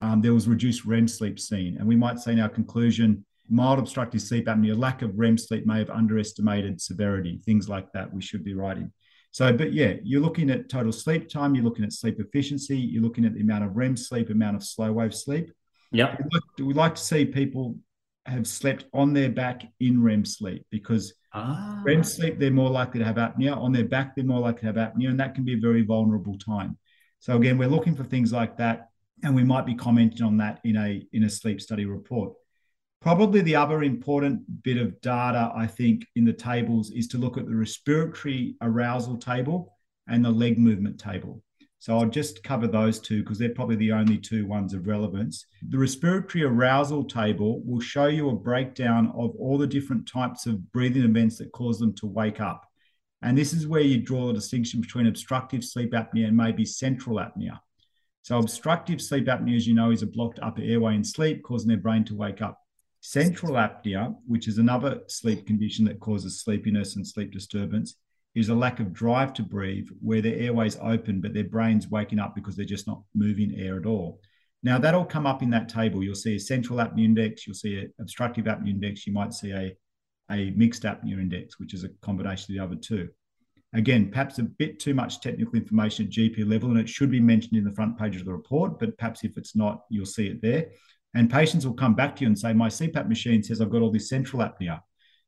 um, 0.00 0.22
there 0.22 0.32
was 0.32 0.48
reduced 0.48 0.84
REM 0.84 1.08
sleep 1.08 1.38
seen, 1.38 1.76
and 1.76 1.86
we 1.86 1.96
might 1.96 2.20
say 2.20 2.32
in 2.32 2.40
our 2.40 2.48
conclusion, 2.48 3.26
mild 3.50 3.78
obstructive 3.78 4.22
sleep 4.22 4.46
apnea, 4.46 4.78
lack 4.78 5.02
of 5.02 5.18
REM 5.18 5.36
sleep 5.36 5.66
may 5.66 5.78
have 5.78 5.90
underestimated 5.90 6.80
severity, 6.80 7.40
things 7.44 7.68
like 7.68 7.92
that 7.92 8.12
we 8.12 8.22
should 8.22 8.44
be 8.44 8.54
writing. 8.54 8.92
So, 9.32 9.52
but 9.52 9.72
yeah, 9.72 9.94
you're 10.02 10.20
looking 10.20 10.50
at 10.50 10.68
total 10.68 10.92
sleep 10.92 11.28
time, 11.28 11.54
you're 11.54 11.64
looking 11.64 11.84
at 11.84 11.92
sleep 11.92 12.18
efficiency, 12.18 12.78
you're 12.78 13.02
looking 13.02 13.24
at 13.24 13.34
the 13.34 13.40
amount 13.40 13.64
of 13.64 13.76
REM 13.76 13.96
sleep, 13.96 14.30
amount 14.30 14.56
of 14.56 14.64
slow 14.64 14.92
wave 14.92 15.14
sleep. 15.14 15.52
Yeah. 15.92 16.16
We 16.18 16.24
like, 16.32 16.68
we 16.68 16.74
like 16.74 16.94
to 16.96 17.00
see 17.00 17.24
people 17.24 17.76
have 18.26 18.46
slept 18.46 18.86
on 18.92 19.12
their 19.12 19.30
back 19.30 19.62
in 19.80 20.02
REM 20.02 20.24
sleep 20.24 20.64
because 20.70 21.14
ah. 21.32 21.80
REM 21.84 22.02
sleep, 22.02 22.38
they're 22.38 22.50
more 22.50 22.70
likely 22.70 23.00
to 23.00 23.06
have 23.06 23.16
apnea. 23.16 23.56
On 23.56 23.72
their 23.72 23.84
back, 23.84 24.14
they're 24.14 24.24
more 24.24 24.40
likely 24.40 24.60
to 24.60 24.66
have 24.66 24.76
apnea, 24.76 25.08
and 25.08 25.20
that 25.20 25.34
can 25.34 25.44
be 25.44 25.54
a 25.54 25.60
very 25.60 25.82
vulnerable 25.82 26.38
time. 26.38 26.76
So 27.20 27.36
again, 27.36 27.58
we're 27.58 27.68
looking 27.68 27.94
for 27.94 28.04
things 28.04 28.32
like 28.32 28.56
that, 28.58 28.88
and 29.22 29.34
we 29.34 29.44
might 29.44 29.66
be 29.66 29.74
commenting 29.74 30.24
on 30.24 30.38
that 30.38 30.60
in 30.64 30.76
a 30.76 31.02
in 31.12 31.24
a 31.24 31.30
sleep 31.30 31.60
study 31.60 31.84
report. 31.84 32.32
Probably 33.00 33.40
the 33.40 33.56
other 33.56 33.82
important 33.82 34.62
bit 34.62 34.76
of 34.76 35.00
data, 35.00 35.50
I 35.54 35.66
think, 35.66 36.06
in 36.16 36.24
the 36.26 36.34
tables 36.34 36.90
is 36.90 37.08
to 37.08 37.18
look 37.18 37.38
at 37.38 37.46
the 37.46 37.54
respiratory 37.54 38.56
arousal 38.60 39.16
table 39.16 39.78
and 40.06 40.22
the 40.22 40.30
leg 40.30 40.58
movement 40.58 41.00
table. 41.00 41.42
So 41.78 41.96
I'll 41.96 42.10
just 42.10 42.44
cover 42.44 42.66
those 42.66 43.00
two 43.00 43.22
because 43.22 43.38
they're 43.38 43.54
probably 43.54 43.76
the 43.76 43.92
only 43.92 44.18
two 44.18 44.46
ones 44.46 44.74
of 44.74 44.86
relevance. 44.86 45.46
The 45.66 45.78
respiratory 45.78 46.44
arousal 46.44 47.04
table 47.04 47.62
will 47.64 47.80
show 47.80 48.04
you 48.04 48.28
a 48.28 48.36
breakdown 48.36 49.10
of 49.16 49.34
all 49.36 49.56
the 49.56 49.66
different 49.66 50.06
types 50.06 50.44
of 50.44 50.70
breathing 50.72 51.04
events 51.04 51.38
that 51.38 51.52
cause 51.52 51.78
them 51.78 51.94
to 51.94 52.06
wake 52.06 52.38
up. 52.38 52.66
And 53.22 53.36
this 53.36 53.54
is 53.54 53.66
where 53.66 53.80
you 53.80 54.02
draw 54.02 54.26
the 54.26 54.34
distinction 54.34 54.82
between 54.82 55.06
obstructive 55.06 55.64
sleep 55.64 55.92
apnea 55.92 56.28
and 56.28 56.36
maybe 56.36 56.66
central 56.66 57.16
apnea. 57.16 57.58
So 58.22 58.38
obstructive 58.38 59.00
sleep 59.00 59.24
apnea, 59.24 59.56
as 59.56 59.66
you 59.66 59.74
know, 59.74 59.90
is 59.90 60.02
a 60.02 60.06
blocked 60.06 60.38
upper 60.42 60.60
airway 60.60 60.96
in 60.96 61.04
sleep, 61.04 61.42
causing 61.42 61.68
their 61.68 61.78
brain 61.78 62.04
to 62.04 62.14
wake 62.14 62.42
up. 62.42 62.58
Central 63.00 63.54
apnea, 63.54 64.14
which 64.26 64.46
is 64.46 64.58
another 64.58 65.00
sleep 65.08 65.46
condition 65.46 65.84
that 65.86 66.00
causes 66.00 66.40
sleepiness 66.40 66.96
and 66.96 67.06
sleep 67.06 67.32
disturbance, 67.32 67.96
is 68.34 68.48
a 68.48 68.54
lack 68.54 68.78
of 68.78 68.92
drive 68.92 69.32
to 69.34 69.42
breathe 69.42 69.88
where 70.00 70.22
their 70.22 70.36
airways 70.36 70.78
open, 70.80 71.20
but 71.20 71.34
their 71.34 71.44
brain's 71.44 71.88
waking 71.88 72.18
up 72.18 72.34
because 72.34 72.56
they're 72.56 72.64
just 72.64 72.86
not 72.86 73.02
moving 73.14 73.58
air 73.58 73.78
at 73.78 73.86
all. 73.86 74.20
Now, 74.62 74.78
that'll 74.78 75.06
come 75.06 75.26
up 75.26 75.42
in 75.42 75.50
that 75.50 75.68
table. 75.68 76.04
You'll 76.04 76.14
see 76.14 76.36
a 76.36 76.40
central 76.40 76.78
apnea 76.78 77.04
index, 77.04 77.46
you'll 77.46 77.54
see 77.54 77.78
an 77.78 77.92
obstructive 77.98 78.44
apnea 78.44 78.70
index, 78.70 79.06
you 79.06 79.12
might 79.12 79.32
see 79.32 79.52
a, 79.52 79.74
a 80.30 80.50
mixed 80.50 80.82
apnea 80.82 81.18
index, 81.18 81.58
which 81.58 81.72
is 81.72 81.82
a 81.82 81.88
combination 82.02 82.52
of 82.52 82.58
the 82.58 82.64
other 82.64 82.80
two. 82.80 83.08
Again, 83.72 84.10
perhaps 84.10 84.38
a 84.38 84.42
bit 84.42 84.78
too 84.78 84.94
much 84.94 85.20
technical 85.20 85.54
information 85.54 86.06
at 86.06 86.12
GP 86.12 86.48
level, 86.48 86.70
and 86.70 86.78
it 86.78 86.88
should 86.88 87.10
be 87.10 87.20
mentioned 87.20 87.56
in 87.56 87.64
the 87.64 87.72
front 87.72 87.98
page 87.98 88.16
of 88.16 88.26
the 88.26 88.32
report, 88.32 88.78
but 88.78 88.98
perhaps 88.98 89.24
if 89.24 89.38
it's 89.38 89.56
not, 89.56 89.84
you'll 89.88 90.04
see 90.04 90.26
it 90.26 90.42
there. 90.42 90.66
And 91.14 91.30
patients 91.30 91.66
will 91.66 91.74
come 91.74 91.94
back 91.94 92.16
to 92.16 92.22
you 92.22 92.28
and 92.28 92.38
say, 92.38 92.52
My 92.52 92.68
CPAP 92.68 93.08
machine 93.08 93.42
says 93.42 93.60
I've 93.60 93.70
got 93.70 93.82
all 93.82 93.90
this 93.90 94.08
central 94.08 94.42
apnea. 94.42 94.80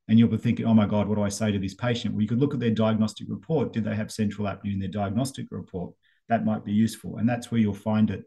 And 0.08 0.18
you'll 0.18 0.28
be 0.28 0.36
thinking, 0.36 0.66
Oh 0.66 0.74
my 0.74 0.86
God, 0.86 1.08
what 1.08 1.16
do 1.16 1.22
I 1.22 1.28
say 1.28 1.50
to 1.50 1.58
this 1.58 1.74
patient? 1.74 2.14
Well, 2.14 2.22
you 2.22 2.28
could 2.28 2.40
look 2.40 2.54
at 2.54 2.60
their 2.60 2.70
diagnostic 2.70 3.26
report. 3.28 3.72
Did 3.72 3.84
they 3.84 3.94
have 3.94 4.12
central 4.12 4.46
apnea 4.46 4.72
in 4.72 4.78
their 4.78 4.88
diagnostic 4.88 5.46
report? 5.50 5.94
That 6.28 6.44
might 6.44 6.64
be 6.64 6.72
useful. 6.72 7.16
And 7.16 7.28
that's 7.28 7.50
where 7.50 7.60
you'll 7.60 7.74
find 7.74 8.10
it. 8.10 8.24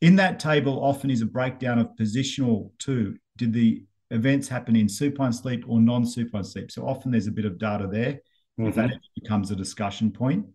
In 0.00 0.16
that 0.16 0.38
table, 0.38 0.82
often 0.82 1.10
is 1.10 1.22
a 1.22 1.26
breakdown 1.26 1.78
of 1.78 1.90
positional 1.98 2.70
too. 2.78 3.16
Did 3.36 3.52
the 3.52 3.84
events 4.10 4.48
happen 4.48 4.76
in 4.76 4.88
supine 4.88 5.32
sleep 5.32 5.64
or 5.68 5.80
non 5.80 6.06
supine 6.06 6.44
sleep? 6.44 6.70
So 6.70 6.86
often 6.86 7.10
there's 7.10 7.26
a 7.26 7.32
bit 7.32 7.44
of 7.44 7.58
data 7.58 7.86
there 7.90 8.20
mm-hmm. 8.58 8.70
that 8.70 8.98
becomes 9.20 9.50
a 9.50 9.56
discussion 9.56 10.10
point. 10.10 10.46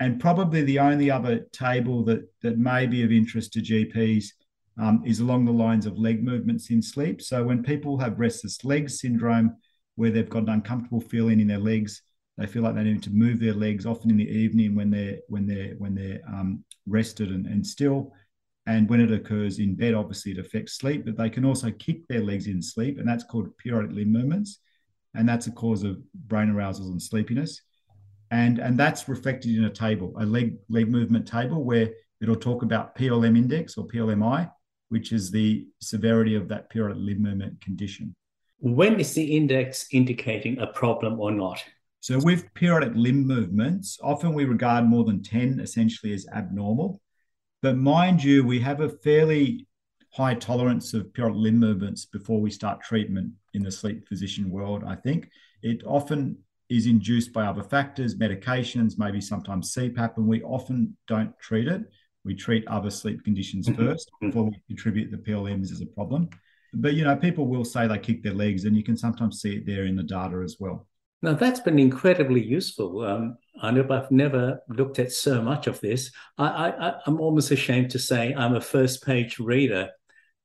And 0.00 0.20
probably 0.20 0.62
the 0.62 0.80
only 0.80 1.10
other 1.10 1.40
table 1.52 2.04
that, 2.04 2.22
that 2.42 2.58
may 2.58 2.86
be 2.86 3.02
of 3.04 3.12
interest 3.12 3.52
to 3.52 3.60
GPs 3.60 4.26
um, 4.78 5.02
is 5.04 5.20
along 5.20 5.44
the 5.44 5.52
lines 5.52 5.86
of 5.86 5.98
leg 5.98 6.22
movements 6.22 6.70
in 6.70 6.82
sleep. 6.82 7.22
So 7.22 7.44
when 7.44 7.62
people 7.62 7.98
have 7.98 8.18
restless 8.18 8.64
legs 8.64 9.00
syndrome, 9.00 9.56
where 9.96 10.10
they've 10.10 10.28
got 10.28 10.44
an 10.44 10.48
uncomfortable 10.48 11.00
feeling 11.00 11.40
in 11.40 11.46
their 11.46 11.58
legs, 11.58 12.02
they 12.36 12.46
feel 12.46 12.62
like 12.62 12.74
they 12.74 12.82
need 12.82 13.02
to 13.04 13.10
move 13.10 13.38
their 13.38 13.54
legs 13.54 13.86
often 13.86 14.10
in 14.10 14.16
the 14.16 14.28
evening 14.28 14.74
when 14.74 14.90
they're 14.90 15.18
when 15.28 15.46
they're 15.46 15.74
when 15.78 15.94
they're 15.94 16.20
um, 16.26 16.64
rested 16.86 17.30
and, 17.30 17.46
and 17.46 17.64
still. 17.64 18.12
And 18.66 18.88
when 18.88 19.00
it 19.00 19.12
occurs 19.12 19.58
in 19.58 19.76
bed, 19.76 19.94
obviously 19.94 20.32
it 20.32 20.38
affects 20.38 20.78
sleep, 20.78 21.04
but 21.04 21.16
they 21.16 21.30
can 21.30 21.44
also 21.44 21.70
kick 21.70 22.08
their 22.08 22.22
legs 22.22 22.46
in 22.46 22.62
sleep, 22.62 22.98
and 22.98 23.06
that's 23.06 23.24
called 23.24 23.56
periodic 23.58 23.92
limb 23.92 24.10
movements. 24.10 24.58
And 25.14 25.28
that's 25.28 25.46
a 25.46 25.52
cause 25.52 25.84
of 25.84 25.98
brain 26.12 26.50
arousals 26.50 26.90
and 26.90 27.00
sleepiness. 27.00 27.62
And, 28.30 28.58
and 28.58 28.76
that's 28.76 29.08
reflected 29.08 29.54
in 29.54 29.64
a 29.64 29.70
table, 29.70 30.12
a 30.18 30.26
leg, 30.26 30.56
leg 30.68 30.90
movement 30.90 31.28
table 31.28 31.62
where 31.62 31.90
it'll 32.20 32.34
talk 32.34 32.62
about 32.62 32.96
PLM 32.96 33.36
index 33.36 33.76
or 33.76 33.86
PLMI, 33.86 34.50
which 34.88 35.12
is 35.12 35.30
the 35.30 35.66
severity 35.80 36.34
of 36.34 36.48
that 36.48 36.70
periodic 36.70 37.02
limb 37.02 37.22
movement 37.22 37.60
condition. 37.60 38.14
When 38.58 38.98
is 39.00 39.14
the 39.14 39.36
index 39.36 39.86
indicating 39.92 40.58
a 40.58 40.66
problem 40.66 41.20
or 41.20 41.30
not? 41.30 41.62
So, 42.00 42.18
with 42.18 42.52
periodic 42.54 42.92
limb 42.94 43.26
movements, 43.26 43.98
often 44.02 44.34
we 44.34 44.44
regard 44.44 44.84
more 44.84 45.04
than 45.04 45.22
10 45.22 45.60
essentially 45.60 46.12
as 46.12 46.26
abnormal. 46.34 47.00
But 47.62 47.76
mind 47.76 48.22
you, 48.22 48.44
we 48.44 48.60
have 48.60 48.80
a 48.80 48.90
fairly 48.90 49.66
high 50.12 50.34
tolerance 50.34 50.94
of 50.94 51.12
periodic 51.12 51.40
limb 51.40 51.58
movements 51.58 52.04
before 52.04 52.40
we 52.40 52.50
start 52.50 52.82
treatment 52.82 53.32
in 53.54 53.62
the 53.62 53.72
sleep 53.72 54.06
physician 54.06 54.50
world, 54.50 54.84
I 54.86 54.96
think. 54.96 55.28
It 55.62 55.82
often 55.84 56.38
is 56.68 56.86
induced 56.86 57.32
by 57.32 57.46
other 57.46 57.62
factors, 57.62 58.14
medications, 58.14 58.98
maybe 58.98 59.20
sometimes 59.20 59.74
CPAP, 59.74 60.16
and 60.16 60.26
we 60.26 60.42
often 60.42 60.96
don't 61.06 61.38
treat 61.38 61.68
it 61.68 61.82
we 62.24 62.34
treat 62.34 62.66
other 62.66 62.90
sleep 62.90 63.22
conditions 63.24 63.68
mm-hmm. 63.68 63.86
first 63.86 64.10
before 64.20 64.44
we 64.44 64.60
attribute 64.70 65.10
the 65.10 65.18
PLMs 65.18 65.70
as 65.70 65.80
a 65.80 65.86
problem. 65.86 66.28
But 66.72 66.94
you 66.94 67.04
know, 67.04 67.16
people 67.16 67.46
will 67.46 67.64
say 67.64 67.86
they 67.86 67.98
kick 67.98 68.22
their 68.22 68.34
legs, 68.34 68.64
and 68.64 68.76
you 68.76 68.82
can 68.82 68.96
sometimes 68.96 69.40
see 69.40 69.56
it 69.56 69.66
there 69.66 69.84
in 69.84 69.96
the 69.96 70.02
data 70.02 70.42
as 70.44 70.56
well. 70.58 70.86
Now 71.22 71.34
that's 71.34 71.60
been 71.60 71.78
incredibly 71.78 72.42
useful. 72.42 73.02
Um, 73.04 73.38
I 73.62 73.70
know 73.70 73.86
I've 73.88 74.10
never 74.10 74.60
looked 74.68 74.98
at 74.98 75.12
so 75.12 75.40
much 75.40 75.66
of 75.66 75.80
this. 75.80 76.10
I, 76.36 76.46
I, 76.46 76.94
I'm 77.06 77.20
almost 77.20 77.50
ashamed 77.50 77.90
to 77.92 77.98
say 77.98 78.34
I'm 78.34 78.56
a 78.56 78.60
first 78.60 79.04
page 79.04 79.38
reader, 79.38 79.90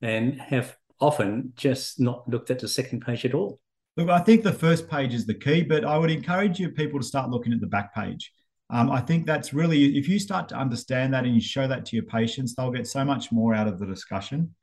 and 0.02 0.40
have 0.40 0.78
often 1.02 1.54
just 1.56 2.00
not 2.00 2.28
looked 2.30 2.52
at 2.52 2.60
the 2.60 2.68
second 2.68 3.02
page 3.02 3.26
at 3.26 3.34
all. 3.34 3.60
Look, 3.98 4.10
I 4.10 4.20
think 4.20 4.44
the 4.44 4.54
first 4.54 4.90
page 4.90 5.14
is 5.14 5.26
the 5.26 5.34
key, 5.34 5.64
but 5.64 5.84
I 5.84 5.98
would 5.98 6.12
encourage 6.12 6.60
you 6.60 6.70
people 6.70 7.00
to 7.00 7.06
start 7.06 7.30
looking 7.30 7.52
at 7.52 7.60
the 7.60 7.68
back 7.68 7.94
page. 7.94 8.32
Um, 8.70 8.92
I 8.92 9.02
think 9.02 9.26
that's 9.26 9.54
really, 9.54 9.98
if 9.98 10.08
you 10.08 10.20
start 10.20 10.48
to 10.50 10.56
understand 10.56 11.14
that 11.14 11.26
and 11.26 11.34
you 11.34 11.42
show 11.42 11.68
that 11.68 11.86
to 11.88 11.96
your 11.96 12.06
patients, 12.06 12.54
they'll 12.54 12.72
get 12.72 12.88
so 12.88 13.04
much 13.04 13.32
more 13.32 13.56
out 13.56 13.68
of 13.68 13.80
the 13.80 13.86
discussion. 13.86 14.54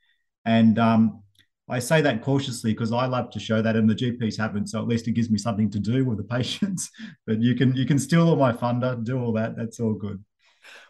And 0.44 0.78
um, 0.78 1.22
I 1.68 1.80
say 1.80 2.00
that 2.02 2.22
cautiously 2.22 2.72
because 2.72 2.92
I 2.92 3.07
love 3.07 3.30
to 3.30 3.40
show 3.40 3.61
that, 3.61 3.74
and 3.74 3.90
the 3.90 3.94
GPs 3.94 4.38
haven't. 4.38 4.68
So 4.68 4.80
at 4.80 4.86
least 4.86 5.09
it 5.09 5.12
gives 5.12 5.30
me 5.30 5.38
something 5.38 5.70
to 5.70 5.80
do 5.80 6.04
with 6.04 6.18
the 6.18 6.24
patients. 6.24 6.90
But 7.26 7.42
you 7.42 7.57
can 7.57 7.74
you 7.74 7.86
can 7.86 7.98
steal 7.98 8.28
all 8.28 8.36
my 8.36 8.52
thunder, 8.52 8.96
do 9.02 9.18
all 9.18 9.32
that. 9.32 9.57
That's 9.57 9.80
all 9.80 9.94
good. 9.94 10.22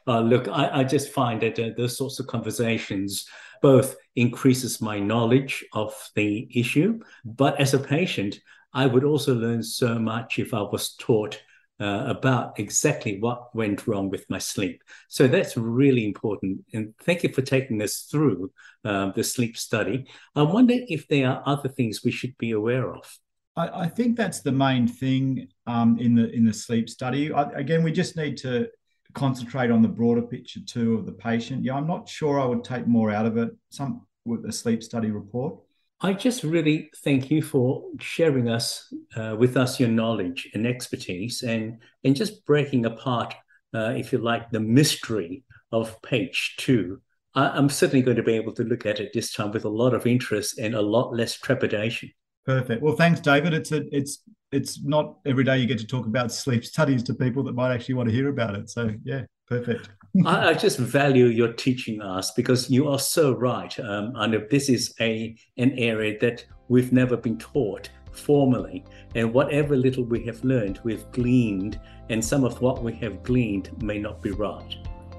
Uh, 0.07 0.21
look, 0.21 0.49
I, 0.49 0.81
I, 0.81 0.85
just 0.85 1.13
find 1.13 1.41
that 1.43 1.59
uh, 1.59 1.71
those 1.77 1.97
sorts 1.97 2.21
of 2.21 2.27
conversations 2.27 3.27
both 3.61 3.97
increases 4.15 4.81
my 4.81 4.99
knowledge 4.99 5.65
of 5.73 5.93
the 6.15 6.49
issue, 6.55 7.01
but 7.25 7.61
as 7.61 7.75
a 7.75 7.79
patient, 7.79 8.39
I 8.73 8.87
would 8.87 9.05
also 9.05 9.35
learn 9.35 9.63
so 9.63 9.99
much 9.99 10.39
if 10.39 10.55
I 10.55 10.63
was 10.63 10.95
taught 10.95 11.41
uh, 11.81 12.05
about 12.07 12.59
exactly 12.59 13.21
what 13.21 13.55
went 13.55 13.87
wrong 13.87 14.09
with 14.09 14.25
my 14.31 14.39
sleep. 14.39 14.83
So 15.09 15.29
that's 15.29 15.57
really 15.57 16.05
important. 16.05 16.65
And 16.73 16.95
thank 17.03 17.23
you 17.23 17.33
for 17.33 17.43
taking 17.43 17.83
us 17.83 18.09
through 18.11 18.51
uh, 18.85 19.13
the 19.13 19.23
sleep 19.23 19.57
study. 19.57 20.07
I 20.35 20.43
wonder 20.43 20.75
if 20.89 21.07
there 21.09 21.31
are 21.31 21.43
other 21.45 21.69
things 21.69 22.03
we 22.05 22.11
should 22.11 22.37
be 22.39 22.53
aware 22.53 22.95
of. 22.95 23.19
I, 23.57 23.83
I 23.83 23.89
think 23.89 24.17
that's 24.17 24.41
the 24.41 24.53
main 24.53 24.87
thing 24.87 25.49
um, 25.67 25.99
in 25.99 26.15
the 26.15 26.31
in 26.31 26.45
the 26.45 26.53
sleep 26.53 26.89
study. 26.89 27.33
I, 27.33 27.51
again, 27.51 27.83
we 27.83 27.93
just 27.93 28.17
need 28.17 28.37
to 28.39 28.69
concentrate 29.15 29.71
on 29.71 29.81
the 29.81 29.89
broader 29.89 30.23
picture 30.23 30.61
too 30.61 30.95
of 30.95 31.07
the 31.07 31.13
patient. 31.13 31.65
Yeah, 31.65 31.75
I'm 31.75 31.87
not 31.87 32.09
sure 32.09 32.39
I 32.39 32.45
would 32.45 32.65
take 32.65 32.87
more 32.87 33.11
out 33.11 33.27
of 33.27 33.37
it. 33.39 33.51
Some 33.71 34.07
with 34.25 34.45
a 34.45 34.53
sleep 34.53 34.83
study 34.83 35.11
report. 35.11 35.59
I 36.01 36.13
just 36.13 36.43
really 36.43 36.91
thank 36.99 37.31
you 37.31 37.41
for 37.41 37.85
sharing 38.01 38.51
us 38.51 38.93
uh, 39.17 39.35
with 39.39 39.57
us 39.57 39.81
your 39.81 39.89
knowledge 39.89 40.49
and 40.53 40.67
expertise, 40.67 41.43
and 41.43 41.79
and 42.05 42.15
just 42.15 42.45
breaking 42.45 42.85
apart, 42.85 43.35
uh, 43.75 43.95
if 43.97 44.13
you 44.13 44.19
like, 44.19 44.51
the 44.51 44.61
mystery 44.61 45.45
of 45.73 46.01
page 46.03 46.57
two. 46.59 47.01
I, 47.35 47.57
am 47.57 47.71
certainly 47.71 48.03
going 48.03 48.19
to 48.19 48.23
be 48.23 48.35
able 48.35 48.53
to 48.55 48.65
look 48.65 48.85
at 48.85 49.01
it 49.01 49.13
this 49.15 49.33
time 49.33 49.53
with 49.53 49.65
a 49.65 49.71
lot 49.71 49.95
of 49.95 50.07
interest 50.07 50.59
and 50.59 50.75
a 50.75 50.83
lot 50.83 51.15
less 51.15 51.39
trepidation. 51.39 52.11
Perfect. 52.47 52.81
Well, 52.81 52.95
thanks, 52.95 53.21
David. 53.21 53.53
It's 53.53 53.73
a, 53.73 53.83
it's 53.95 54.23
it's 54.53 54.83
not 54.83 55.19
every 55.27 55.43
day 55.43 55.59
you 55.59 55.67
get 55.67 55.79
to 55.79 55.87
talk 55.87 56.07
about 56.07 56.33
sleep 56.33 56.65
studies 56.65 57.03
to 57.05 57.15
people 57.15 57.43
that 57.45 57.55
might 57.55 57.75
actually 57.75 57.97
want 57.97 58.09
to 58.09 58.15
hear 58.15 58.29
about 58.29 58.55
it. 58.55 58.71
So 58.71 58.93
yeah, 59.05 59.23
perfect. 59.49 59.91
I, 60.25 60.51
I, 60.51 60.55
just 60.55 60.79
value 60.79 61.27
your 61.27 61.53
teaching 61.53 62.01
us 62.01 62.31
because 62.31 62.71
you 62.71 62.89
are 62.89 63.01
so 63.01 63.33
right. 63.33 63.79
Um, 63.81 64.13
and 64.15 64.49
this 64.49 64.69
is 64.69 64.95
a 65.01 65.37
an 65.57 65.73
area 65.73 66.19
that 66.21 66.47
we've 66.69 66.93
never 66.93 67.17
been 67.17 67.37
taught 67.39 67.91
formally, 68.13 68.85
and 69.17 69.35
whatever 69.35 69.77
little 69.77 70.05
we 70.05 70.25
have 70.25 70.43
learned, 70.45 70.81
we've 70.85 71.11
gleaned, 71.11 71.81
and 72.09 72.25
some 72.25 72.45
of 72.45 72.61
what 72.63 72.83
we 72.83 72.95
have 72.95 73.25
gleaned 73.25 73.83
may 73.83 73.99
not 73.99 74.23
be 74.23 74.31
right. 74.31 74.77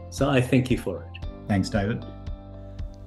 So 0.10 0.30
I 0.30 0.40
thank 0.40 0.72
you 0.72 0.78
for 0.78 1.04
it. 1.04 1.26
Thanks, 1.48 1.70
David. 1.70 2.06